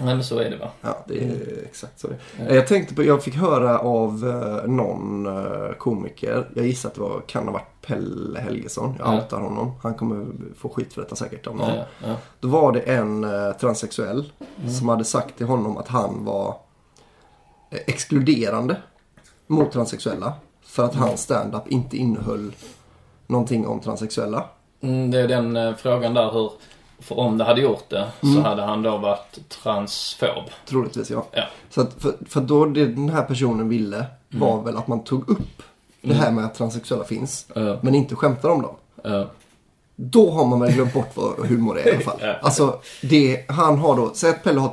Nej, 0.00 0.14
men 0.14 0.24
så 0.24 0.38
är 0.38 0.50
det 0.50 0.56
va. 0.56 0.68
Ja, 0.80 1.04
det 1.08 1.24
är 1.24 1.62
exakt 1.64 2.00
så 2.00 2.08
det 2.08 2.42
är. 2.42 2.54
Jag 2.54 2.66
tänkte 2.66 2.94
på, 2.94 3.02
jag 3.02 3.22
fick 3.22 3.34
höra 3.34 3.78
av 3.78 4.28
eh, 4.28 4.70
någon 4.70 5.26
eh, 5.26 5.72
komiker. 5.78 6.48
Jag 6.54 6.66
gissar 6.66 6.88
att 6.88 6.94
det 6.94 7.00
var, 7.00 7.20
kan 7.26 7.44
ha 7.44 7.52
varit 7.52 7.86
Pelle 7.86 8.40
Helgesson. 8.40 8.94
Jag 8.98 9.08
Ja. 9.08 9.16
outar 9.16 9.40
honom. 9.40 9.72
Han 9.82 9.94
kommer 9.94 10.26
få 10.56 10.68
skit 10.68 10.92
för 10.92 11.02
detta 11.02 11.16
säkert 11.16 11.46
av 11.46 11.56
någon. 11.56 11.68
Ja, 11.76 11.84
ja. 12.06 12.14
Då 12.40 12.48
var 12.48 12.72
det 12.72 12.80
en 12.80 13.24
eh, 13.24 13.52
transsexuell 13.52 14.32
Mm. 14.60 14.70
som 14.74 14.88
hade 14.88 15.04
sagt 15.04 15.36
till 15.36 15.46
honom 15.46 15.76
att 15.76 15.88
han 15.88 16.24
var 16.24 16.56
exkluderande 17.70 18.76
mot 19.46 19.72
transsexuella. 19.72 20.32
För 20.62 20.84
att 20.84 20.94
hans 20.94 21.20
stand-up 21.22 21.68
inte 21.68 21.96
innehöll 21.96 22.52
någonting 23.26 23.66
om 23.66 23.80
transsexuella. 23.80 24.44
Mm, 24.80 25.10
det 25.10 25.20
är 25.20 25.28
den 25.28 25.74
frågan 25.76 26.14
där 26.14 26.30
hur, 26.32 26.50
för 27.04 27.18
om 27.18 27.38
det 27.38 27.44
hade 27.44 27.60
gjort 27.60 27.90
det 27.90 28.08
så 28.20 28.40
hade 28.40 28.62
han 28.62 28.82
då 28.82 28.96
varit 28.96 29.48
transfob. 29.48 30.44
Troligtvis 30.66 31.10
ja. 31.10 31.26
Ja. 31.32 31.42
Så 31.70 31.80
att, 31.80 31.92
för, 31.98 32.14
för 32.28 32.40
då 32.40 32.66
det 32.66 32.86
den 32.86 33.08
här 33.08 33.22
personen 33.22 33.68
ville 33.68 34.06
var 34.28 34.62
väl 34.62 34.76
att 34.76 34.88
man 34.88 35.04
tog 35.04 35.28
upp 35.30 35.62
det 36.00 36.14
här 36.14 36.30
med 36.30 36.44
att 36.44 36.54
transsexuella 36.54 37.04
finns. 37.04 37.46
Ja. 37.54 37.78
Men 37.82 37.94
inte 37.94 38.14
skämtar 38.14 38.48
om 38.48 38.62
dem. 38.62 38.76
Då 39.96 40.30
har 40.30 40.46
man 40.46 40.60
väl 40.60 40.72
glömt 40.72 40.94
bort 40.94 41.10
vad 41.14 41.46
humor 41.46 41.78
är 41.78 41.86
i 41.86 41.90
alla 41.90 42.00
fall. 42.00 42.18
Ja. 42.22 42.34
Alltså, 42.42 42.80
det 43.02 43.44
han 43.48 43.78
har 43.78 43.96
då, 43.96 44.10
säg 44.14 44.30
att 44.30 44.42
Pelle 44.42 44.60
har, 44.60 44.70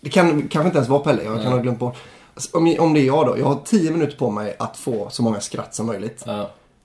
det 0.00 0.10
kan 0.10 0.48
kanske 0.48 0.66
inte 0.66 0.78
ens 0.78 0.88
vara 0.88 1.00
Pelle, 1.00 1.22
jag 1.22 1.42
kan 1.42 1.52
ha 1.52 1.58
glömt 1.58 1.78
bort. 1.78 1.96
Alltså, 2.34 2.56
Om, 2.56 2.76
om 2.78 2.94
det 2.94 3.00
är 3.00 3.06
jag 3.06 3.26
då, 3.26 3.38
jag 3.38 3.46
har 3.46 3.58
tio 3.64 3.90
minuter 3.90 4.16
på 4.16 4.30
mig 4.30 4.56
att 4.58 4.76
få 4.76 5.10
så 5.10 5.22
många 5.22 5.40
skratt 5.40 5.74
som 5.74 5.86
möjligt. 5.86 6.24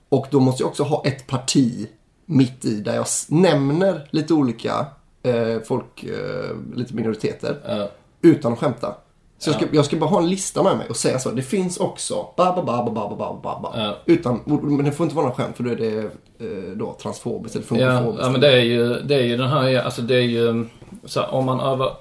Och 0.08 0.26
då 0.30 0.40
måste 0.40 0.62
jag 0.62 0.68
också 0.70 0.82
ha 0.82 1.02
ett 1.04 1.26
parti 1.26 1.88
mitt 2.26 2.64
i 2.64 2.80
där 2.80 2.94
jag 2.94 3.06
nämner 3.28 4.08
lite 4.10 4.34
olika 4.34 4.86
eh, 5.22 5.60
folk, 5.64 6.04
eh, 6.04 6.56
lite 6.74 6.94
minoriteter. 6.94 7.56
Ja. 7.66 7.88
Utan 8.22 8.52
att 8.52 8.58
skämta. 8.58 8.94
Så 9.38 9.50
jag, 9.50 9.56
ska, 9.56 9.66
jag 9.72 9.84
ska 9.84 9.96
bara 9.96 10.10
ha 10.10 10.18
en 10.18 10.28
lista 10.30 10.62
med 10.62 10.76
mig 10.76 10.86
och 10.88 10.96
säga 10.96 11.18
så. 11.18 11.30
Det 11.30 11.42
finns 11.42 11.76
också 11.76 12.26
ba 12.36 12.52
ba 12.56 12.62
ba 12.62 12.82
ba 12.84 12.90
ba 13.08 13.16
ba 13.16 13.40
ba 13.42 13.60
ba. 13.60 13.72
Ja. 13.76 13.96
Utan, 14.06 14.40
men 14.46 14.84
det 14.84 14.92
får 14.92 15.04
inte 15.04 15.16
vara 15.16 15.26
någon 15.26 15.34
skämt 15.34 15.56
för 15.56 15.64
då 15.64 15.70
är 15.70 15.76
det 15.76 15.98
eh, 16.38 16.76
då 16.76 16.96
transfobiskt 17.02 17.56
eller 17.56 17.66
Ja, 17.82 17.90
funkofobiskt. 17.90 18.24
ja, 18.24 18.30
men 18.30 18.40
det 18.40 18.52
är 18.52 18.60
ju, 18.62 18.94
det 18.94 19.14
är 19.14 19.22
ju 19.22 19.36
den 19.36 19.48
här, 19.48 19.82
alltså 19.82 20.02
det 20.02 20.14
är 20.16 20.20
ju, 20.22 20.66
så 21.04 21.20
här, 21.20 21.34
om 21.34 21.44
man 21.44 21.60
övar, 21.60 21.96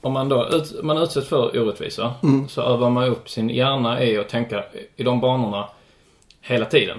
om 0.00 0.12
man 0.12 0.28
då 0.28 0.48
ut, 0.48 0.82
man 0.84 0.98
utsätts 0.98 1.28
för 1.28 1.58
orättvisa 1.62 2.14
så 2.48 2.62
övar 2.62 2.90
man 2.90 3.04
upp 3.08 3.30
sin 3.30 3.50
hjärna 3.50 4.04
i 4.04 4.18
att 4.18 4.28
tänka 4.28 4.64
i 4.96 5.02
de 5.02 5.20
banorna 5.20 5.68
hela 6.40 6.64
tiden. 6.64 6.98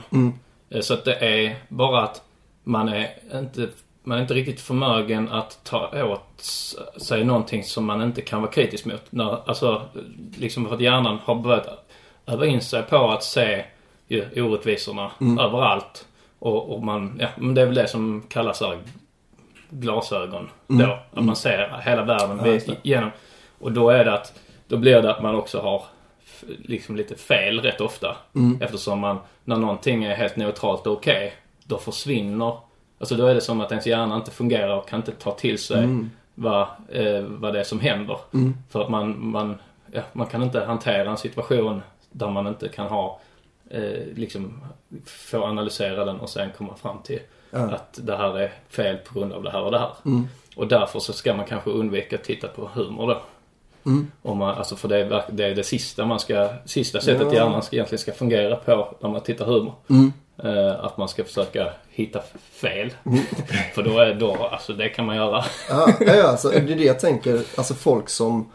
Eh, 0.70 0.82
Så 0.82 0.94
att 0.94 1.06
det 1.06 1.16
är 1.16 1.56
bara 1.70 2.04
att 2.04 2.22
man 2.64 2.90
är 2.90 3.10
inte, 3.34 3.70
man 4.04 4.18
är 4.18 4.22
inte 4.22 4.34
riktigt 4.34 4.62
förmögen 4.62 5.30
att 5.30 5.64
ta 5.64 6.04
åt 6.04 6.42
sig 6.98 7.24
någonting 7.24 7.64
som 7.64 7.86
man 7.86 8.02
inte 8.02 8.22
kan 8.22 8.42
vara 8.42 8.52
kritisk 8.52 8.86
mot. 8.86 9.02
När, 9.10 9.50
alltså, 9.50 9.82
liksom 10.38 10.66
för 10.66 10.76
att 10.76 10.82
hjärnan 10.82 11.20
har 11.24 11.36
börjat 11.36 11.90
öva 12.26 12.46
in 12.46 12.62
sig 12.62 12.84
på 12.84 13.12
att 13.12 13.24
se 13.24 13.66
ju, 14.08 14.44
orättvisorna 14.44 15.12
överallt. 15.40 16.08
Och, 16.40 16.76
och 16.76 16.84
man, 16.84 17.18
ja, 17.20 17.28
men 17.38 17.56
det 17.56 17.62
är 17.62 17.66
väl 17.66 17.76
det 17.76 17.88
som 17.88 18.24
kallas 18.30 18.62
här 18.62 18.78
glasögon 19.70 20.50
då. 20.68 21.00
Att 21.14 21.24
man 21.26 21.36
ser 21.36 21.82
hela 21.86 22.04
världen 22.04 22.62
Ja, 22.68 22.74
genom. 22.84 23.12
Och 23.60 23.72
då 23.72 23.90
är 23.90 24.06
det 24.06 24.14
att, 24.14 24.34
då 24.68 24.78
blir 24.78 25.02
det 25.02 25.12
att 25.12 25.22
man 25.22 25.36
också 25.36 25.60
har 25.60 25.84
liksom 26.64 26.96
lite 26.96 27.16
fel 27.16 27.62
rätt 27.62 27.82
ofta. 27.82 28.18
Eftersom 28.62 29.00
man, 29.00 29.18
när 29.44 29.58
någonting 29.58 30.04
är 30.04 30.16
helt 30.16 30.36
neutralt 30.36 30.88
och 30.88 30.94
okej, 30.94 31.34
då 31.66 31.78
försvinner, 31.78 32.58
alltså 33.00 33.16
då 33.16 33.26
är 33.26 33.36
det 33.36 33.42
som 33.42 33.62
att 33.62 33.72
ens 33.72 33.88
hjärna 33.88 34.16
inte 34.16 34.32
fungerar 34.32 34.78
och 34.78 34.88
kan 34.90 35.00
inte 35.00 35.12
ta 35.12 35.32
till 35.32 35.58
sig 35.60 35.84
vad, 36.36 36.68
eh, 36.90 37.22
vad 37.22 37.54
det 37.54 37.60
är 37.60 37.64
som 37.64 37.80
händer. 37.80 38.18
För 38.70 38.82
att 38.82 38.90
man, 38.90 39.28
man, 39.28 39.58
ja, 39.92 40.02
man 40.14 40.28
kan 40.28 40.44
inte 40.44 40.60
hantera 40.66 41.10
en 41.10 41.18
situation 41.18 41.82
där 42.12 42.30
man 42.30 42.48
inte 42.48 42.68
kan 42.70 42.88
ha, 42.88 43.20
eh, 43.70 44.06
liksom, 44.16 44.62
få 45.06 45.44
analysera 45.44 46.06
den 46.06 46.20
och 46.20 46.30
sen 46.30 46.50
komma 46.58 46.76
fram 46.76 46.98
till 47.04 47.20
att 47.74 48.00
det 48.04 48.18
här 48.18 48.40
är 48.40 48.52
fel 48.70 48.98
på 48.98 49.20
grund 49.20 49.34
av 49.34 49.44
det 49.44 49.52
här 49.52 49.62
och 49.62 49.72
det 49.72 49.80
här. 49.80 49.92
Och 50.56 50.68
därför 50.68 51.00
så 51.00 51.14
ska 51.14 51.34
man 51.34 51.46
kanske 51.46 51.70
undvika 51.70 52.16
att 52.16 52.24
titta 52.24 52.48
på 52.48 52.70
humor 52.74 53.08
då. 53.08 53.22
Om 54.22 54.38
man, 54.38 54.56
alltså 54.56 54.76
för 54.76 54.88
det 54.88 54.98
är, 54.98 55.24
det 55.32 55.44
är 55.46 55.56
det 55.56 55.64
sista 55.64 56.06
man 56.06 56.20
ska, 56.20 56.50
sista 56.66 57.02
sättet 57.02 57.28
Ja. 57.28 57.34
hjärnan 57.34 57.64
ska, 57.64 57.76
egentligen 57.76 58.00
ska 58.00 58.12
fungera 58.14 58.56
på 58.56 58.96
när 59.00 59.10
man 59.10 59.22
tittar 59.22 59.46
humor. 59.46 59.74
Eh, 60.44 60.86
att 60.86 60.98
man 60.98 61.10
ska 61.10 61.24
försöka 61.24 61.70
hitta 61.90 62.22
fel. 62.52 62.94
för 63.74 63.84
då 63.84 64.00
är 64.00 64.14
då, 64.14 64.48
alltså 64.52 64.74
det 64.74 64.90
kan 64.90 65.06
man 65.06 65.16
göra. 65.16 65.46
Ja, 65.70 65.90
ja, 66.00 66.16
ja 66.16 66.24
alltså, 66.24 66.50
det 66.50 66.58
är 66.58 66.76
det 66.76 66.84
jag 66.84 67.00
tänker. 67.00 67.42
Alltså 67.56 67.74
folk 67.74 68.10
som... 68.10 68.52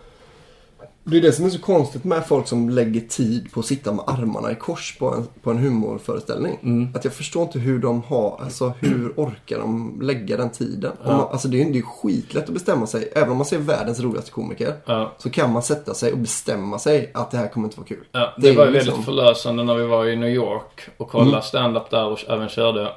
Det 1.10 1.16
är 1.16 1.20
det 1.20 1.32
som 1.32 1.44
är 1.44 1.50
så 1.50 1.60
konstigt 1.60 2.04
med 2.04 2.26
folk 2.26 2.48
som 2.48 2.70
lägger 2.70 3.00
tid 3.00 3.52
på 3.52 3.60
att 3.60 3.66
sitta 3.66 3.92
med 3.92 4.04
armarna 4.06 4.52
i 4.52 4.54
kors 4.54 4.96
på 4.98 5.14
en, 5.14 5.28
på 5.42 5.50
en 5.50 5.58
humorföreställning. 5.58 6.58
Mm. 6.62 6.94
Att 6.94 7.04
jag 7.04 7.12
förstår 7.12 7.42
inte 7.42 7.58
hur 7.58 7.78
de 7.78 8.02
har, 8.02 8.40
alltså 8.42 8.72
hur 8.80 9.12
orkar 9.16 9.58
de 9.58 9.98
lägga 10.02 10.36
den 10.36 10.50
tiden? 10.50 10.92
Om 11.04 11.16
man, 11.16 11.28
alltså 11.32 11.48
det 11.48 11.60
är 11.62 11.64
ju 11.64 11.72
det 11.72 11.82
skitlätt 11.82 12.44
att 12.44 12.54
bestämma 12.54 12.86
sig. 12.86 13.12
Även 13.14 13.30
om 13.30 13.36
man 13.36 13.46
ser 13.46 13.58
världens 13.58 14.00
roligaste 14.00 14.30
komiker. 14.30 14.74
Ja. 14.84 15.12
Så 15.18 15.30
kan 15.30 15.52
man 15.52 15.62
sätta 15.62 15.94
sig 15.94 16.12
och 16.12 16.18
bestämma 16.18 16.78
sig 16.78 17.10
att 17.14 17.30
det 17.30 17.36
här 17.36 17.48
kommer 17.48 17.66
inte 17.66 17.76
vara 17.76 17.88
kul. 17.88 18.04
Ja, 18.12 18.34
det, 18.38 18.48
är 18.48 18.56
var 18.56 18.66
ju 18.66 18.72
liksom- 18.72 18.90
väldigt 18.90 19.04
förlösande 19.04 19.64
när 19.64 19.74
vi 19.74 19.86
var 19.86 20.06
i 20.06 20.16
New 20.16 20.30
York 20.30 20.88
och 20.96 21.10
kollade 21.10 21.42
stand-up 21.42 21.90
där 21.90 22.06
och 22.06 22.24
även 22.28 22.48
körde. 22.48 22.92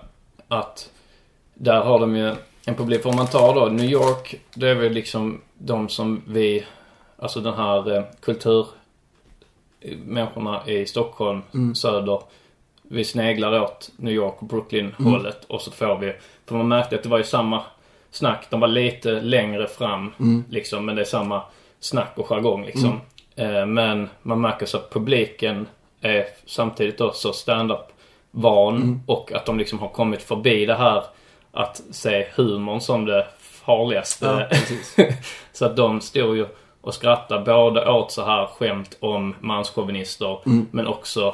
Att 0.47 0.89
där 1.53 1.81
har 1.81 1.99
de 1.99 2.15
ju 2.15 2.35
en 2.65 2.75
publik. 2.75 3.01
För 3.01 3.09
om 3.09 3.15
man 3.15 3.27
tar 3.27 3.55
då 3.55 3.65
New 3.65 3.89
York, 3.89 4.35
det 4.55 4.69
är 4.69 4.75
väl 4.75 4.91
liksom 4.91 5.41
de 5.57 5.89
som 5.89 6.21
vi, 6.27 6.65
alltså 7.21 7.39
den 7.39 7.53
här 7.53 7.97
eh, 7.97 8.03
kultur 8.19 8.67
människorna 10.05 10.67
i 10.67 10.85
Stockholm, 10.85 11.41
söder. 11.75 12.21
Vi 12.83 13.03
sneglar 13.03 13.61
åt 13.61 13.91
New 13.97 14.13
York 14.13 14.35
och 14.39 14.47
Brooklyn 14.47 14.95
hållet 14.99 15.45
och 15.45 15.61
så 15.61 15.71
får 15.71 15.97
vi, 15.97 16.13
för 16.45 16.55
man 16.55 16.67
märkte 16.67 16.95
att 16.95 17.03
det 17.03 17.09
var 17.09 17.17
ju 17.17 17.23
samma 17.23 17.63
snack. 18.11 18.47
De 18.49 18.59
var 18.59 18.67
lite 18.67 19.21
längre 19.21 19.67
fram 19.67 20.11
liksom, 20.49 20.85
men 20.85 20.95
det 20.95 21.01
är 21.01 21.05
samma 21.05 21.41
snack 21.79 22.11
och 22.15 22.27
jargong 22.27 22.65
liksom. 22.65 23.01
Eh, 23.35 23.65
men 23.65 24.09
man 24.21 24.41
märker 24.41 24.65
så 24.65 24.77
att 24.77 24.93
publiken 24.93 25.67
är 26.01 26.25
samtidigt 26.45 26.97
då 26.97 27.11
så 27.11 27.33
stand-up 27.33 27.87
van 28.31 29.01
och 29.07 29.31
att 29.31 29.45
de 29.45 29.57
liksom 29.57 29.79
har 29.79 29.89
kommit 29.89 30.21
förbi 30.21 30.65
det 30.65 30.75
här 30.75 31.03
att 31.51 31.81
se 31.91 32.27
humorn 32.35 32.81
som 32.81 33.05
det 33.05 33.27
farligaste. 33.39 34.47
Ja, 34.97 35.05
så 35.53 35.65
att 35.65 35.75
de 35.75 36.01
stod 36.01 36.37
ju 36.37 36.45
och 36.81 36.93
skrattade 36.93 37.43
både 37.45 37.91
åt 37.91 38.11
så 38.11 38.25
här 38.25 38.45
skämt 38.45 38.97
om 38.99 39.35
manschauvinister 39.39 40.37
men 40.71 40.87
också 40.87 41.33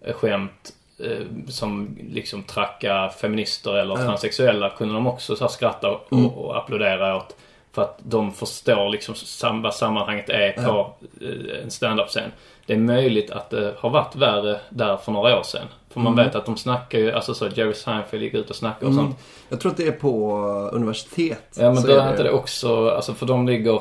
eh, 0.00 0.14
skämt 0.14 0.72
eh, 1.04 1.26
som 1.48 1.98
liksom 2.12 2.42
tracka 2.42 3.08
feminister 3.08 3.74
eller 3.76 3.96
transsexuella 3.96 4.70
kunde 4.70 4.94
de 4.94 5.06
också 5.06 5.36
så 5.36 5.44
här 5.44 5.48
skratta 5.48 5.90
och, 5.90 6.12
och 6.36 6.56
applådera 6.58 7.16
åt. 7.16 7.36
För 7.72 7.82
att 7.82 7.98
de 8.02 8.32
förstår 8.32 8.88
liksom 8.88 9.14
sam- 9.14 9.62
vad 9.62 9.74
sammanhanget 9.74 10.28
är 10.28 10.52
på 10.52 10.92
eh, 11.20 11.62
en 11.62 11.70
standup-scen. 11.70 12.30
Det 12.66 12.72
är 12.72 12.78
möjligt 12.78 13.30
att 13.30 13.50
det 13.50 13.74
har 13.78 13.90
varit 13.90 14.16
värre 14.16 14.60
där 14.70 14.96
för 14.96 15.12
några 15.12 15.38
år 15.38 15.42
sedan. 15.42 15.66
För 15.90 16.00
man 16.00 16.12
Mm. 16.12 16.24
vet 16.24 16.34
att 16.34 16.46
de 16.46 16.56
snackar 16.56 16.98
ju, 16.98 17.12
alltså 17.12 17.34
så 17.34 17.46
Jerry 17.48 17.74
Seinfeld 17.74 18.22
gick 18.22 18.34
ut 18.34 18.50
och 18.50 18.56
snackade 18.56 18.86
och 18.86 18.92
Mm. 18.92 19.04
sånt. 19.04 19.16
Jag 19.48 19.60
tror 19.60 19.70
att 19.72 19.76
det 19.78 19.86
är 19.86 19.92
på 19.92 20.32
eh, 20.72 20.76
universitet. 20.76 21.56
Ja 21.58 21.72
men 21.72 21.82
börjar 21.82 22.06
är 22.06 22.10
inte 22.10 22.22
det 22.22 22.30
också, 22.32 22.90
alltså 22.90 23.14
för 23.14 23.26
de 23.26 23.46
ligger... 23.46 23.80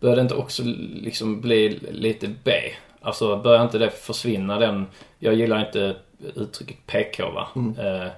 Börjar 0.00 0.16
det 0.16 0.22
inte 0.22 0.34
också 0.34 0.62
liksom 0.94 1.40
bli 1.40 1.68
lite 1.90 2.28
B? 2.44 2.52
Alltså 3.00 3.36
börjar 3.42 3.62
inte 3.62 3.78
det 3.78 3.90
försvinna 3.90 4.58
den... 4.58 4.86
Jag 5.18 5.34
gillar 5.34 5.66
inte 5.66 5.96
uttrycket 6.34 6.86
PK 6.86 7.30
va. 7.30 7.48
Mm. 7.56 7.78
Eh, 7.78 8.08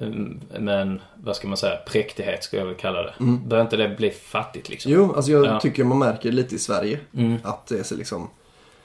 mm, 0.00 0.40
men 0.58 1.00
vad 1.14 1.36
ska 1.36 1.48
man 1.48 1.56
säga? 1.56 1.76
Präktighet 1.76 2.44
skulle 2.44 2.62
jag 2.62 2.66
väl 2.66 2.76
kalla 2.76 3.02
det. 3.02 3.14
Mm. 3.20 3.48
Börjar 3.48 3.64
inte 3.64 3.76
det 3.76 3.88
bli 3.88 4.10
fattigt 4.10 4.68
liksom? 4.68 4.92
Jo, 4.92 5.12
alltså 5.16 5.30
jag 5.32 5.46
Ja. 5.46 5.60
tycker 5.60 5.84
man 5.84 5.98
märker 5.98 6.32
lite 6.32 6.54
i 6.54 6.58
Sverige. 6.58 6.98
Mm. 7.16 7.36
Att 7.44 7.66
det 7.66 7.78
är 7.78 7.82
så 7.82 7.96
liksom... 7.96 8.30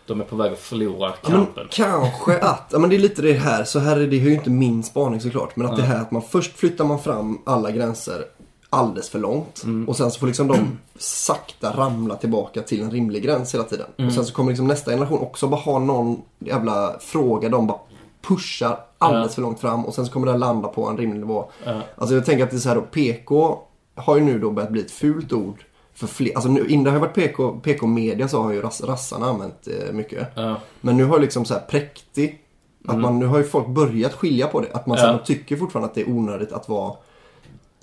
De 0.05 0.21
är 0.21 0.25
på 0.25 0.35
väg 0.35 0.51
att 0.51 0.59
förlora 0.59 1.13
Ja, 1.23 1.29
men 1.29 1.31
kampen. 1.45 1.67
kanske 1.71 2.37
att, 2.39 2.69
ja 2.71 2.79
men 2.79 2.89
det 2.89 2.95
är 2.95 2.99
lite 2.99 3.21
det 3.21 3.33
här, 3.33 3.63
så 3.63 3.79
här 3.79 3.97
är 3.99 4.07
det 4.07 4.15
ju 4.15 4.33
inte 4.33 4.49
min 4.49 4.83
spaning 4.83 5.21
såklart. 5.21 5.55
Men 5.55 5.67
att 5.67 5.75
det 5.77 5.83
här 5.83 6.01
att 6.01 6.11
man 6.11 6.21
först 6.21 6.57
flyttar 6.57 6.85
man 6.85 6.99
fram 6.99 7.41
alla 7.45 7.71
gränser 7.71 8.25
alldeles 8.73 9.09
för 9.09 9.19
långt. 9.19 9.61
Mm. 9.63 9.89
Och 9.89 9.97
sen 9.97 10.11
så 10.11 10.19
får 10.19 10.27
liksom 10.27 10.47
de 10.47 10.77
sakta 10.99 11.73
ramla 11.77 12.15
tillbaka 12.15 12.61
till 12.61 12.81
en 12.81 12.91
rimlig 12.91 13.23
gräns 13.23 13.53
hela 13.53 13.63
tiden. 13.63 13.85
Mm. 13.97 14.07
Och 14.07 14.13
sen 14.13 14.25
så 14.25 14.33
kommer 14.33 14.51
liksom 14.51 14.67
nästa 14.67 14.91
generation 14.91 15.19
också 15.19 15.47
bara 15.47 15.61
ha 15.61 15.79
någon 15.79 16.21
jävla 16.39 16.95
fråga 16.99 17.49
de 17.49 17.67
bara 17.67 17.79
pushar 18.21 18.79
alldeles 18.97 19.31
Ja. 19.31 19.35
för 19.35 19.41
långt 19.41 19.59
fram. 19.59 19.85
Och 19.85 19.93
sen 19.93 20.05
så 20.05 20.11
kommer 20.11 20.27
det 20.31 20.37
landa 20.37 20.67
på 20.67 20.87
en 20.87 20.97
rimlig 20.97 21.19
nivå. 21.19 21.51
Ja. 21.65 21.81
Alltså 21.95 22.15
jag 22.15 22.25
tänker 22.25 22.43
att 22.43 22.49
det 22.49 22.55
är 22.57 22.59
så 22.59 22.69
här 22.69 22.75
då, 22.75 22.81
PK 22.81 23.59
har 23.95 24.15
ju 24.17 24.23
nu 24.23 24.39
då 24.39 24.51
börjat 24.51 24.71
bli 24.71 24.81
ett 24.81 24.91
fult 24.91 25.33
ord. 25.33 25.65
För 25.93 26.07
fler, 26.07 26.35
alltså 26.35 26.49
nu, 26.49 26.65
innan 26.67 26.83
det 26.83 26.91
har 26.91 26.99
varit 26.99 27.13
PK, 27.13 27.51
PK-media 27.63 28.27
så 28.27 28.41
har 28.43 28.51
ju 28.51 28.61
ras, 28.61 28.81
rassarna 28.83 29.25
använt 29.25 29.67
eh, 29.67 29.93
mycket. 29.93 30.27
Ja. 30.35 30.55
Men 30.81 30.97
nu 30.97 31.05
har 31.05 31.19
liksom 31.19 31.45
så 31.45 31.53
här 31.53 31.61
präktig. 31.61 32.41
Att 32.87 32.99
man, 32.99 33.19
nu 33.19 33.25
har 33.25 33.37
ju 33.37 33.43
folk 33.43 33.67
börjat 33.67 34.13
skilja 34.13 34.47
på 34.47 34.59
det. 34.61 34.67
Att 34.73 34.85
man, 34.87 34.97
så 34.97 35.01
här, 35.03 35.09
Ja. 35.11 35.15
man 35.15 35.25
tycker 35.25 35.55
fortfarande 35.57 35.87
att 35.89 35.95
det 35.95 36.01
är 36.01 36.09
onödigt 36.09 36.51
att 36.51 36.69
vara 36.69 36.93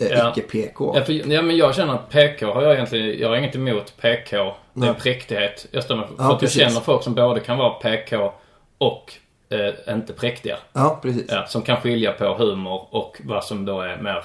eh, 0.01 0.07
Ja. 0.09 0.33
icke-PK. 0.37 0.95
Ja, 0.97 1.13
ja, 1.13 1.43
men 1.43 1.57
jag 1.57 1.75
känner 1.75 1.95
att 1.95 2.11
PK 2.11 2.47
har 2.55 2.63
jag 2.63 2.75
egentligen, 2.75 3.19
jag 3.21 3.29
har 3.29 3.37
inget 3.37 3.55
emot 3.55 3.97
PK. 4.01 4.37
Det 4.37 4.87
är 4.87 4.91
Nej. 4.93 4.95
präktighet. 5.01 5.67
Jag 5.71 5.83
stämmer 5.85 6.07
för 6.07 6.15
Ja, 6.19 6.25
att 6.25 6.31
jag 6.31 6.41
precis. 6.41 6.63
känner 6.63 6.81
folk 6.81 7.03
som 7.03 7.15
både 7.15 7.41
kan 7.41 7.59
vara 7.59 7.71
PK 7.71 8.33
och 8.79 9.13
eh, 9.51 9.95
inte 9.95 10.13
präktiga. 10.13 10.57
Ja, 10.73 10.99
precis. 11.03 11.25
Ja, 11.29 11.47
som 11.47 11.63
kan 11.63 11.77
skilja 11.81 12.13
på 12.13 12.35
humor 12.35 12.87
och 12.91 13.21
vad 13.25 13.45
som 13.45 13.65
då 13.65 13.81
är 13.81 13.97
mer, 13.97 14.25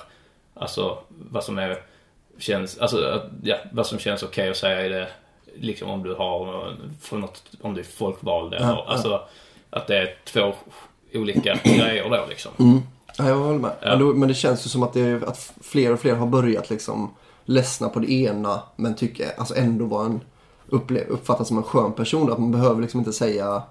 alltså 0.53 0.97
vad 1.09 1.43
som 1.43 1.57
är, 1.57 1.77
känns, 2.39 2.77
alltså 2.77 3.21
ja, 3.43 3.55
vad 3.71 3.85
som 3.87 3.99
känns 3.99 4.23
okej 4.23 4.49
att 4.49 4.57
säga 4.57 4.85
i 4.85 4.89
det, 4.89 5.07
liksom 5.55 5.89
om 5.89 6.03
du 6.03 6.13
har, 6.15 6.73
för 7.01 7.17
något, 7.17 7.43
om 7.61 7.73
du 7.73 7.79
är 7.79 7.85
folkvald 7.85 8.53
eller, 8.53 8.67
ja. 8.67 8.85
alltså 8.87 9.21
att 9.69 9.87
det 9.87 9.97
är 9.97 10.15
två 10.23 10.53
olika 11.13 11.57
grejer 11.63 12.09
då 12.09 12.25
liksom. 12.29 12.51
Mm. 12.59 12.81
Ja, 13.17 13.27
jag 13.27 13.35
håller 13.37 13.59
med. 13.59 13.71
Ja. 13.81 13.89
Men, 13.89 13.99
då, 13.99 14.13
men 14.13 14.27
det 14.27 14.33
känns 14.33 14.65
ju 14.65 14.69
som 14.69 14.83
att, 14.83 14.93
det, 14.93 15.23
att 15.27 15.51
fler 15.61 15.93
och 15.93 15.99
fler 15.99 16.15
har 16.15 16.27
börjat 16.27 16.69
liksom 16.69 17.13
ledsna 17.45 17.89
på 17.89 17.99
det 17.99 18.11
ena 18.11 18.61
men 18.75 18.95
tycker, 18.95 19.31
alltså 19.37 19.55
ändå 19.55 19.85
vara 19.85 20.05
en, 20.05 20.21
uppfattas 21.07 21.47
som 21.47 21.57
en 21.57 21.63
skön 21.63 21.93
person. 21.93 22.31
Att 22.31 22.39
man 22.39 22.51
behöver 22.51 22.81
liksom 22.81 22.99
inte 22.99 23.13
säga 23.13 23.63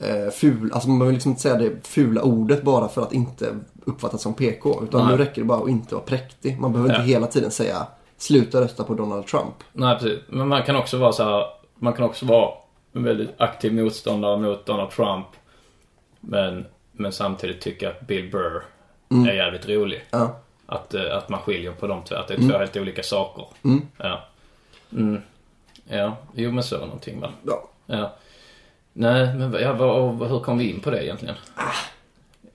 eh, 0.00 0.30
ful, 0.32 0.70
alltså 0.72 0.88
man 0.88 0.98
behöver 0.98 1.12
liksom 1.14 1.30
inte 1.30 1.42
säga 1.42 1.54
det 1.58 1.86
fula 1.86 2.22
ordet 2.22 2.62
bara 2.62 2.88
för 2.88 3.02
att 3.02 3.12
inte 3.12 3.54
uppfattas 3.84 4.22
som 4.22 4.34
PK. 4.34 4.80
Utan 4.84 5.06
Nej. 5.06 5.16
nu 5.16 5.24
räcker 5.24 5.40
det 5.40 5.46
bara 5.46 5.62
att 5.62 5.68
inte 5.68 5.94
vara 5.94 6.04
präktig. 6.04 6.60
Man 6.60 6.72
behöver 6.72 6.92
Ja. 6.94 6.96
inte 7.00 7.08
hela 7.08 7.26
tiden 7.26 7.50
säga 7.50 7.86
sluta 8.16 8.60
rösta 8.60 8.84
på 8.84 8.94
Donald 8.94 9.26
Trump. 9.26 9.54
Nej, 9.72 9.98
precis. 9.98 10.18
Men 10.28 10.48
man 10.48 10.62
kan 10.62 10.76
också 10.76 10.98
vara 10.98 11.12
så 11.12 11.24
här, 11.24 11.44
man 11.78 11.92
kan 11.92 12.04
också 12.04 12.26
vara 12.26 12.50
en 12.92 13.02
väldigt 13.02 13.30
aktiv 13.40 13.74
motståndare 13.74 14.36
mot 14.38 14.66
Donald 14.66 14.90
Trump. 14.90 15.26
Men, 16.20 16.66
men 17.00 17.12
samtidigt 17.12 17.60
tycka 17.60 17.90
att 17.90 18.00
Bill 18.00 18.30
Burr 18.30 18.62
är 19.28 19.32
jävligt 19.34 19.68
rolig. 19.68 20.04
Ja. 20.10 20.36
Att, 20.66 20.94
eh, 20.94 21.16
att 21.16 21.28
man 21.28 21.40
skiljer 21.40 21.72
på 21.72 21.86
de 21.86 22.02
två, 22.04 22.14
att 22.16 22.28
det 22.28 22.34
är 22.34 22.38
Mm. 22.38 22.50
två 22.50 22.58
helt 22.58 22.76
olika 22.76 23.02
saker. 23.02 23.44
Mm. 23.64 23.86
Ja. 23.96 24.20
Mm. 24.92 25.20
Ja, 25.88 26.16
jo 26.34 26.52
men 26.52 26.64
så 26.64 26.78
någonting 26.78 27.20
va. 27.20 27.30
Ja. 27.46 27.68
Ja. 27.86 28.12
Nej, 28.92 29.34
men 29.34 29.52
ja, 29.52 29.72
vad, 29.72 30.28
hur 30.28 30.40
kom 30.40 30.58
vi 30.58 30.70
in 30.70 30.80
på 30.80 30.90
det 30.90 31.04
egentligen? 31.04 31.34
Ah. 31.54 31.62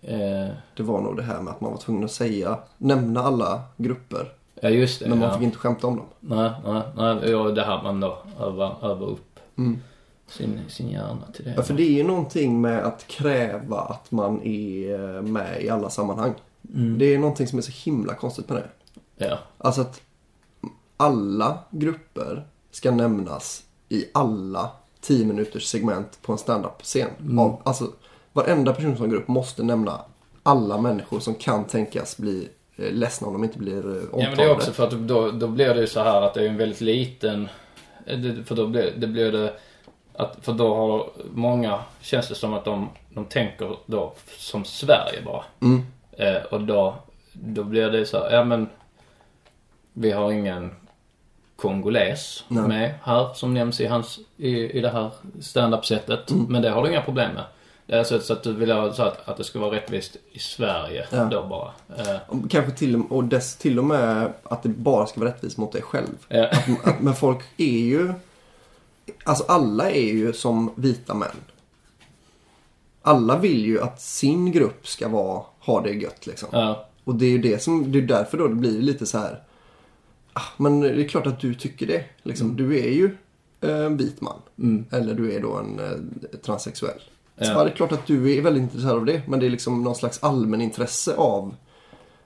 Eh, 0.02 0.50
Det 0.76 0.84
var 0.84 1.02
nog 1.02 1.18
det 1.18 1.24
här 1.24 1.42
med 1.42 1.54
att 1.54 1.62
man 1.62 1.72
var 1.72 1.78
tvungen 1.80 2.04
att 2.04 2.12
säga, 2.12 2.58
nämna 2.78 3.24
alla 3.24 3.62
grupper. 3.78 4.32
ja, 4.62 4.70
just 4.70 5.00
det. 5.00 5.10
Men 5.10 5.20
man 5.20 5.28
ja. 5.28 5.34
fick 5.34 5.44
inte 5.44 5.58
skämta 5.58 5.88
om 5.88 5.96
dem. 5.98 6.06
Nej, 6.20 6.52
nej, 6.66 6.82
nej. 6.96 7.32
Ja, 7.32 7.44
det 7.44 7.62
här 7.64 7.84
man 7.84 8.00
då 8.00 8.18
övar, 8.40 8.76
övar 8.82 9.08
upp 9.08 9.40
Mm. 9.58 9.82
Sin, 10.28 10.60
sin 10.70 10.90
hjärna 10.90 11.22
till 11.34 11.46
det. 11.46 11.54
Ja, 11.58 11.62
för 11.64 11.74
det 11.74 11.84
är 11.84 11.92
ju 11.92 12.04
någonting 12.04 12.62
med 12.62 12.84
att 12.86 13.08
kräva 13.08 13.78
att 13.80 14.12
man 14.12 14.42
är 14.44 15.16
eh, 15.16 15.22
med 15.22 15.64
i 15.64 15.70
alla 15.70 15.90
sammanhang. 15.90 16.34
Mm. 16.74 16.98
Det 16.98 17.14
är 17.14 17.20
någonting 17.20 17.48
som 17.48 17.58
är 17.60 17.64
så 17.64 17.72
himla 17.90 18.14
konstigt 18.14 18.50
med 18.50 18.58
det. 18.58 18.70
Ja. 19.26 19.38
Alltså 19.58 19.82
att 19.82 20.02
alla 20.98 21.58
grupper 21.70 22.48
ska 22.72 22.92
nämnas 22.92 23.64
i 23.90 24.06
alla 24.14 24.72
10 25.02 25.26
minuters 25.26 25.64
segment 25.68 26.20
på 26.22 26.32
en 26.32 26.38
standup-scen. 26.38 27.10
Mm. 27.20 27.40
Av- 27.40 27.62
Alltså, 27.64 27.92
varenda 28.34 28.74
person 28.74 28.98
som 28.98 29.10
grupp 29.10 29.28
måste 29.28 29.64
nämna 29.64 30.02
alla 30.44 30.82
människor 30.82 31.20
som 31.20 31.36
kan 31.36 31.64
tänkas 31.64 32.18
bli 32.18 32.50
eh, 32.76 32.92
ledsna 32.92 33.28
om 33.28 33.34
de 33.34 33.44
inte 33.44 33.60
blir 33.60 33.78
eh, 33.98 34.04
omtalade. 34.04 34.24
Ja 34.24 34.30
men 34.30 34.38
det 34.38 34.44
är 34.44 34.52
också 34.56 34.72
för 34.72 34.84
att 34.88 35.08
då, 35.08 35.32
då 35.32 35.48
blir 35.48 35.74
det 35.74 35.82
ju 35.82 35.88
så 35.88 36.00
här 36.00 36.22
att 36.22 36.34
det 36.34 36.46
är 36.46 36.50
en 36.50 36.58
väldigt 36.58 36.82
liten... 36.82 37.48
För 38.46 38.56
då 38.56 38.68
blir 38.68 38.94
det, 38.98 39.08
blir 39.08 39.32
det 39.32 39.54
att, 40.18 40.38
för 40.42 40.54
då 40.54 40.76
har 40.76 41.10
många, 41.34 41.80
känns 42.02 42.28
det 42.28 42.36
som 42.36 42.54
att 42.54 42.66
de, 42.66 42.90
de 43.10 43.26
tänker 43.26 43.76
då 43.86 44.14
som 44.38 44.66
Sverige 44.66 45.22
bara. 45.26 45.44
Mm. 45.62 45.86
Eh, 46.12 46.44
och 46.44 46.62
då, 46.62 46.96
då 47.34 47.64
blir 47.64 47.90
det 47.90 48.06
så 48.06 48.20
här, 48.20 48.32
ja 48.32 48.44
men 48.44 48.70
vi 49.94 50.12
har 50.12 50.32
ingen 50.32 50.72
kongoles 51.56 52.44
Nej. 52.48 52.68
med 52.68 52.94
här 53.04 53.34
som 53.34 53.54
nämns 53.54 53.82
i, 53.82 53.86
hans, 53.86 54.20
i, 54.38 54.50
i 54.78 54.82
det 54.82 54.90
här 54.90 55.12
stand-up-sättet. 55.42 56.32
Mm. 56.32 56.46
Men 56.50 56.62
det 56.62 56.70
har 56.70 56.84
du 56.84 56.90
inga 56.90 57.02
problem 57.02 57.32
med. 57.34 57.44
Det 57.88 57.94
är 57.96 58.04
så, 58.04 58.34
att 58.34 58.44
du 58.44 58.54
vill 58.54 58.72
ha 58.72 58.94
så 58.94 59.04
att, 59.04 59.30
att 59.30 59.38
det 59.38 59.44
ska 59.44 59.60
vara 59.60 59.76
rättvist 59.76 60.18
i 60.32 60.40
Sverige 60.40 61.06
Ja. 61.12 61.24
då 61.32 61.44
bara. 61.44 61.72
Eh, 61.98 62.16
Och 62.28 62.52
Kanske 62.52 62.72
till, 62.72 63.02
och 63.10 63.24
dess, 63.24 63.56
till 63.56 63.80
och 63.80 63.86
med 63.86 64.34
att 64.44 64.64
det 64.64 64.70
bara 64.70 65.06
ska 65.06 65.20
vara 65.20 65.30
rättvist 65.30 65.58
mot 65.58 65.72
dig 65.72 65.82
själv. 65.82 66.26
ja. 66.28 66.48
Att, 66.84 67.00
men 67.02 67.14
folk 67.14 67.40
är 67.58 67.66
ju... 67.80 68.14
Alltså 69.24 69.44
alla 69.48 69.92
är 69.92 70.12
ju 70.14 70.34
som 70.34 70.72
vita 70.76 71.14
män. 71.14 71.30
Alla 73.02 73.38
vill 73.38 73.66
ju 73.66 73.82
att 73.82 74.02
sin 74.02 74.52
grupp 74.52 74.88
ska 74.88 75.08
vara, 75.08 75.44
ha 75.60 75.82
det 75.82 75.92
gött 75.94 76.28
liksom. 76.28 76.50
ja. 76.52 76.88
Och 77.04 77.16
det 77.16 77.26
är 77.26 77.30
ju 77.30 77.38
det 77.38 77.62
som, 77.64 77.92
det 77.92 77.98
är 78.00 78.02
därför 78.02 78.38
då 78.38 78.48
det 78.48 78.56
blir 78.56 78.82
lite 78.82 79.06
så 79.06 79.18
här. 79.18 79.44
Ah, 80.34 80.42
men 80.58 80.80
det 80.80 81.04
är 81.04 81.08
klart 81.08 81.28
att 81.28 81.40
du 81.40 81.54
tycker 81.54 81.88
det. 81.88 82.04
Liksom, 82.24 82.56
Du 82.56 82.80
är 82.80 82.90
ju 82.90 83.18
en 83.62 83.98
vit 83.98 84.22
man. 84.22 84.40
Mm. 84.60 84.86
Eller 84.92 85.14
du 85.14 85.34
är 85.34 85.42
då 85.42 85.54
en 85.54 85.80
eh, 85.80 86.38
transsexuell. 86.46 87.00
Så 87.38 87.44
Ja. 87.44 87.52
ja, 87.52 87.64
det 87.64 87.70
är 87.70 87.76
klart 87.76 87.92
att 87.92 88.08
du 88.08 88.38
är 88.38 88.42
väldigt 88.42 88.64
intresserad 88.64 88.96
av 88.96 89.06
det. 89.06 89.22
Men 89.28 89.40
det 89.40 89.46
är 89.46 89.50
liksom 89.50 89.84
någon 89.84 89.96
slags 89.96 90.24
allmän 90.24 90.62
intresse 90.62 91.16
av 91.16 91.56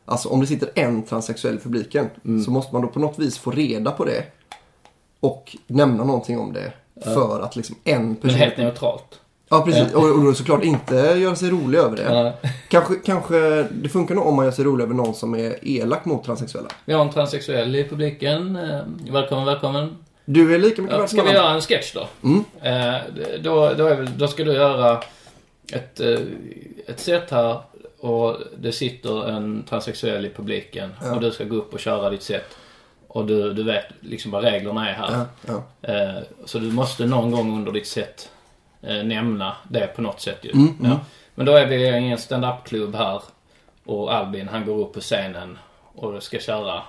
Alltså 0.06 0.30
om 0.30 0.40
det 0.42 0.48
sitter 0.48 0.70
en 0.76 1.04
transsexuell 1.04 1.56
i 1.56 1.60
publiken 1.60 2.08
Mm. 2.26 2.44
så 2.44 2.52
måste 2.52 2.74
man 2.76 2.82
då 2.82 2.88
på 2.88 3.00
något 3.00 3.20
vis 3.20 3.38
få 3.38 3.52
reda 3.52 3.92
på 3.92 4.06
det. 4.06 4.24
Och 5.20 5.56
nämna 5.68 6.04
någonting 6.04 6.40
om 6.40 6.54
det. 6.54 6.72
För 7.04 7.40
att 7.42 7.56
liksom 7.56 7.76
en 7.84 8.06
Men 8.06 8.16
person... 8.16 8.38
helt 8.40 8.58
neutralt. 8.58 9.20
Ja 9.50 9.62
precis. 9.66 9.94
Och, 9.94 10.04
och 10.04 10.24
då 10.24 10.34
såklart 10.34 10.64
inte 10.64 10.96
göra 10.96 11.36
sig 11.36 11.50
rolig 11.50 11.80
över 11.80 11.98
det. 11.98 12.34
Kanske, 12.68 12.96
kanske 12.96 13.64
det 13.64 13.90
funkar 13.90 14.16
nog 14.16 14.28
om 14.28 14.36
man 14.36 14.46
gör 14.46 14.52
sig 14.52 14.66
rolig 14.66 14.84
över 14.84 14.94
någon 14.94 15.14
som 15.14 15.36
är 15.36 15.56
elak 15.62 16.06
mot 16.06 16.24
transsexuella. 16.24 16.70
Vi 16.86 16.94
har 16.94 17.02
en 17.02 17.10
transsexuell 17.12 17.76
i 17.76 17.84
publiken. 17.84 18.56
Eh, 18.56 18.80
Välkommen, 19.12 19.46
välkommen. 19.46 19.98
Du 20.26 20.56
är 20.56 20.60
lika 20.60 20.82
mycket 20.82 20.96
Ja, 20.96 21.00
värd 21.02 21.10
ska 21.10 21.24
vi 21.24 21.32
göra 21.32 21.50
en 21.52 21.62
sketch 21.62 21.94
då? 21.94 22.08
Mm. 22.24 22.44
Eh, 22.62 23.02
då, 23.42 23.74
då, 23.78 23.84
väl, 23.84 24.18
då 24.18 24.28
ska 24.28 24.44
du 24.44 24.54
göra 24.54 25.02
ett, 25.74 26.00
eh, 26.00 26.20
ett 26.88 27.00
set 27.00 27.32
här 27.32 27.58
och 28.00 28.36
det 28.58 28.72
sitter 28.72 29.30
en 29.30 29.64
transsexuell 29.70 30.26
i 30.26 30.30
publiken 30.30 30.90
Ja. 31.02 31.16
och 31.16 31.22
du 31.22 31.32
ska 31.32 31.44
gå 31.44 31.56
upp 31.56 31.74
och 31.74 31.80
köra 31.80 32.10
ditt 32.10 32.24
set. 32.24 32.56
Och 33.10 33.26
du, 33.26 33.54
du 33.54 33.64
vet 33.64 33.86
liksom 34.00 34.32
vad 34.32 34.44
reglerna 34.44 34.90
är 34.90 34.94
här. 34.94 35.12
Ja, 35.12 35.26
ja. 35.82 35.94
Eh, 35.94 36.24
så 36.46 36.60
du 36.60 36.72
måste 36.72 37.06
någon 37.06 37.32
gång 37.32 37.58
under 37.58 37.72
ditt 37.72 37.88
set 37.88 38.30
eh, 38.82 39.04
nämna 39.04 39.56
det 39.70 39.88
på 39.96 40.02
något 40.02 40.22
sätt 40.22 40.40
ju. 40.42 40.52
Mm, 40.52 40.68
mm. 40.80 40.92
Ja. 40.92 41.00
Men 41.36 41.46
då 41.46 41.52
är 41.52 41.66
vi 41.66 41.76
i 41.76 42.12
en 42.12 42.18
stand-up-klubb 42.18 42.96
här 42.96 43.22
och 43.86 44.14
Albin 44.14 44.48
han 44.48 44.66
går 44.66 44.78
upp 44.78 44.94
på 44.94 45.00
scenen 45.00 45.58
och 45.96 46.24
ska 46.24 46.40
köra. 46.40 46.82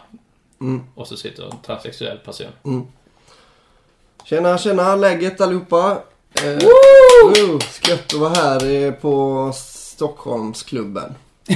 Mm. 0.61 0.83
Och 0.95 1.07
så 1.07 1.16
sitter 1.16 1.45
en 1.45 1.59
transsexuell 1.66 2.18
person. 2.18 2.93
Tjena, 4.25 4.59
tjena, 4.59 4.97
läget 4.97 5.41
allihopa. 5.41 6.03
Eh, 6.45 6.53
Woo! 6.53 7.59
Gött 7.89 8.14
att 8.14 8.21
vara 8.21 8.35
här 8.35 8.93
på 8.93 9.53
Stockholmsklubben. 9.55 11.14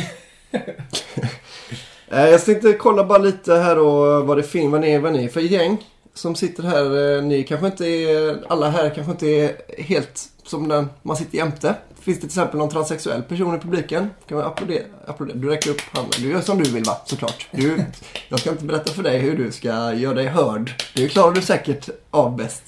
Eh, 2.08 2.28
jag 2.28 2.44
tänkte 2.44 2.72
kolla 2.72 3.04
bara 3.04 3.18
lite 3.18 3.54
här 3.54 3.76
då 3.76 4.20
vad 4.22 4.36
det 4.36 4.42
finns, 4.42 4.72
vad 4.72 4.80
ni 4.80 4.90
är, 4.90 4.98
vad 4.98 5.12
ni 5.12 5.24
är 5.24 5.28
för 5.28 5.40
gäng 5.40 5.84
som 6.14 6.34
sitter 6.34 6.62
här. 6.62 7.16
Eh, 7.16 7.22
ni 7.22 7.42
kanske 7.42 7.66
inte 7.66 7.86
är, 7.86 8.44
alla 8.48 8.70
här 8.70 8.90
kanske 8.94 9.12
inte 9.12 9.26
är 9.26 9.82
helt 9.82 10.28
som 10.44 10.68
den 10.68 10.88
man 11.02 11.16
sitter 11.16 11.38
jämte. 11.38 11.74
Finns 12.00 12.16
det 12.16 12.20
till 12.20 12.28
exempel 12.28 12.58
någon 12.58 12.68
transsexuell 12.68 13.22
person 13.22 13.56
i 13.56 13.58
publiken? 13.58 14.10
Kan 14.28 14.38
man 14.38 14.46
applådera? 14.46 14.82
applådera? 15.06 15.36
Du 15.36 15.48
räcker 15.48 15.70
upp 15.70 15.80
handen. 15.92 16.12
Du 16.22 16.30
gör 16.30 16.40
som 16.40 16.62
du 16.62 16.70
vill 16.70 16.84
va, 16.84 16.96
såklart. 17.04 17.48
Du, 17.50 17.84
jag 18.28 18.40
ska 18.40 18.50
inte 18.50 18.64
berätta 18.64 18.92
för 18.92 19.02
dig 19.02 19.18
hur 19.18 19.36
du 19.36 19.52
ska 19.52 19.92
göra 19.92 20.14
dig 20.14 20.26
hörd. 20.26 20.72
Det 20.94 21.08
klarar 21.08 21.32
du 21.32 21.40
säkert 21.40 21.88
av 22.10 22.36
bäst 22.36 22.62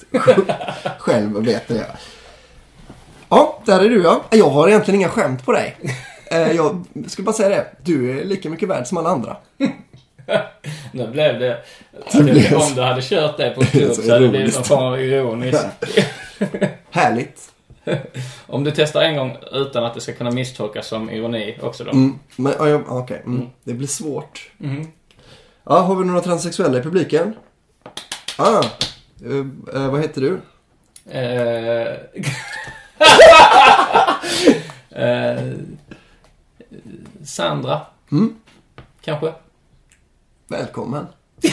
själv, 0.99 1.45
vet 1.45 1.69
jag. 1.69 1.85
Ja, 3.29 3.61
där 3.65 3.79
är 3.79 3.89
du 3.89 4.03
ja. 4.03 4.23
Jag 4.31 4.49
har 4.49 4.67
egentligen 4.67 4.99
inga 4.99 5.09
skämt 5.09 5.45
på 5.45 5.51
dig. 5.51 5.77
Eh, 6.31 6.51
Jag 6.51 6.85
skulle 7.07 7.25
bara 7.25 7.33
säga 7.35 7.49
det. 7.49 7.67
Du 7.83 8.19
är 8.19 8.25
lika 8.25 8.49
mycket 8.49 8.69
värd 8.69 8.87
som 8.87 8.97
alla 8.97 9.09
andra. 9.09 9.37
Nu 10.91 11.07
blev 11.07 11.39
det... 11.39 11.57
Det 12.11 12.23
blev- 12.23 12.55
Om 12.55 12.75
du 12.75 12.81
hade 12.81 13.01
kört 13.01 13.37
det 13.37 13.49
på 13.49 13.61
klubb 13.65 13.93
Så 13.93 14.01
så 14.01 14.11
hade 14.11 14.25
det 14.25 14.29
blivit 14.29 14.55
någon 14.55 14.63
form 14.63 14.83
av 14.83 14.99
ironiskt. 15.01 15.65
Härligt. 16.91 17.51
Om 18.47 18.63
du 18.63 18.71
testar 18.75 19.01
en 19.01 19.15
gång 19.15 19.37
utan 19.51 19.83
att 19.85 19.93
det 19.93 20.01
ska 20.01 20.13
kunna 20.13 20.31
misstolkas 20.31 20.87
som 20.87 21.09
ironi 21.09 21.57
också 21.61 21.83
då. 21.83 21.91
Mm, 21.91 22.19
men, 22.35 22.53
ja, 22.59 22.67
ja, 22.67 22.81
okej. 22.87 23.21
Mm. 23.25 23.45
Det 23.63 23.73
blir 23.73 23.87
svårt. 23.87 24.51
Ja, 25.65 25.79
har 25.79 25.95
vi 25.95 26.05
några 26.05 26.21
transsexuella 26.21 26.77
i 26.77 26.81
publiken? 26.81 27.33
Ah, 28.37 28.63
eh, 29.25 29.81
eh, 29.81 29.89
vad 29.91 30.01
heter 30.01 30.21
du? 30.21 30.39
Eh, 34.95 35.37
Sandra. 37.27 37.81
Mm. 38.11 38.35
Kanske. 39.01 39.33
Välkommen. 40.47 41.07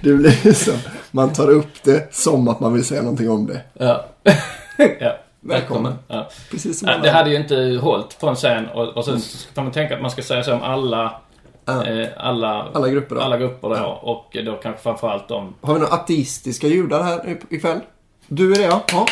det 0.00 0.12
blir 0.14 0.52
så. 0.52 0.72
Man 1.10 1.32
tar 1.32 1.50
upp 1.50 1.82
det 1.84 2.14
som 2.14 2.48
att 2.48 2.60
man 2.60 2.72
vill 2.74 2.84
säga 2.84 3.02
någonting 3.02 3.30
om 3.30 3.46
det. 3.46 3.60
Ja. 3.72 4.04
ja. 5.00 5.16
Välkommen. 5.40 5.94
Ja. 6.08 6.28
Precis 6.50 6.78
som 6.78 6.88
Ja, 6.88 6.98
Det 6.98 7.10
hade 7.10 7.30
ju 7.30 7.36
inte 7.36 7.78
hållit 7.82 8.18
på 8.20 8.28
en 8.28 8.36
scen 8.36 8.66
och, 8.68 8.88
och 8.88 9.04
så 9.04 9.18
kan 9.54 9.64
man 9.64 9.72
tänka 9.72 9.94
att 9.96 10.02
man 10.02 10.10
ska 10.10 10.22
säga 10.22 10.42
så 10.42 10.54
om 10.54 10.62
alla, 10.62 11.20
Ja. 11.64 11.86
eh, 11.86 12.08
alla, 12.16 12.68
Alla 12.74 12.88
grupper 12.88 13.14
då. 13.14 13.20
alla 13.20 13.38
grupper 13.38 13.68
då, 13.68 13.74
Ja. 13.76 14.00
och 14.02 14.36
då 14.44 14.56
kanske 14.56 14.82
framförallt 14.82 15.28
de 15.28 15.54
Har 15.60 15.74
vi 15.74 15.80
några 15.80 15.94
ateistiska 15.94 16.66
judar 16.66 17.02
här 17.02 17.38
ikväll? 17.50 17.80
Du 18.26 18.52
är 18.52 18.56
det 18.58 18.64
ja. 18.64 18.84
ja. 18.92 19.06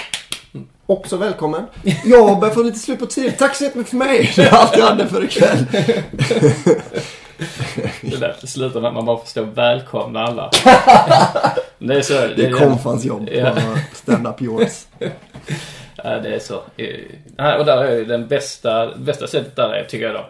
Också 0.90 1.16
välkommen. 1.16 1.66
Jag 2.04 2.40
börjar 2.40 2.54
få 2.54 2.62
lite 2.62 2.78
slut 2.78 2.98
på 2.98 3.06
tid. 3.06 3.38
Tack 3.38 3.54
så 3.56 3.64
jättemycket 3.64 3.90
för 3.90 3.96
mig. 3.96 4.32
Det 4.36 4.42
är 4.42 4.54
allt 4.54 4.76
jag 4.76 4.86
hade 4.86 5.06
för 5.06 5.24
ikväll. 5.24 5.66
Det 8.00 8.16
där 8.20 8.46
slutar 8.46 8.80
med 8.80 8.88
att 8.88 8.94
man 8.94 9.04
bara 9.06 9.18
får 9.18 9.26
stå 9.26 9.42
och 9.42 9.58
välkomna 9.58 10.20
alla. 10.24 10.50
det 11.78 11.94
är 11.94 12.02
så. 12.02 12.12
Det 12.36 12.44
är 12.46 12.52
konfans 12.52 13.04
jobb 13.04 13.28
Ja. 13.32 13.54
på 13.90 13.96
stand-up 13.96 14.42
yours. 14.42 14.86
Ja, 15.96 16.18
det 16.18 16.34
är 16.34 16.38
så. 16.38 16.56
Och 17.58 17.64
där 17.64 17.84
är 17.84 18.04
den 18.04 18.28
bästa, 18.28 18.96
bästa 18.96 19.26
sättet 19.26 19.56
där 19.56 19.68
är, 19.70 19.84
tycker 19.84 20.06
jag 20.06 20.14
då. 20.14 20.26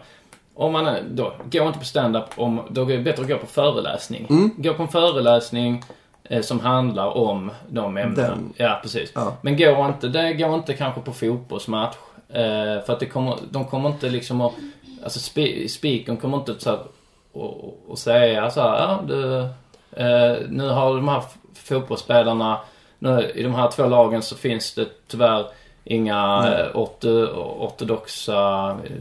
Om 0.55 0.71
man 0.71 0.87
är, 0.87 1.03
då, 1.11 1.33
gå 1.51 1.67
inte 1.67 1.79
på 1.79 1.85
stand-up 1.85 2.25
om, 2.35 2.61
då 2.69 2.81
är 2.83 2.97
det 2.97 3.03
bättre 3.03 3.21
att 3.21 3.29
gå 3.29 3.37
på 3.37 3.47
föreläsning. 3.47 4.27
Mm. 4.29 4.51
Gå 4.57 4.73
på 4.73 4.83
en 4.83 4.89
föreläsning 4.89 5.83
som 6.41 6.59
handlar 6.59 7.17
om 7.17 7.51
de 7.69 7.97
ämnena. 7.97 8.27
Den. 8.27 8.53
Ja, 8.57 8.79
precis. 8.81 9.11
Ja. 9.15 9.37
Men 9.41 9.57
gå 9.57 9.85
inte, 9.87 10.07
det 10.07 10.33
går 10.33 10.55
inte 10.55 10.73
kanske 10.73 11.01
på 11.01 11.13
fotbollsmatch. 11.13 11.95
Eh, 12.29 12.81
för 12.85 12.93
att 12.93 12.99
det 12.99 13.05
kommer, 13.05 13.35
de 13.51 13.65
kommer 13.65 13.89
inte 13.89 14.09
liksom 14.09 14.41
att, 14.41 14.53
alltså 15.03 15.19
spe, 15.19 15.69
speakern 15.69 16.17
kommer 16.17 16.37
inte 16.37 16.55
så 16.59 16.69
här, 16.69 16.79
och, 17.31 17.79
och, 17.87 17.99
säga 17.99 18.49
så 18.51 18.61
här, 18.61 18.77
ja 18.79 18.99
du, 19.07 19.37
eh, 20.03 20.37
nu 20.49 20.69
har 20.69 20.95
de 20.95 21.07
här 21.07 21.23
fotbollsspelarna, 21.53 22.59
nu, 22.99 23.31
i 23.35 23.43
de 23.43 23.55
här 23.55 23.71
två 23.71 23.85
lagen 23.87 24.21
så 24.21 24.35
finns 24.35 24.73
det 24.73 24.87
tyvärr 25.07 25.45
inga 25.83 26.41
Nej. 26.41 26.61
eh, 26.61 26.75
orto, 26.75 27.09
ortodoxa, 27.59 28.69
eh, 28.83 28.91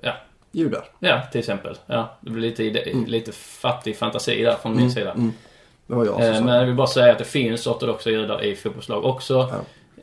ja, 0.00 0.12
Judar. 0.52 0.84
ja 0.98 1.20
till 1.32 1.38
exempel. 1.38 1.76
Ja, 1.86 2.08
det 2.20 2.30
blir 2.30 2.42
lite, 2.50 2.64
ide- 2.64 3.06
lite 3.06 3.32
fattig 3.32 3.96
fantasi 3.98 4.42
där 4.42 4.54
från 4.62 4.76
min 4.76 4.90
sida. 4.90 5.10
mm. 5.12 5.32
Det 5.86 5.94
var 5.94 6.04
jag 6.04 6.14
som 6.14 6.22
Eh, 6.22 6.34
sa 6.34 6.40
Men 6.40 6.54
jag 6.54 6.66
vill 6.66 6.74
bara 6.74 6.86
säga 6.86 7.12
att 7.12 7.18
det 7.18 7.24
finns 7.24 7.66
ortodoxa 7.66 8.10
judar 8.10 8.44
i 8.44 8.56
fotbollslag 8.56 9.04
också. 9.04 9.50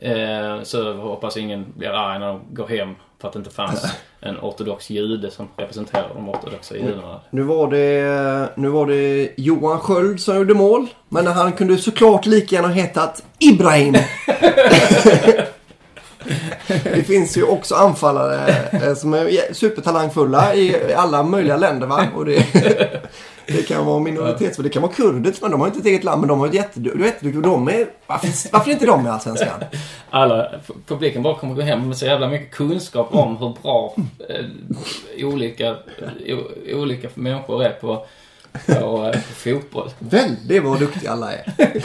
Eh, 0.00 0.62
Så 0.62 0.76
jag 0.76 0.94
hoppas 0.94 1.36
ingen 1.36 1.66
blir 1.76 1.88
arg 1.88 2.18
när 2.18 2.26
de 2.26 2.40
går 2.50 2.66
hem 2.68 2.94
för 3.20 3.28
att 3.28 3.32
det 3.34 3.38
inte 3.38 3.50
fanns 3.50 3.86
en 4.20 4.38
ortodox 4.38 4.90
jude 4.90 5.30
som 5.30 5.48
representerar 5.56 6.08
de 6.14 6.28
ortodoxa 6.28 6.76
judarna. 6.76 7.20
Nu 7.30 7.42
var, 7.42 7.70
det, 7.70 8.48
nu 8.56 8.68
var 8.68 8.86
det 8.86 9.30
Johan 9.36 9.80
Sköld 9.80 10.20
som 10.20 10.36
gjorde 10.36 10.54
mål. 10.54 10.86
Men 11.08 11.26
han 11.26 11.52
kunde 11.52 11.76
såklart 11.78 12.26
lika 12.26 12.54
gärna 12.56 12.68
hetat 12.68 13.22
Ibrahim. 13.38 13.94
det 16.84 17.06
finns 17.06 17.36
ju 17.36 17.42
också 17.44 17.74
anfallare 17.74 18.54
eh, 18.72 18.94
som 18.94 19.14
är 19.14 19.52
supertalangfulla 19.54 20.54
i 20.54 20.94
alla 20.94 21.22
möjliga 21.22 21.56
länder 21.56 21.86
va. 21.86 22.06
Och 22.14 22.24
det, 22.24 22.46
det 23.46 23.62
kan 23.68 23.86
vara 23.86 23.98
minoritets... 24.00 24.56
Det 24.56 24.68
kan 24.68 24.82
vara 24.82 24.92
kurder, 24.92 25.34
men 25.42 25.50
de 25.50 25.60
har 25.60 25.66
inte 25.66 25.78
ett 25.78 25.86
eget 25.86 26.04
land. 26.04 26.20
Men 26.20 26.28
de 26.28 26.38
har 26.38 26.46
ett 26.46 26.54
jätteduktiga- 26.54 27.40
De 27.42 27.68
är, 27.68 27.86
varför, 28.06 28.52
varför 28.52 28.70
inte 28.70 28.86
de 28.86 29.02
med 29.02 29.10
i 29.10 29.12
Allsvenskan? 29.12 29.64
Alla, 30.10 30.50
publiken 30.86 31.22
bara 31.22 31.34
kommer 31.34 31.54
gå 31.54 31.62
hem 31.62 31.88
med 31.88 31.96
så 31.96 32.06
jävla 32.06 32.28
mycket 32.28 32.50
kunskap 32.50 33.14
om 33.14 33.36
hur 33.36 33.56
bra 33.62 33.94
eh, 34.28 35.26
olika, 35.26 35.76
o, 36.28 36.38
olika 36.74 37.08
människor 37.14 37.64
är 37.64 37.70
på, 37.70 38.06
på, 38.66 38.72
eh, 39.14 39.20
på 39.20 39.34
fotboll. 39.34 39.90
Väldigt 39.98 40.62
vad 40.62 40.78
duktiga 40.78 41.10
alla 41.12 41.32
är. 41.32 41.52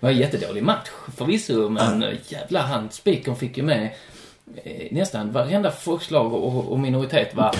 Det 0.00 0.06
var 0.06 0.10
en 0.14 0.18
jättedålig 0.18 0.62
match 0.62 0.88
förvisso, 1.16 1.68
men 1.68 2.04
jävla 2.28 2.60
han, 2.62 2.90
spikern 2.90 3.36
fick 3.36 3.56
ju 3.56 3.62
med 3.62 3.90
nästan 4.90 5.32
varenda 5.32 5.70
folkslag 5.70 6.32
och, 6.32 6.72
och 6.72 6.78
minoritet 6.80 7.34
var... 7.34 7.54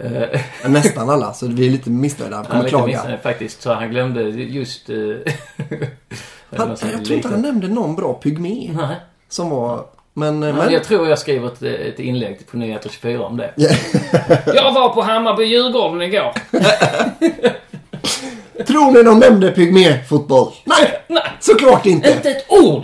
Eh, 0.00 0.40
Nästan 0.70 1.10
alla, 1.10 1.32
så 1.32 1.46
vi 1.46 1.66
är 1.66 1.70
lite 1.70 1.90
missnöjda. 1.90 2.36
han 2.36 2.46
Kommer 2.46 2.68
klaga. 2.68 2.86
missnöjd 2.86 3.20
faktiskt, 3.22 3.62
så 3.62 3.72
han 3.72 3.90
glömde 3.90 4.22
just... 4.22 4.90
Eh, 4.90 4.96
Han, 6.56 6.68
jag 6.92 7.04
tror 7.04 7.12
inte 7.16 7.28
han 7.28 7.42
nämnde 7.42 7.68
någon 7.68 7.96
bra 7.96 8.14
pygmé. 8.14 8.70
Nej. 8.76 8.96
Som 9.28 9.50
var... 9.50 9.84
Men... 10.14 10.38
Men 10.38 10.56
men 10.56 10.72
jag 10.72 10.84
tror 10.84 11.08
jag 11.08 11.18
skriver 11.18 11.46
ett, 11.48 11.62
ett 11.62 11.98
inlägg 11.98 12.46
på 12.50 12.56
Nyheter 12.56 12.88
24 12.90 13.22
om 13.26 13.36
det. 13.36 13.52
Ja. 13.56 13.68
jag 14.54 14.72
var 14.72 14.88
på 14.88 15.02
Hammarby-Djurgården 15.02 16.02
igår. 16.02 16.32
Tror 18.66 18.92
ni 18.92 19.02
de 19.02 19.18
nämnde 19.18 19.50
pygméfotboll? 19.50 20.52
Nej, 20.64 21.00
Nej, 21.08 21.22
såklart 21.40 21.86
inte. 21.86 22.10
inte 22.10 22.30
ett 22.30 22.44
ord! 22.48 22.82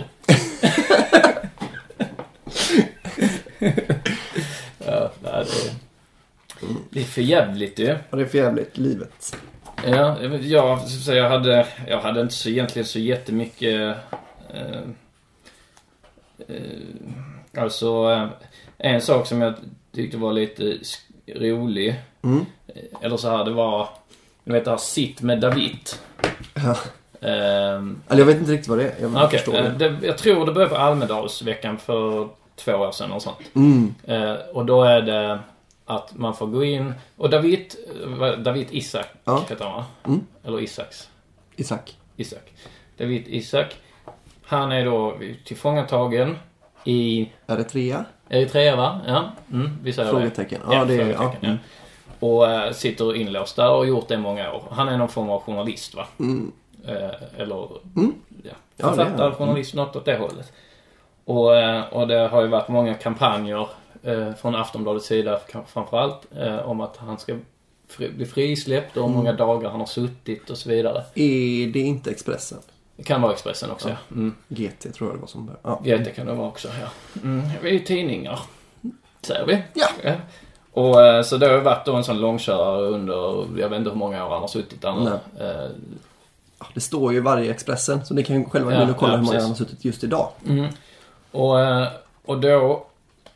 ja, 4.85 5.11
nej, 5.23 5.45
det, 5.45 6.67
det 6.89 6.99
är 6.99 7.03
för 7.03 7.21
jävligt 7.21 7.79
ju. 7.79 7.85
Ja, 7.85 8.17
det 8.17 8.21
är 8.21 8.25
för 8.25 8.37
jävligt, 8.37 8.77
livet. 8.77 9.37
Ja, 9.85 10.21
jag, 10.41 10.79
jag, 11.07 11.29
hade, 11.29 11.67
jag 11.87 12.01
hade 12.01 12.21
inte 12.21 12.33
så 12.33 12.49
egentligen 12.49 12.85
så 12.85 12.99
jättemycket... 12.99 13.97
Eh, 14.53 14.77
eh, 16.47 17.63
alltså, 17.63 18.11
eh, 18.11 18.27
en 18.77 19.01
sak 19.01 19.27
som 19.27 19.41
jag 19.41 19.53
tyckte 19.95 20.17
var 20.17 20.33
lite 20.33 20.77
rolig. 21.35 21.95
Mm. 22.23 22.45
eh, 22.67 22.75
Eller 23.01 23.17
så 23.17 23.29
här, 23.29 23.45
det 23.45 23.51
var... 23.51 23.89
Du 24.43 24.53
vet 24.53 24.65
det 24.65 24.71
här 24.71 24.77
Sitt 24.77 25.21
med 25.21 25.39
David. 25.39 25.89
Ja. 26.53 26.77
Ehm, 27.21 28.01
Eller 28.09 28.19
jag 28.21 28.25
vet 28.25 28.37
inte 28.37 28.51
riktigt 28.51 28.67
vad 28.67 28.77
det 28.77 28.83
är. 28.83 28.95
Jag 29.01 29.31
förstår 29.31 29.57
eh, 29.57 29.71
det, 29.77 29.95
jag 30.01 30.17
tror 30.17 30.45
det 30.45 30.51
började 30.51 30.75
på 30.75 30.81
Almedalsveckan 30.81 31.77
för 31.77 32.29
två 32.55 32.73
år 32.73 32.91
sedan 32.91 33.11
och 33.11 33.21
sånt. 33.21 33.37
Mm. 33.55 33.95
Eh, 34.03 34.33
och 34.53 34.65
då 34.65 34.83
är 34.83 35.01
det 35.01 35.39
att 35.85 36.15
man 36.15 36.35
får 36.35 36.47
gå 36.47 36.63
in 36.63 36.93
och 37.17 37.29
David, 37.29 37.75
David 38.37 38.67
Isak 38.71 39.07
Ja. 39.23 39.43
heter 39.49 39.65
han 39.65 39.73
va? 39.73 39.85
Mm. 40.05 40.19
Eller 40.43 40.59
Isaks. 40.61 41.09
Isak. 41.55 41.97
Isak. 42.15 42.53
David 42.97 43.23
Isak. 43.27 43.75
Han 44.45 44.71
är 44.71 44.85
då 44.85 45.17
tillfångatagen 45.45 46.37
i 46.83 47.29
Eritrea? 47.47 48.05
Eritrea 48.29 48.75
va? 48.75 49.01
Ja, 49.07 49.31
mm, 49.51 49.77
vi 49.83 49.93
säger 49.93 50.11
Frågetecken. 50.11 50.61
det. 50.69 50.75
Ja, 50.75 50.85
det 50.85 50.93
är- 50.93 50.97
frågetecken, 51.13 51.39
ja. 51.41 51.47
Mm. 51.47 51.57
Och 52.19 52.51
äh, 52.51 52.71
sitter 52.71 53.15
inlåst 53.15 53.55
där 53.55 53.69
och 53.71 53.77
har 53.77 53.85
gjort 53.85 54.07
det 54.07 54.13
i 54.13 54.17
många 54.17 54.53
år. 54.53 54.63
Han 54.71 54.87
är 54.89 54.97
någon 54.97 55.09
form 55.09 55.29
av 55.29 55.41
journalist 55.41 55.95
va? 55.95 56.07
Mm. 56.19 56.51
Eh, 56.87 56.93
eller 57.37 57.55
ja, 57.55 58.51
Ja, 58.77 58.89
författare, 58.89 59.21
han. 59.23 59.31
journalist, 59.35 59.73
något 59.73 59.95
åt 59.95 60.05
det 60.05 60.17
hållet. 60.17 60.53
Och, 61.25 61.55
eh, 61.55 61.81
och 61.93 62.07
det 62.07 62.27
har 62.27 62.41
ju 62.41 62.47
varit 62.47 62.67
många 62.67 62.93
kampanjer 62.93 63.67
eh, 64.03 64.33
från 64.33 64.55
Aftonbladets 64.55 65.05
sida 65.05 65.39
framförallt 65.67 66.21
eh, 66.37 66.69
om 66.69 66.81
att 66.81 66.97
han 66.97 67.17
ska 67.17 67.35
bli 67.97 68.25
frisläppt 68.25 68.97
och 68.97 69.07
hur 69.07 69.15
många 69.15 69.33
dagar 69.33 69.69
han 69.69 69.79
har 69.79 69.87
suttit 69.87 70.49
och 70.49 70.57
så 70.57 70.69
vidare. 70.69 71.03
Är 71.15 71.67
det 71.67 71.79
inte 71.79 72.11
Expressen? 72.11 72.57
Det 72.97 73.03
kan 73.03 73.21
vara 73.21 73.33
Expressen 73.33 73.71
också 73.71 73.89
ja. 73.89 73.95
Mm. 74.11 74.35
GT 74.47 74.93
tror 74.93 75.09
jag 75.09 75.17
det 75.17 75.21
var 75.21 75.27
som 75.27 75.45
började. 75.45 75.61
Ja. 75.63 75.79
Ja, 75.83 75.97
det 75.97 76.11
kan 76.11 76.25
det 76.25 76.33
vara 76.33 76.47
också 76.47 76.67
ja. 76.81 76.87
Mm, 77.23 77.43
vi 77.61 77.69
är 77.69 77.73
ju 77.73 77.79
tidningar. 77.79 78.39
Säger 79.21 79.45
vi. 79.45 79.63
Ja. 79.73 80.13
Och 80.71 81.01
eh, 81.05 81.21
så 81.23 81.37
det 81.37 81.45
har 81.47 81.53
ju 81.53 81.59
varit 81.61 81.85
då 81.85 81.95
en 81.95 82.03
sån 82.03 82.19
långkörare 82.21 82.81
under, 82.87 83.47
jag 83.61 83.69
vet 83.69 83.77
inte 83.77 83.89
hur 83.89 83.97
många 83.97 84.25
år 84.25 84.29
han 84.29 84.41
har 84.41 84.47
suttit 84.47 84.81
där 84.81 84.93
nu. 84.93 85.09
Eh, 85.45 85.69
Det 86.73 86.79
står 86.81 87.13
ju 87.13 87.19
varje 87.19 87.51
Expressen, 87.51 88.05
så 88.05 88.13
ni 88.13 88.23
kan 88.23 88.35
ju 88.39 88.45
själva 88.49 88.71
gå 88.71 88.77
Ja, 88.77 88.83
in 88.83 88.89
och 88.89 88.97
kolla 88.97 89.11
ja, 89.13 89.17
hur 89.17 89.25
många 89.25 89.39
han 89.39 89.47
har 89.49 89.55
suttit 89.55 89.85
just 89.85 90.03
idag. 90.03 90.29
Och, 91.35 91.59
eh, 91.61 91.87
och 92.25 92.39
då 92.39 92.85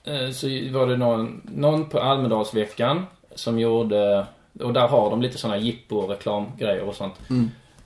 eh, 0.03 0.29
så 0.31 0.47
var 0.47 0.87
det 0.87 0.97
någon, 0.97 1.41
någon 1.55 1.89
på 1.89 1.99
Almedalsveckan 1.99 3.05
som 3.35 3.59
gjorde, 3.59 4.25
och 4.59 4.73
där 4.73 4.87
har 4.87 5.09
de 5.09 5.21
lite 5.21 5.37
sådana 5.37 5.57
jippo 5.57 5.95
och 5.97 6.09
reklamgrejer 6.09 6.81
och 6.83 6.95
sånt. 6.95 7.13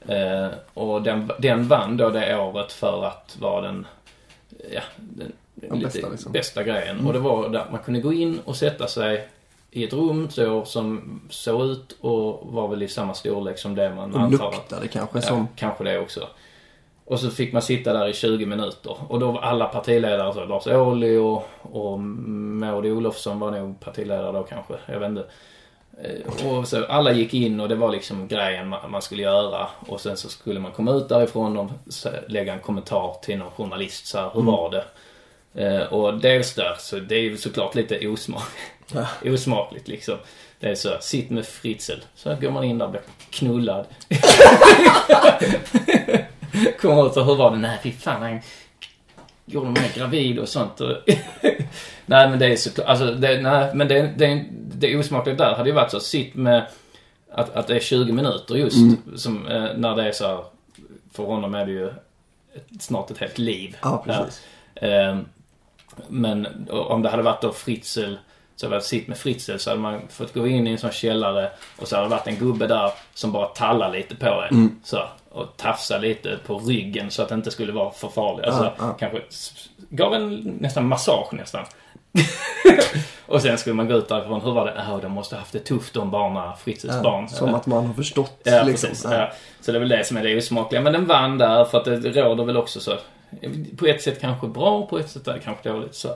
Eh, 0.07 0.47
och 0.74 1.01
den, 1.01 1.32
den 1.39 1.68
vann 1.68 1.97
då 1.97 2.09
det 2.09 2.38
året 2.38 2.72
för 2.72 3.05
att 3.05 3.38
vara 3.39 3.61
den, 3.61 3.86
ja, 4.74 4.82
den, 4.97 5.32
Den 5.55 5.80
bästa, 5.80 6.09
liksom. 6.09 6.32
bästa 6.32 6.64
grejen. 6.64 7.07
Och 7.07 7.14
det 7.14 7.20
var 7.20 7.49
där 7.49 7.66
man 7.72 7.80
kunde 7.80 7.99
gå 7.99 8.14
in 8.14 8.39
och 8.45 8.55
sätta 8.55 8.88
sig 8.88 9.28
i 9.72 9.84
ett 9.84 9.93
rum 9.93 10.30
så, 10.30 10.66
som 10.66 11.20
såg 11.30 11.61
ut 11.66 11.97
och 12.01 12.47
var 12.53 12.68
väl 12.68 12.84
i 12.84 12.88
samma 12.88 13.14
storlek 13.14 13.57
som 13.59 13.76
det 13.76 13.95
man 13.95 14.14
Och 14.14 14.20
antar 14.20 14.47
att- 14.47 14.53
luktade 14.53 14.88
kanske 14.88 15.18
Ja, 15.18 15.22
som... 15.22 15.47
kanske 15.55 15.84
det 15.84 15.99
också. 15.99 16.28
Och 17.06 17.20
så 17.20 17.30
fick 17.30 17.54
man 17.54 17.62
sitta 17.62 17.93
där 17.93 18.08
i 18.08 18.14
20 18.14 18.45
minuter. 18.45 18.97
Och 19.08 19.20
då 19.20 19.32
var 19.32 19.41
alla 19.41 19.66
partiledare, 19.66 20.34
så 20.34 20.45
Lars 20.45 20.68
Ohly 20.68 21.18
och, 21.18 21.47
och 21.62 21.99
Maud 21.99 22.86
Olofsson 22.86 23.39
var 23.39 23.51
nog 23.51 23.80
partiledare 23.80 24.32
då 24.32 24.43
kanske. 24.43 24.74
Jag 24.86 24.99
vet 24.99 25.10
inte. 25.10 25.26
Eh, 26.04 26.47
Och 26.47 26.68
så 26.68 26.86
alla 26.86 27.12
gick 27.12 27.34
in 27.34 27.60
och 27.60 27.70
det 27.70 27.76
var 27.76 27.91
liksom 27.91 28.28
grejen 28.28 28.74
ma- 28.74 28.88
man 28.88 29.01
skulle 29.01 29.22
göra. 29.24 29.68
Och 29.88 30.01
sen 30.01 30.18
så 30.18 30.30
skulle 30.30 30.60
man 30.60 30.72
komma 30.72 30.91
ut 30.91 31.10
därifrån 31.10 31.58
och 31.58 31.70
lägga 32.28 32.54
en 32.54 32.60
kommentar 32.60 33.16
till 33.22 33.38
någon 33.38 33.51
journalist. 33.51 34.06
Så 34.08 34.18
här, 34.18 34.30
hur 34.34 34.41
var 34.41 34.70
det? 34.72 34.84
Eh, 35.56 35.93
och 35.93 36.14
dels 36.20 36.54
där, 36.56 36.76
så 36.80 36.99
det 36.99 37.16
är 37.16 37.22
ju 37.22 37.38
såklart 37.38 37.76
lite 37.76 38.08
osmak, 38.08 38.43
osmakligt 39.26 39.88
liksom. 39.88 40.16
Det 40.60 40.70
är 40.70 40.76
så, 40.76 40.89
sitt 41.01 41.30
med 41.30 41.45
Fritzl. 41.45 41.99
Så 42.16 42.36
går 42.41 42.51
man 42.51 42.64
in 42.64 42.78
där 42.78 42.86
och 42.86 42.91
blir 42.91 43.01
knullad. 43.30 43.86
Kommer 46.82 47.08
ut 47.08 47.18
och 47.18 47.26
hur 47.26 47.36
var 47.36 47.51
det? 47.51 47.58
Nej, 47.58 47.80
fy 47.84 47.91
fan 47.91 48.22
han 48.22 48.39
gjorde 49.45 49.70
mig 49.70 49.91
gravid 49.95 50.39
och 50.39 50.49
sånt. 50.49 50.82
Och 50.82 50.97
nej, 52.06 52.30
men 52.30 52.39
det 52.39 52.45
är 52.45 52.56
såklart, 52.56 52.88
alltså, 52.88 53.06
det, 53.06 53.41
nej, 53.41 53.76
men 53.76 53.88
det, 53.88 54.14
det, 54.18 54.45
det 54.51 54.97
osmakliga 54.97 55.36
där 55.36 55.56
hade 55.56 55.70
ju 55.70 55.76
varit 55.76 55.91
så, 55.91 55.99
sitt 55.99 56.36
med 56.36 56.66
att, 57.32 57.56
att 57.56 57.68
det 57.68 57.76
är 57.76 57.80
20 57.80 58.14
minuter 58.14 58.56
just. 58.56 58.78
Som, 59.16 59.47
eh, 59.47 59.66
när 59.76 59.95
det 59.95 60.08
är 60.08 60.12
så 60.12 60.28
här, 60.28 60.43
för 61.14 61.24
honom 61.24 61.56
är 61.56 61.66
det 61.66 61.72
ju 61.72 61.88
ett, 62.54 62.82
snart 62.82 63.12
ett 63.12 63.18
helt 63.18 63.38
liv. 63.38 63.78
Ja, 63.82 64.04
precis. 64.06 64.43
Ehm, 64.76 65.26
men 66.08 66.68
om 66.70 67.01
det 67.01 67.10
hade 67.10 67.24
varit 67.24 67.41
då 67.41 67.51
Fritzl, 67.51 68.14
så 68.56 68.70
hade 68.70 68.82
sitt 68.82 69.08
med 69.08 69.18
Fritzl 69.18 69.58
så 69.58 69.70
hade 69.70 69.82
man 69.82 70.01
fått 70.10 70.34
gå 70.34 70.47
in 70.47 70.68
i 70.68 70.72
en 70.72 70.78
sån 70.78 70.91
källare 70.91 71.51
och 71.78 71.88
så 71.88 71.95
hade 71.95 72.08
det 72.08 72.16
varit 72.16 72.28
en 72.28 72.36
gubbe 72.36 72.68
där 72.68 72.91
som 73.14 73.32
bara 73.32 73.47
tallar 73.47 73.91
lite 73.91 74.16
på 74.16 74.43
en. 74.49 74.56
Mm. 74.56 74.80
Så, 74.84 75.04
och 75.34 75.57
tafsar 75.57 75.99
lite 75.99 76.38
på 76.45 76.57
ryggen 76.57 77.11
så 77.11 77.21
att 77.21 77.29
det 77.29 77.36
inte 77.36 77.51
skulle 77.51 77.71
vara 77.71 77.91
för 77.91 78.07
farligt. 78.07 78.45
Alltså, 78.45 78.63
Ja, 78.63 78.73
ja. 78.79 78.93
kanske 78.99 79.21
gav 79.89 80.13
en 80.13 80.36
nästan 80.59 80.88
massage 80.88 81.34
nästan. 81.34 81.65
och 83.25 83.41
sen 83.41 83.57
skulle 83.57 83.73
man 83.75 83.88
gå 83.88 83.93
ut 83.93 84.07
därifrån. 84.07 84.41
Hur 84.41 84.51
var 84.51 84.65
det? 84.65 84.73
Ja, 84.88 84.99
de 85.01 85.11
måste 85.11 85.36
ha 85.36 85.39
haft 85.39 85.53
det 85.53 85.59
tufft 85.59 85.93
de 85.93 86.11
barnen, 86.11 86.57
Fritzls 86.57 87.01
barn. 87.03 87.29
Som 87.29 87.53
att 87.53 87.65
man 87.65 87.86
har 87.86 87.93
förstått 87.93 88.41
Ja, 88.43 88.63
liksom. 88.63 88.89
precis. 88.89 89.05
Ja. 89.11 89.17
Ja. 89.17 89.31
Så 89.61 89.71
det 89.71 89.77
är 89.77 89.79
väl 89.79 89.89
det 89.89 90.03
som 90.07 90.17
är 90.17 90.23
det 90.23 90.38
osmakliga. 90.38 90.81
Men 90.81 90.93
den 90.93 91.05
vann 91.05 91.38
där 91.38 91.65
för 91.65 91.77
att 91.77 91.86
det 91.86 92.09
råder 92.21 92.43
väl 92.45 92.57
också 92.57 92.79
så. 92.79 92.93
På 93.77 93.86
ett 93.86 94.01
sätt 94.01 94.21
kanske 94.21 94.47
bra, 94.47 94.86
på 94.86 94.99
ett 94.99 95.09
sätt 95.09 95.27
kanske 95.43 95.69
dåligt. 95.69 95.95
Så. 95.95 96.09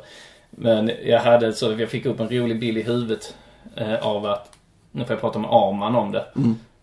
Men 0.50 0.92
jag 1.06 1.20
hade 1.20 1.54
så, 1.54 1.72
jag 1.80 1.90
fick 1.90 2.06
upp 2.06 2.20
en 2.20 2.30
rolig 2.30 2.60
bild 2.60 2.78
i 2.78 2.84
huvudet 2.84 3.36
eh, 3.76 3.96
av 4.08 4.26
att, 4.26 4.52
nu 4.92 5.06
får 5.06 5.14
jag 5.14 5.22
prata 5.22 5.40
med 5.40 5.50
Arman 5.52 5.96
om 5.96 6.12
det. 6.12 6.26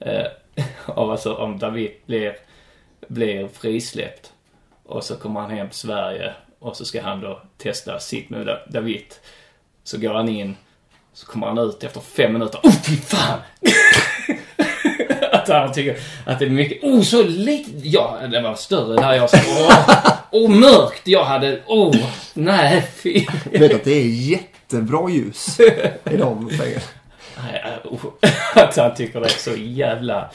Eh, 0.00 0.26
av 0.86 1.10
alltså 1.10 1.34
om 1.34 1.58
David 1.58 1.90
blir, 2.06 2.36
blir 3.08 3.48
frisläppt. 3.48 4.32
Och 4.84 5.04
så 5.04 5.16
kommer 5.16 5.40
han 5.40 5.50
hem 5.50 5.68
till 5.68 5.78
Sverige 5.78 6.32
och 6.58 6.76
så 6.76 6.84
ska 6.84 7.02
han 7.02 7.20
då 7.20 7.42
testa 7.58 7.98
sitt 7.98 8.30
med 8.30 8.58
David. 8.68 9.14
Så 9.84 9.98
går 9.98 10.14
han 10.14 10.28
in, 10.28 10.56
så 11.12 11.26
kommer 11.26 11.46
han 11.46 11.58
ut 11.58 11.84
efter 11.84 12.00
fem 12.00 12.32
minuter. 12.32 12.60
Oh, 12.62 12.82
fy 12.82 12.96
fan! 12.96 13.40
att 15.48 15.48
han 15.48 15.72
tycker 15.72 15.98
att 16.26 16.38
det 16.38 16.44
är 16.44 16.50
mycket, 16.50 16.84
oh 16.84 17.02
så 17.02 17.22
lite, 17.22 17.70
ja 17.82 18.18
det 18.30 18.40
var 18.40 18.54
större 18.54 18.96
där 18.96 19.12
jag 19.12 19.30
sa, 19.30 19.38
åh, 20.30 20.46
oh, 20.46 20.50
mörkt, 20.50 21.08
jag 21.08 21.24
hade, 21.24 21.60
oh, 21.66 21.96
nej 22.34 22.82
fy. 22.96 23.26
Jag 23.52 23.60
vet 23.60 23.74
att 23.74 23.84
det 23.84 23.92
är 23.92 24.06
jättebra 24.06 25.10
ljus 25.10 25.60
i 26.10 26.16
de 26.16 26.50
fängelserna. 26.50 26.93
Nej, 27.42 27.64
äh, 27.64 27.92
oh, 27.92 28.00
att 28.64 28.76
han 28.76 28.94
tycker 28.94 29.20
det 29.20 29.26
är 29.26 29.30
så 29.30 29.50
jävla... 29.56 30.30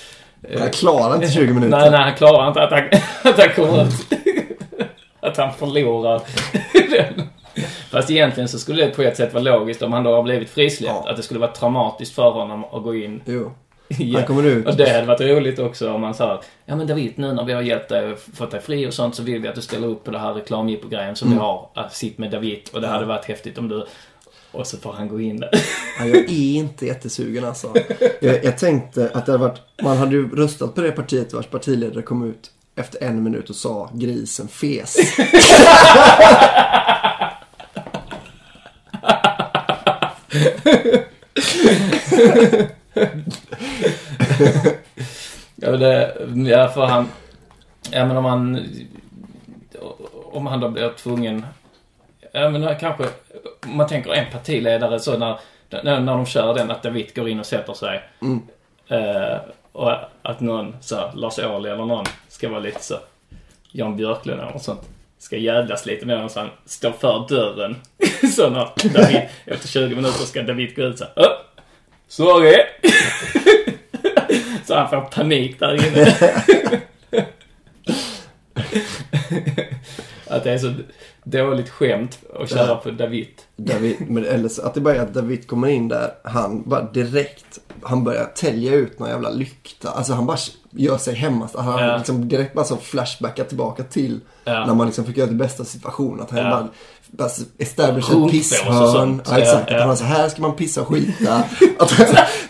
Jag 0.49 0.73
klarar 0.73 1.15
inte 1.15 1.27
20 1.27 1.53
minuter. 1.53 1.77
Nej, 1.77 1.91
nej, 1.91 1.99
han 1.99 2.15
klarar 2.15 2.47
inte 2.47 2.61
att 2.61 2.71
han, 2.71 2.83
att 3.31 3.39
han 3.39 3.49
kommer 3.49 3.83
ut. 3.83 4.13
Att 5.19 5.37
han 5.37 5.53
förlorar 5.53 6.21
den. 6.73 7.27
Fast 7.91 8.09
egentligen 8.11 8.49
så 8.49 8.59
skulle 8.59 8.85
det 8.85 8.91
på 8.91 9.01
ett 9.01 9.17
sätt 9.17 9.33
vara 9.33 9.43
logiskt 9.43 9.81
om 9.81 9.93
han 9.93 10.03
då 10.03 10.15
har 10.15 10.23
blivit 10.23 10.49
frisläppt. 10.49 10.93
Ja. 11.05 11.09
Att 11.09 11.17
det 11.17 11.23
skulle 11.23 11.39
vara 11.39 11.51
traumatiskt 11.51 12.15
för 12.15 12.31
honom 12.31 12.65
att 12.65 12.83
gå 12.83 12.95
in 12.95 13.21
Jo. 13.25 13.51
Ja. 13.99 14.17
Han 14.17 14.27
kommer 14.27 14.43
ut. 14.45 14.67
Och 14.67 14.75
det 14.75 14.89
hade 14.89 15.05
varit 15.07 15.21
roligt 15.21 15.59
också 15.59 15.93
om 15.93 16.01
man 16.01 16.13
sa 16.13 16.41
Ja 16.65 16.75
men 16.75 16.87
David, 16.87 17.13
nu 17.15 17.33
när 17.33 17.43
vi 17.43 17.53
har 17.53 17.61
hjälpt 17.61 17.89
dig 17.89 18.15
fått 18.33 18.51
dig 18.51 18.61
fri 18.61 18.87
och 18.87 18.93
sånt 18.93 19.15
så 19.15 19.23
vill 19.23 19.41
vi 19.41 19.47
att 19.47 19.55
du 19.55 19.61
ställer 19.61 19.87
upp 19.87 20.03
på 20.03 20.11
det 20.11 20.19
här 20.19 20.33
reklamjippogrejen 20.33 21.15
som 21.15 21.27
Mm. 21.27 21.39
vi 21.39 21.45
har. 21.45 21.69
Att 21.73 21.93
sitt 21.95 22.17
med 22.17 22.31
David. 22.31 22.59
Och 22.73 22.81
det 22.81 22.87
hade 22.87 23.05
varit 23.05 23.25
häftigt 23.25 23.57
om 23.57 23.67
du... 23.69 23.85
Och 24.51 24.67
så 24.67 24.77
får 24.77 24.93
han 24.93 25.07
gå 25.07 25.21
in 25.21 25.39
där. 25.39 25.49
Ja, 25.99 26.05
jag 26.05 26.17
är 26.17 26.29
inte 26.29 26.85
jättesugen 26.85 27.45
alltså. 27.45 27.73
Jag, 28.21 28.43
jag 28.45 28.57
tänkte 28.57 29.11
att 29.13 29.25
det 29.25 29.31
hade 29.31 29.43
varit, 29.43 29.61
man 29.81 29.97
hade 29.97 30.15
ju 30.15 30.35
röstat 30.35 30.75
på 30.75 30.81
det 30.81 30.91
partiet 30.91 31.33
vars 31.33 31.45
partiledare 31.45 32.01
kom 32.01 32.29
ut 32.29 32.51
efter 32.75 33.03
en 33.03 33.23
minut 33.23 33.49
och 33.49 33.55
sa 33.55 33.89
grisen 33.93 34.47
fes. 34.47 34.97
Ja, 45.55 45.71
det, 45.71 46.17
ja 46.49 46.67
för 46.67 46.85
han... 46.85 47.07
Ja 47.91 48.05
men 48.05 48.17
om 48.17 48.25
han... 48.25 48.67
Om 50.31 50.47
han 50.47 50.59
då 50.59 50.69
blir 50.69 50.89
tvungen... 50.89 51.45
Ja 52.31 52.49
men 52.49 52.79
kanske... 52.79 53.05
Man 53.65 53.87
tänker 53.87 54.13
en 54.13 54.31
partiledare 54.31 54.99
så 54.99 55.17
när, 55.17 55.39
när, 55.69 55.99
när 55.99 56.13
de 56.15 56.25
kör 56.25 56.53
den 56.53 56.71
att 56.71 56.83
David 56.83 57.15
går 57.15 57.29
in 57.29 57.39
och 57.39 57.45
sätter 57.45 57.73
sig. 57.73 58.03
Eh, 58.87 59.37
och 59.71 59.91
att 60.21 60.39
någon, 60.39 60.75
så 60.81 61.11
Lars 61.15 61.39
Ohly 61.39 61.69
eller 61.69 61.85
någon, 61.85 62.05
ska 62.27 62.49
vara 62.49 62.59
lite 62.59 62.83
så 62.83 62.95
Jan 63.71 63.97
Björklund 63.97 64.41
eller 64.41 64.51
något 64.51 64.63
sånt. 64.63 64.81
Ska 65.17 65.37
jävlas 65.37 65.85
lite 65.85 66.05
med 66.05 66.15
honom 66.15 66.29
så 66.29 66.39
han 66.39 66.49
står 66.65 66.91
för 66.91 67.25
dörren. 67.29 67.75
så 68.35 68.49
när 68.49 68.93
David, 68.93 69.21
efter 69.45 69.67
20 69.67 69.95
minuter 69.95 70.25
ska 70.25 70.41
David 70.41 70.75
gå 70.75 70.81
ut 70.81 70.97
så 70.97 71.03
här, 71.03 71.13
"Åh, 71.15 71.25
Sorry! 72.07 72.55
så 74.65 74.75
han 74.75 74.89
får 74.89 75.01
panik 75.01 75.59
där 75.59 75.73
inne. 75.73 76.15
att 80.27 80.43
det 80.43 80.51
är 80.51 80.57
så 80.57 80.73
dåligt 81.31 81.69
skämt 81.69 82.19
att 82.39 82.49
köra 82.49 82.75
på 82.75 82.91
David. 82.91 83.27
David, 83.55 83.95
men, 84.07 84.25
eller 84.25 84.49
så, 84.49 84.61
att 84.61 84.73
det 84.73 84.81
bara 84.81 84.95
är 84.95 84.99
att 84.99 85.13
David 85.13 85.47
kommer 85.47 85.67
in 85.67 85.87
där, 85.87 86.11
han 86.23 86.63
bara 86.69 86.81
direkt, 86.91 87.59
han 87.83 88.03
börjar 88.03 88.25
tälja 88.25 88.73
ut 88.73 88.99
någon 88.99 89.09
jävla 89.09 89.29
lykta. 89.29 89.89
Alltså 89.89 90.13
han 90.13 90.25
bara 90.25 90.37
gör 90.71 90.97
sig 90.97 91.15
hemma. 91.15 91.49
Han 91.55 91.83
Ja. 91.83 91.97
liksom 91.97 92.27
direkt 92.27 92.53
bara 92.53 92.65
så 92.65 92.77
flashbackar 92.77 93.43
tillbaka 93.43 93.83
till 93.83 94.19
Ja. 94.43 94.65
när 94.65 94.73
man 94.73 94.87
liksom 94.87 95.05
fick 95.05 95.17
göra 95.17 95.29
det 95.29 95.35
bästa 95.35 95.65
situationen. 95.65 96.21
Att 96.21 96.31
han 96.31 96.39
Ja. 96.39 96.49
bara 96.49 96.67
establish 97.57 98.09
ett 98.09 98.31
pisshörn. 98.31 99.21
Ja, 99.25 99.37
exakt. 99.37 99.71
Ja, 99.71 99.75
ja. 99.75 99.75
Att 99.75 99.79
han 99.79 99.89
har 99.89 99.95
så 99.95 100.03
här 100.03 100.29
ska 100.29 100.41
man 100.41 100.55
pissa 100.55 100.81
och 100.81 100.87
skita. 100.87 101.35
att, 101.79 101.99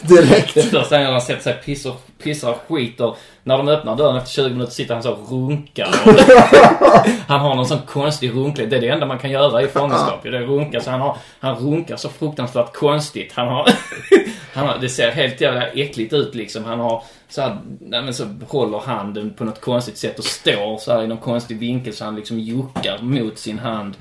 direkt. 0.01 0.53
Det 0.53 0.63
första 0.63 0.97
han 0.97 1.05
han 1.05 1.21
sätter 1.21 1.43
sig 1.43 1.53
pissar, 1.65 1.93
pissar 2.23 2.49
och 2.49 2.61
skiter. 2.67 3.15
När 3.43 3.57
de 3.57 3.67
öppnar 3.67 3.95
dörren 3.95 4.17
efter 4.17 4.31
20 4.31 4.49
minuter 4.49 4.71
sitter 4.71 4.93
han 4.93 5.03
så 5.03 5.11
och 5.11 5.31
runkar. 5.31 5.87
han 7.27 7.39
har 7.39 7.55
någon 7.55 7.65
sån 7.65 7.81
konstig 7.87 8.31
runklighet. 8.31 8.69
Det 8.69 8.77
är 8.77 8.81
det 8.81 8.89
enda 8.89 9.05
man 9.05 9.19
kan 9.19 9.31
göra 9.31 9.61
i 9.61 9.67
fångenskap. 9.67 10.23
Det 10.23 10.29
är 10.29 10.41
runka. 10.41 10.81
Så 10.81 10.91
han, 10.91 11.01
har, 11.01 11.17
han 11.39 11.55
runkar 11.55 11.95
så 11.95 12.09
fruktansvärt 12.09 12.73
konstigt. 12.73 13.33
Han 13.35 13.47
har, 13.47 13.69
han 14.59 14.67
har... 14.67 14.77
Det 14.77 14.89
ser 14.89 15.11
helt 15.11 15.41
jävla 15.41 15.67
äckligt 15.67 16.13
ut 16.13 16.35
liksom. 16.35 16.63
Han 16.65 16.79
har 16.79 17.03
så 17.29 17.41
här, 17.41 17.57
nej 17.79 18.01
men 18.01 18.13
så 18.13 18.25
håller 18.47 18.79
handen 18.79 19.33
på 19.33 19.43
något 19.43 19.61
konstigt 19.61 19.97
sätt 19.97 20.19
och 20.19 20.25
står 20.25 20.77
så 20.77 20.91
här 20.91 21.03
i 21.03 21.07
någon 21.07 21.17
konstig 21.17 21.59
vinkel 21.59 21.93
så 21.93 22.05
han 22.05 22.15
liksom 22.15 22.39
juckar 22.39 22.99
mot 23.01 23.37
sin 23.37 23.59
hand. 23.59 23.97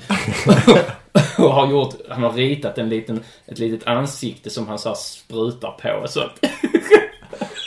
och 1.38 1.54
har 1.54 1.70
gjort, 1.70 1.94
han 2.08 2.22
har 2.22 2.32
ritat 2.32 2.78
en 2.78 2.88
liten, 2.88 3.20
ett 3.46 3.58
litet 3.58 3.86
ansikte 3.86 4.50
som 4.50 4.68
han 4.68 4.78
så 4.78 4.88
här 4.88 4.96
sprutar 4.96 5.70
på 5.70 6.08
sånt. 6.08 6.32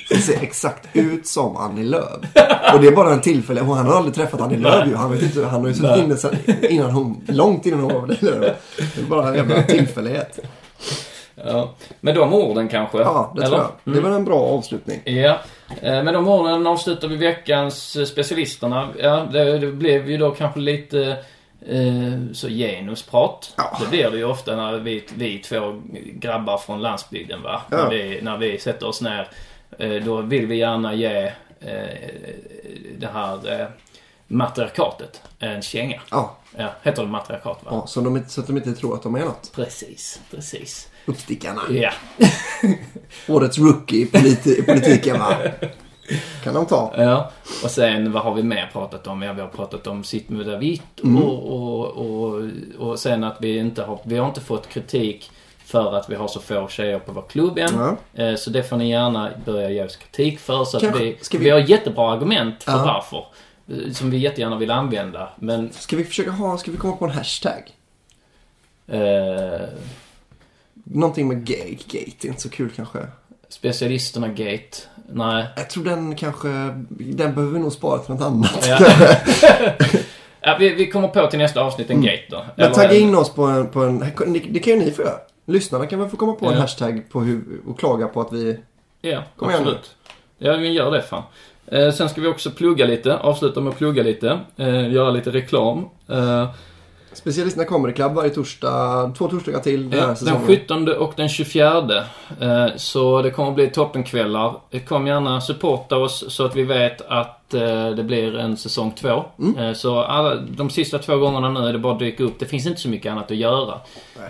Det 0.09 0.17
ser 0.17 0.43
exakt 0.43 0.87
ut 0.93 1.27
som 1.27 1.57
Annie 1.57 1.83
Lööf. 1.83 2.19
Och 2.73 2.81
det 2.81 2.87
är 2.87 2.95
bara 2.95 3.13
en 3.13 3.21
tillfälle. 3.21 3.61
Och 3.61 3.75
han 3.75 3.85
har 3.85 3.93
aldrig 3.93 4.15
träffat 4.15 4.41
Annie 4.41 4.57
Lööf 4.57 4.87
ju. 4.87 4.95
Han 4.95 5.11
vet 5.11 5.21
inte. 5.21 5.45
Han 5.45 5.61
har 5.61 5.67
ju 5.67 5.73
suttit 5.73 6.03
inne 6.03 6.17
sen, 6.17 6.35
innan 6.69 6.91
hon, 6.91 7.21
långt 7.27 7.65
innan 7.65 7.79
hon 7.79 7.93
var 7.93 8.07
partiledare. 8.07 8.55
Det 8.95 9.01
är 9.01 9.05
bara 9.05 9.27
en 9.27 9.35
jävla 9.35 9.63
tillfällighet. 9.63 10.39
Ja. 11.35 11.73
Med 11.99 12.15
de 12.15 12.33
orden 12.33 12.67
kanske? 12.67 12.97
Ja, 12.97 13.33
det 13.35 13.43
eller? 13.43 13.57
tror 13.57 13.71
jag. 13.83 13.93
Det 13.95 14.01
var 14.01 14.09
en 14.09 14.25
bra 14.25 14.39
avslutning. 14.39 15.01
Ja, 15.05 15.39
eh, 15.81 16.03
med 16.03 16.13
de 16.13 16.27
orden 16.27 16.67
avslutar 16.67 17.07
vi 17.07 17.15
veckans 17.15 17.95
eh, 17.95 18.05
specialisterna. 18.05 18.89
Ja, 18.99 19.27
det, 19.31 19.57
det 19.57 19.67
blev 19.67 20.09
ju 20.09 20.17
då 20.17 20.31
kanske 20.31 20.59
lite 20.59 21.17
eh, 21.67 22.33
så 22.33 22.47
genusprat. 22.49 23.53
Ja. 23.57 23.77
Det 23.81 23.89
blir 23.89 24.11
det 24.11 24.17
ju 24.17 24.23
ofta 24.23 24.55
när 24.55 24.77
vi, 24.77 25.03
vi 25.15 25.37
två 25.37 25.81
grabbar 26.13 26.57
från 26.57 26.81
landsbygden 26.81 27.41
va. 27.43 27.61
Ja. 27.71 27.77
När, 27.77 27.89
vi, 27.89 28.19
när 28.21 28.37
vi 28.37 28.59
sätter 28.59 28.87
oss 28.87 29.01
ner. 29.01 29.27
Då 30.05 30.21
vill 30.21 30.45
vi 30.47 30.55
gärna 30.55 30.93
ge 30.93 31.31
det 32.97 33.07
här 33.13 33.71
matriarkatet 34.27 35.21
en 35.39 35.61
känga. 35.61 36.01
Ja, 36.11 36.37
Ja, 36.57 36.67
heter 36.83 37.01
det 37.01 37.07
matriarkat 37.09 37.59
va? 37.63 37.71
ja 37.71 37.87
så, 37.87 38.01
de, 38.01 38.23
så 38.27 38.41
att 38.41 38.47
de 38.47 38.57
inte 38.57 38.73
tror 38.73 38.95
att 38.95 39.03
de 39.03 39.15
är 39.15 39.25
något. 39.25 39.51
Precis, 39.55 40.21
precis. 40.31 40.90
Uppstickarna. 41.05 41.61
Ja. 41.69 41.91
Årets 43.27 43.57
rookie 43.57 44.01
i, 44.01 44.05
politi- 44.05 44.65
politiken 44.65 45.19
va? 45.19 45.35
Kan 46.43 46.53
de 46.53 46.65
ta. 46.65 46.93
Ja, 46.97 47.31
och 47.63 47.71
sen 47.71 48.11
vad 48.11 48.23
har 48.23 48.33
vi 48.33 48.43
mer 48.43 48.69
pratat 48.73 49.07
om? 49.07 49.21
Ja, 49.21 49.33
vi 49.33 49.41
har 49.41 49.47
pratat 49.47 49.87
om 49.87 50.03
sitt 50.03 50.29
med 50.29 50.45
David 50.45 50.81
Mm. 51.03 51.23
och, 51.23 51.43
och, 51.43 51.87
och, 51.87 52.43
och 52.79 52.99
sen 52.99 53.23
att 53.23 53.37
vi 53.41 53.57
inte 53.57 53.83
har, 53.83 53.99
vi 54.03 54.17
har 54.17 54.27
inte 54.27 54.41
fått 54.41 54.69
kritik 54.69 55.31
för 55.65 55.93
att 55.95 56.09
vi 56.09 56.15
har 56.15 56.27
så 56.27 56.39
få 56.39 56.67
tjejer 56.67 56.99
på 56.99 57.11
vår 57.11 57.21
klubb 57.29 57.57
än. 57.57 57.97
Eh, 58.13 58.35
Så 58.35 58.49
det 58.49 58.63
får 58.63 58.77
ni 58.77 58.89
gärna 58.89 59.29
börja 59.45 59.69
ge 59.69 59.83
oss 59.83 59.95
kritik 59.95 60.39
för. 60.39 60.63
Så 60.65 60.77
att 60.77 60.83
vi, 60.83 61.17
vi... 61.31 61.37
vi- 61.37 61.49
har 61.49 61.59
jättebra 61.59 62.11
argument 62.11 62.63
för 62.63 62.71
Ja. 62.71 62.83
varför. 62.85 63.25
eh, 63.87 63.91
Som 63.93 64.11
vi 64.11 64.17
jättegärna 64.17 64.57
vill 64.57 64.71
använda. 64.71 65.29
Men 65.35 65.69
Ska 65.73 65.95
vi 65.95 66.03
försöka 66.03 66.31
ha, 66.31 66.57
ska 66.57 66.71
vi 66.71 66.77
komma 66.77 66.95
på 66.95 67.05
en 67.05 67.11
hashtag? 67.11 67.63
eh, 68.87 69.61
Någonting 70.93 71.27
med 71.27 71.45
gate, 71.45 71.77
det 71.91 72.23
är 72.23 72.27
inte 72.27 72.41
så 72.41 72.49
kul 72.49 72.69
kanske. 72.75 72.99
specialisterna 73.49 74.27
gate, 74.27 74.77
nej. 75.11 75.45
Jag 75.55 75.69
tror 75.69 75.83
den 75.83 76.15
kanske, 76.15 76.47
den 76.89 77.35
behöver 77.35 77.53
vi 77.53 77.59
nog 77.59 77.71
spara 77.73 77.99
till 77.99 78.13
något 78.13 78.23
annat. 78.23 78.67
Ja. 78.69 78.79
ja, 80.41 80.57
vi, 80.59 80.69
vi 80.75 80.91
kommer 80.91 81.07
på 81.07 81.27
till 81.27 81.39
nästa 81.39 81.61
avsnitt 81.61 81.89
en 81.89 82.01
gate 82.01 82.23
då. 82.29 82.35
Mm. 82.37 82.49
Men 82.55 82.65
Eller 82.65 82.75
tagga 82.75 82.89
en- 82.93 83.01
in 83.01 83.15
oss 83.15 83.29
på 83.33 83.43
en, 83.43 83.67
på 83.69 83.83
en, 83.83 83.99
det 84.49 84.59
kan 84.59 84.73
ju 84.73 84.79
ni 84.79 84.91
få 84.91 85.01
göra. 85.01 85.17
Lyssnarna 85.45 85.85
kan 85.85 85.99
väl 85.99 86.09
få 86.09 86.17
komma 86.17 86.33
på 86.33 86.45
en 86.45 86.53
Ja. 86.53 86.59
hashtag 86.59 87.01
på 87.11 87.19
hur, 87.21 87.43
och 87.67 87.79
klaga 87.79 88.07
på 88.07 88.21
att 88.21 88.33
vi... 88.33 88.57
Ja, 89.01 89.23
Kom 89.37 89.49
igen 89.49 89.61
absolut. 89.61 89.95
Ja, 90.37 90.55
vi 90.57 90.69
gör 90.71 90.91
det 90.91 91.01
fan. 91.01 91.23
Eh, 91.67 91.91
sen 91.91 92.09
ska 92.09 92.21
vi 92.21 92.27
också 92.27 92.51
plugga 92.51 92.85
lite, 92.85 93.17
avsluta 93.17 93.61
med 93.61 93.71
att 93.71 93.77
plugga 93.77 94.03
lite, 94.03 94.39
eh, 94.57 94.91
göra 94.93 95.11
lite 95.11 95.29
reklam. 95.31 95.85
Eh, 96.09 96.49
Specialisterna 97.13 97.65
kommer 97.65 97.89
i 97.89 97.93
klubb 97.93 98.13
varje 98.13 98.29
torsdag, 98.29 99.13
två 99.17 99.27
torsdagar 99.27 99.59
till 99.59 99.89
den 99.89 99.99
ja, 99.99 100.05
här 100.05 100.07
den 100.07 100.17
säsongen. 100.17 100.47
17 100.47 100.87
och 100.87 101.13
den 101.15 101.29
24. 101.29 102.03
Eh, 102.39 102.67
så 102.75 103.21
det 103.21 103.31
kommer 103.31 103.51
bli 103.51 103.67
toppenkvällar. 103.67 104.55
Kom 104.87 105.07
gärna 105.07 105.41
supporta 105.41 105.97
oss 105.97 106.25
så 106.27 106.45
att 106.45 106.55
vi 106.55 106.63
vet 106.63 107.01
att 107.01 107.40
eh, 107.53 107.89
det 107.89 108.03
blir 108.03 108.37
en 108.37 108.57
säsong 108.57 108.91
två. 108.91 109.23
Mm. 109.39 109.57
Eh, 109.57 109.73
så 109.73 109.99
alla, 109.99 110.35
de 110.35 110.69
sista 110.69 110.97
två 110.99 111.17
gångerna 111.17 111.49
nu 111.49 111.59
är 111.67 111.73
det 111.73 111.79
bara 111.79 111.93
att 111.93 111.99
dyka 111.99 112.23
upp. 112.23 112.39
Det 112.39 112.45
finns 112.45 112.67
inte 112.67 112.81
så 112.81 112.89
mycket 112.89 113.11
annat 113.11 113.31
att 113.31 113.37
göra. 113.37 113.77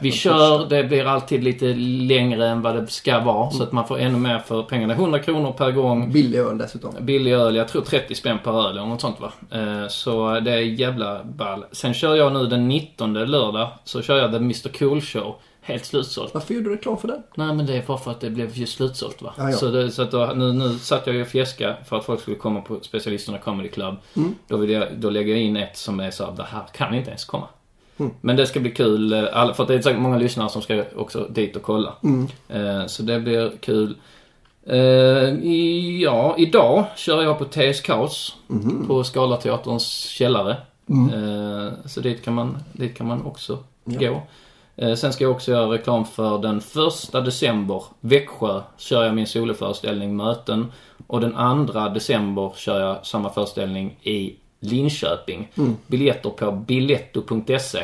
vi 0.02 0.12
kör, 0.12 0.66
det 0.70 0.84
blir 0.84 1.06
alltid 1.06 1.44
lite 1.44 1.66
längre 2.08 2.48
än 2.48 2.62
vad 2.62 2.76
det 2.76 2.88
ska 2.88 3.20
vara. 3.20 3.44
Mm. 3.44 3.52
Så 3.52 3.64
att 3.64 3.72
man 3.72 3.88
får 3.88 4.00
ännu 4.00 4.18
mer 4.18 4.40
för 4.40 4.64
pengarna. 4.64 4.94
100 4.94 5.20
kronor 5.20 5.52
per 5.52 5.72
gång. 5.72 6.12
Billig 6.12 6.40
öl 6.40 6.58
dessutom. 6.58 6.94
Billig 7.02 7.34
öl, 7.34 7.56
jag 7.56 7.68
tror 7.68 7.82
30 7.82 8.16
spänn 8.16 8.40
per 8.44 8.68
öl 8.68 8.78
eller 8.78 8.86
något 8.88 9.02
sånt 9.02 9.20
va. 9.20 9.32
Eh, 9.52 9.88
Så 9.90 10.40
det 10.40 10.52
är 10.52 10.58
jävla 10.60 11.24
ball. 11.24 11.66
Sen 11.72 11.94
kör 11.94 12.16
jag 12.16 12.34
nu 12.34 12.46
den 12.46 12.68
19 12.68 13.14
lördag, 13.14 13.68
så 13.84 14.02
kör 14.02 14.18
jag 14.18 14.32
The 14.32 14.38
Mr 14.38 14.70
Cool 14.80 15.02
Show. 15.02 15.36
Helt 15.64 15.86
slutsålt. 15.86 16.34
Varför 16.34 16.54
gjorde 16.54 16.70
du 16.70 16.76
reklam 16.76 16.98
för 16.98 17.08
den? 17.08 17.24
Nej 17.36 17.54
men 17.56 17.66
det 17.66 17.74
är 17.78 17.84
bara 17.88 17.98
för 17.98 18.12
att 18.12 18.20
det 18.22 18.30
blev 18.30 18.58
ju 18.58 18.66
slutsålt 18.68 19.22
va. 19.22 19.34
Ja, 19.38 19.50
ja. 19.50 19.58
Så, 19.58 19.72
det, 19.72 19.92
så 19.92 20.02
att 20.02 20.12
då, 20.12 20.32
nu, 20.36 20.54
nu 20.54 20.78
satt 20.80 21.08
jag 21.08 21.16
ju 21.16 21.22
och 21.22 21.28
fjäska 21.28 21.76
för 21.86 21.98
att 21.98 22.06
folk 22.06 22.22
skulle 22.22 22.38
komma 22.38 22.62
på 22.62 22.80
Specialisterna 22.82 23.38
Comedy 23.38 23.70
Club. 23.70 23.96
Mm. 24.16 24.36
Då, 24.48 24.58
vill 24.58 24.70
jag, 24.70 24.88
då 24.98 25.10
lägger 25.10 25.34
jag 25.34 25.42
in 25.44 25.58
ett 25.58 25.78
som 25.78 26.00
är 26.00 26.12
så 26.12 26.32
det 26.32 26.44
här 26.44 26.64
kan 26.74 26.94
inte 26.94 27.10
ens 27.10 27.26
komma. 27.26 27.48
Mm. 27.98 28.12
Men 28.22 28.36
det 28.36 28.48
ska 28.48 28.60
bli 28.60 28.72
kul, 28.72 29.14
eh, 29.14 29.54
för 29.54 29.66
det 29.68 29.74
är 29.74 29.82
säkert 29.82 30.02
många 30.02 30.18
lyssnare 30.18 30.50
som 30.50 30.62
ska 30.62 30.84
också 30.96 31.28
dit 31.30 31.56
och 31.56 31.62
kolla. 31.64 31.94
Mm. 32.04 32.28
Eh, 32.50 32.86
Så 32.88 33.04
det 33.04 33.20
blir 33.20 33.52
kul. 33.60 33.96
Eh, 34.66 34.78
ja, 36.02 36.36
idag 36.38 36.86
kör 36.96 37.24
jag 37.24 37.40
på 37.40 37.46
TS 37.46 37.82
Kaos 37.82 38.36
Mhm. 38.48 38.88
på 38.88 39.04
Scalateaterns 39.04 39.88
källare. 40.06 40.58
Mm. 40.90 41.72
Så 41.86 42.00
dit 42.02 42.24
kan 42.26 42.34
man, 42.34 42.58
dit 42.74 42.98
kan 42.98 43.08
man 43.08 43.26
också 43.26 43.58
gå. 43.86 44.22
Eh, 44.82 44.96
Sen 44.96 45.14
ska 45.14 45.24
jag 45.24 45.32
också 45.32 45.52
göra 45.52 45.72
reklam 45.74 46.06
för 46.06 46.38
den 46.38 46.62
första 46.62 47.22
december, 47.22 47.84
Växjö, 48.00 48.62
kör 48.78 49.04
jag 49.04 49.16
min 49.16 49.28
soloföreställning 49.28 50.16
Möten. 50.16 50.72
Och 51.08 51.22
den 51.22 51.36
andra 51.36 51.90
december 51.90 52.52
kör 52.56 52.80
jag 52.80 53.06
samma 53.06 53.30
föreställning 53.30 53.98
i 54.04 54.36
Linköping. 54.60 55.52
Mm. 55.58 55.78
Biljetter 55.88 56.30
på 56.30 56.52
biletto.se. 56.52 57.84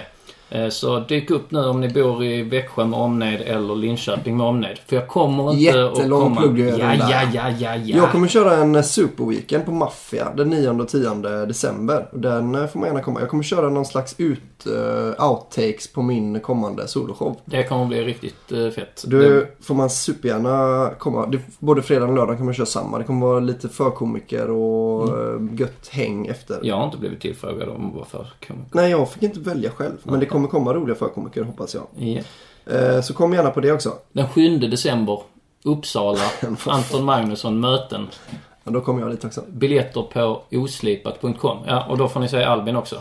Eh, 0.49 0.69
Så 0.69 0.99
dyk 0.99 1.29
upp 1.29 1.51
nu 1.51 1.65
om 1.65 1.81
ni 1.81 1.89
bor 1.89 2.23
i 2.23 2.43
Växjö 2.43 2.85
med 2.85 2.99
omnejd 2.99 3.41
eller 3.41 3.75
Linköping 3.75 4.37
med 4.37 4.47
omnejd. 4.47 4.77
För 4.87 4.95
jag 4.95 5.07
kommer 5.07 5.51
inte 5.51 5.63
Jättelång 5.63 6.21
att 6.21 6.37
komma... 6.37 6.41
plugg 6.41 6.59
ja, 6.59 6.93
ja, 6.93 7.21
ja, 7.33 7.49
ja, 7.59 7.75
ja. 7.75 7.97
Jag 7.97 8.11
kommer 8.11 8.27
köra 8.27 8.55
en 8.55 8.75
eh, 8.75 8.81
superweekend 8.81 9.65
på 9.65 9.71
Maffia 9.71 10.33
den 10.35 10.49
9 10.49 10.69
och 10.69 10.87
10 10.87 11.45
december. 11.45 12.07
Den 12.11 12.67
får 12.67 12.79
man 12.79 12.87
gärna 12.87 13.01
komma. 13.01 13.19
Jag 13.19 13.29
kommer 13.29 13.43
köra 13.43 13.69
någon 13.69 13.85
slags 13.85 14.15
ut, 14.17 14.56
eh, 14.65 15.29
outtakes 15.29 15.87
på 15.87 16.01
min 16.01 16.39
kommande 16.39 16.87
soloshow. 16.87 17.35
Det 17.45 17.63
kommer 17.63 17.85
bli 17.85 18.03
riktigt 18.03 18.51
eh, 18.51 18.69
fett. 18.69 19.03
Du 19.07 19.39
Det- 19.39 19.65
får 19.65 19.75
man 19.75 19.89
supergärna 19.89 20.89
komma. 20.99 21.25
Det, 21.25 21.39
både 21.59 21.81
fredag 21.81 22.05
och 22.05 22.15
lördag 22.15 22.35
kommer 22.35 22.45
man 22.45 22.53
köra 22.53 22.65
samma. 22.65 22.97
Det 22.97 23.03
kommer 23.03 23.25
vara 23.25 23.39
lite 23.39 23.69
förkomiker 23.69 24.49
och 24.49 25.09
mm. 25.09 25.55
gött 25.55 25.87
häng 25.87 26.27
efter. 26.27 26.59
Jag 26.63 26.75
har 26.75 26.85
inte 26.85 26.97
blivit 26.97 27.21
tillfrågad 27.21 27.69
om 27.69 27.93
varför. 27.95 28.27
Nej, 28.71 28.91
jag 28.91 29.09
fick 29.11 29.23
inte 29.23 29.39
välja 29.39 29.69
själv. 29.69 29.97
Men 30.03 30.19
det 30.19 30.25
kommer 30.25 30.47
komma 30.47 30.73
roliga 30.73 30.95
förkomiker 30.95 31.43
hoppas 31.43 31.75
jag. 31.75 31.83
Ja. 31.95 32.21
Eh, 32.73 33.01
så 33.01 33.13
kom 33.13 33.33
gärna 33.33 33.49
på 33.49 33.59
det 33.59 33.71
också. 33.71 33.93
Den 34.11 34.29
7 34.29 34.57
december, 34.57 35.21
Uppsala, 35.63 36.19
Anton 36.65 37.05
Magnusson, 37.05 37.59
möten. 37.59 38.07
Ja, 38.63 38.71
då 38.71 38.81
kommer 38.81 39.01
jag 39.01 39.11
dit 39.11 39.25
också. 39.25 39.41
Biljetter 39.47 40.01
på 40.01 40.41
oslipat.com. 40.51 41.57
Ja, 41.67 41.85
och 41.89 41.97
då 41.97 42.07
får 42.07 42.19
ni 42.19 42.29
säga 42.29 42.47
Albin 42.49 42.75
också. 42.75 42.95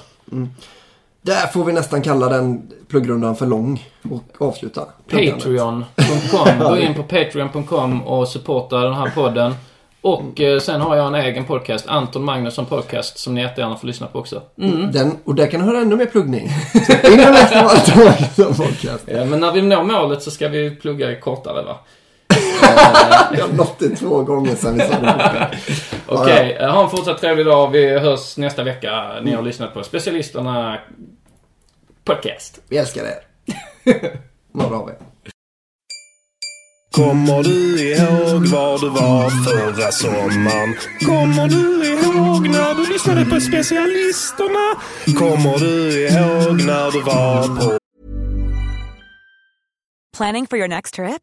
Där 1.26 1.46
får 1.46 1.64
vi 1.64 1.72
nästan 1.72 2.02
kalla 2.02 2.28
den 2.28 2.72
pluggrundan 2.88 3.36
för 3.36 3.46
lång 3.46 3.84
och 4.10 4.48
avsluta. 4.48 4.86
Patreon.com. 5.10 6.58
Gå 6.58 6.78
in 6.78 6.94
på 6.94 7.02
Patreon.com 7.02 8.02
och 8.02 8.28
supporta 8.28 8.80
den 8.80 8.94
här 8.94 9.10
podden. 9.10 9.54
Och 10.00 10.40
eh, 10.40 10.60
sen 10.60 10.80
har 10.80 10.96
jag 10.96 11.06
en 11.06 11.14
egen 11.14 11.44
podcast, 11.44 11.86
Anton 11.88 12.24
Magnusson 12.24 12.66
Podcast, 12.66 13.18
som 13.18 13.34
ni 13.34 13.40
jättegärna 13.40 13.76
får 13.76 13.86
lyssna 13.86 14.06
på 14.06 14.18
också. 14.18 14.42
Mm. 14.58 14.92
Den, 14.92 15.16
och 15.24 15.34
där 15.34 15.46
kan 15.46 15.60
du 15.60 15.66
höra 15.66 15.80
ännu 15.80 15.96
mer 15.96 16.06
pluggning. 16.06 16.48
Så 16.86 16.92
in 16.92 17.20
och 17.20 17.32
läs 17.32 17.52
om 17.52 17.58
allt 17.58 18.38
om 18.38 18.54
podcast. 18.54 19.04
Ja, 19.06 19.24
men 19.24 19.40
när 19.40 19.52
vi 19.52 19.62
når 19.62 19.82
målet 19.82 20.22
så 20.22 20.30
ska 20.30 20.48
vi 20.48 20.70
plugga 20.70 21.20
kortare 21.20 21.62
va? 21.62 21.78
Jag 23.32 23.46
har 23.46 23.52
nått 23.56 23.78
det 23.78 23.96
två 23.96 24.22
gånger 24.22 24.54
sedan 24.54 24.74
vi 24.74 24.80
sa 24.80 25.00
det. 25.00 25.58
Okej, 26.06 26.56
eh, 26.60 26.70
ha 26.70 26.84
en 26.84 26.90
fortsatt 26.90 27.20
trevlig 27.20 27.46
dag. 27.46 27.70
Vi 27.70 27.98
hörs 27.98 28.36
nästa 28.36 28.62
vecka. 28.62 29.20
Ni 29.22 29.32
har 29.34 29.42
lyssnat 29.42 29.74
på 29.74 29.82
Specialisterna 29.82 30.78
Podcast. 32.04 32.60
Vi 32.68 32.76
älskar 32.76 33.04
er. 33.04 33.18
Några 34.52 34.76
av 34.76 34.88
er. 34.88 34.96
Kommer 36.96 37.42
du 37.42 37.82
ihåg 37.82 38.46
var 38.46 38.78
du 38.78 38.88
var 38.88 39.30
förra 39.30 39.92
sommaren? 39.92 40.74
Kommer 41.00 41.48
du 41.48 41.86
ihåg 41.86 42.48
när 42.48 42.74
du 42.74 42.92
lyssnade 42.92 43.24
på 43.24 43.40
specialisterna? 43.40 44.80
Kommer 45.18 45.58
du 45.58 46.06
ihåg 46.08 46.62
när 46.66 46.90
du 46.90 47.02
var 47.02 47.42
på 47.60 47.78
Planning 50.16 50.46
for 50.46 50.58
your 50.58 50.68
next 50.68 50.94
trip? 50.94 51.22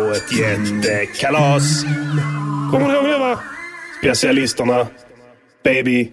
På 0.00 0.04
ett 0.04 0.32
jättekalas. 0.32 1.84
Kommer 2.70 2.88
ni 2.88 2.94
ihåg 2.94 3.04
det 3.04 3.18
va? 3.18 3.40
Specialisterna. 4.00 4.86
Baby. 5.64 6.12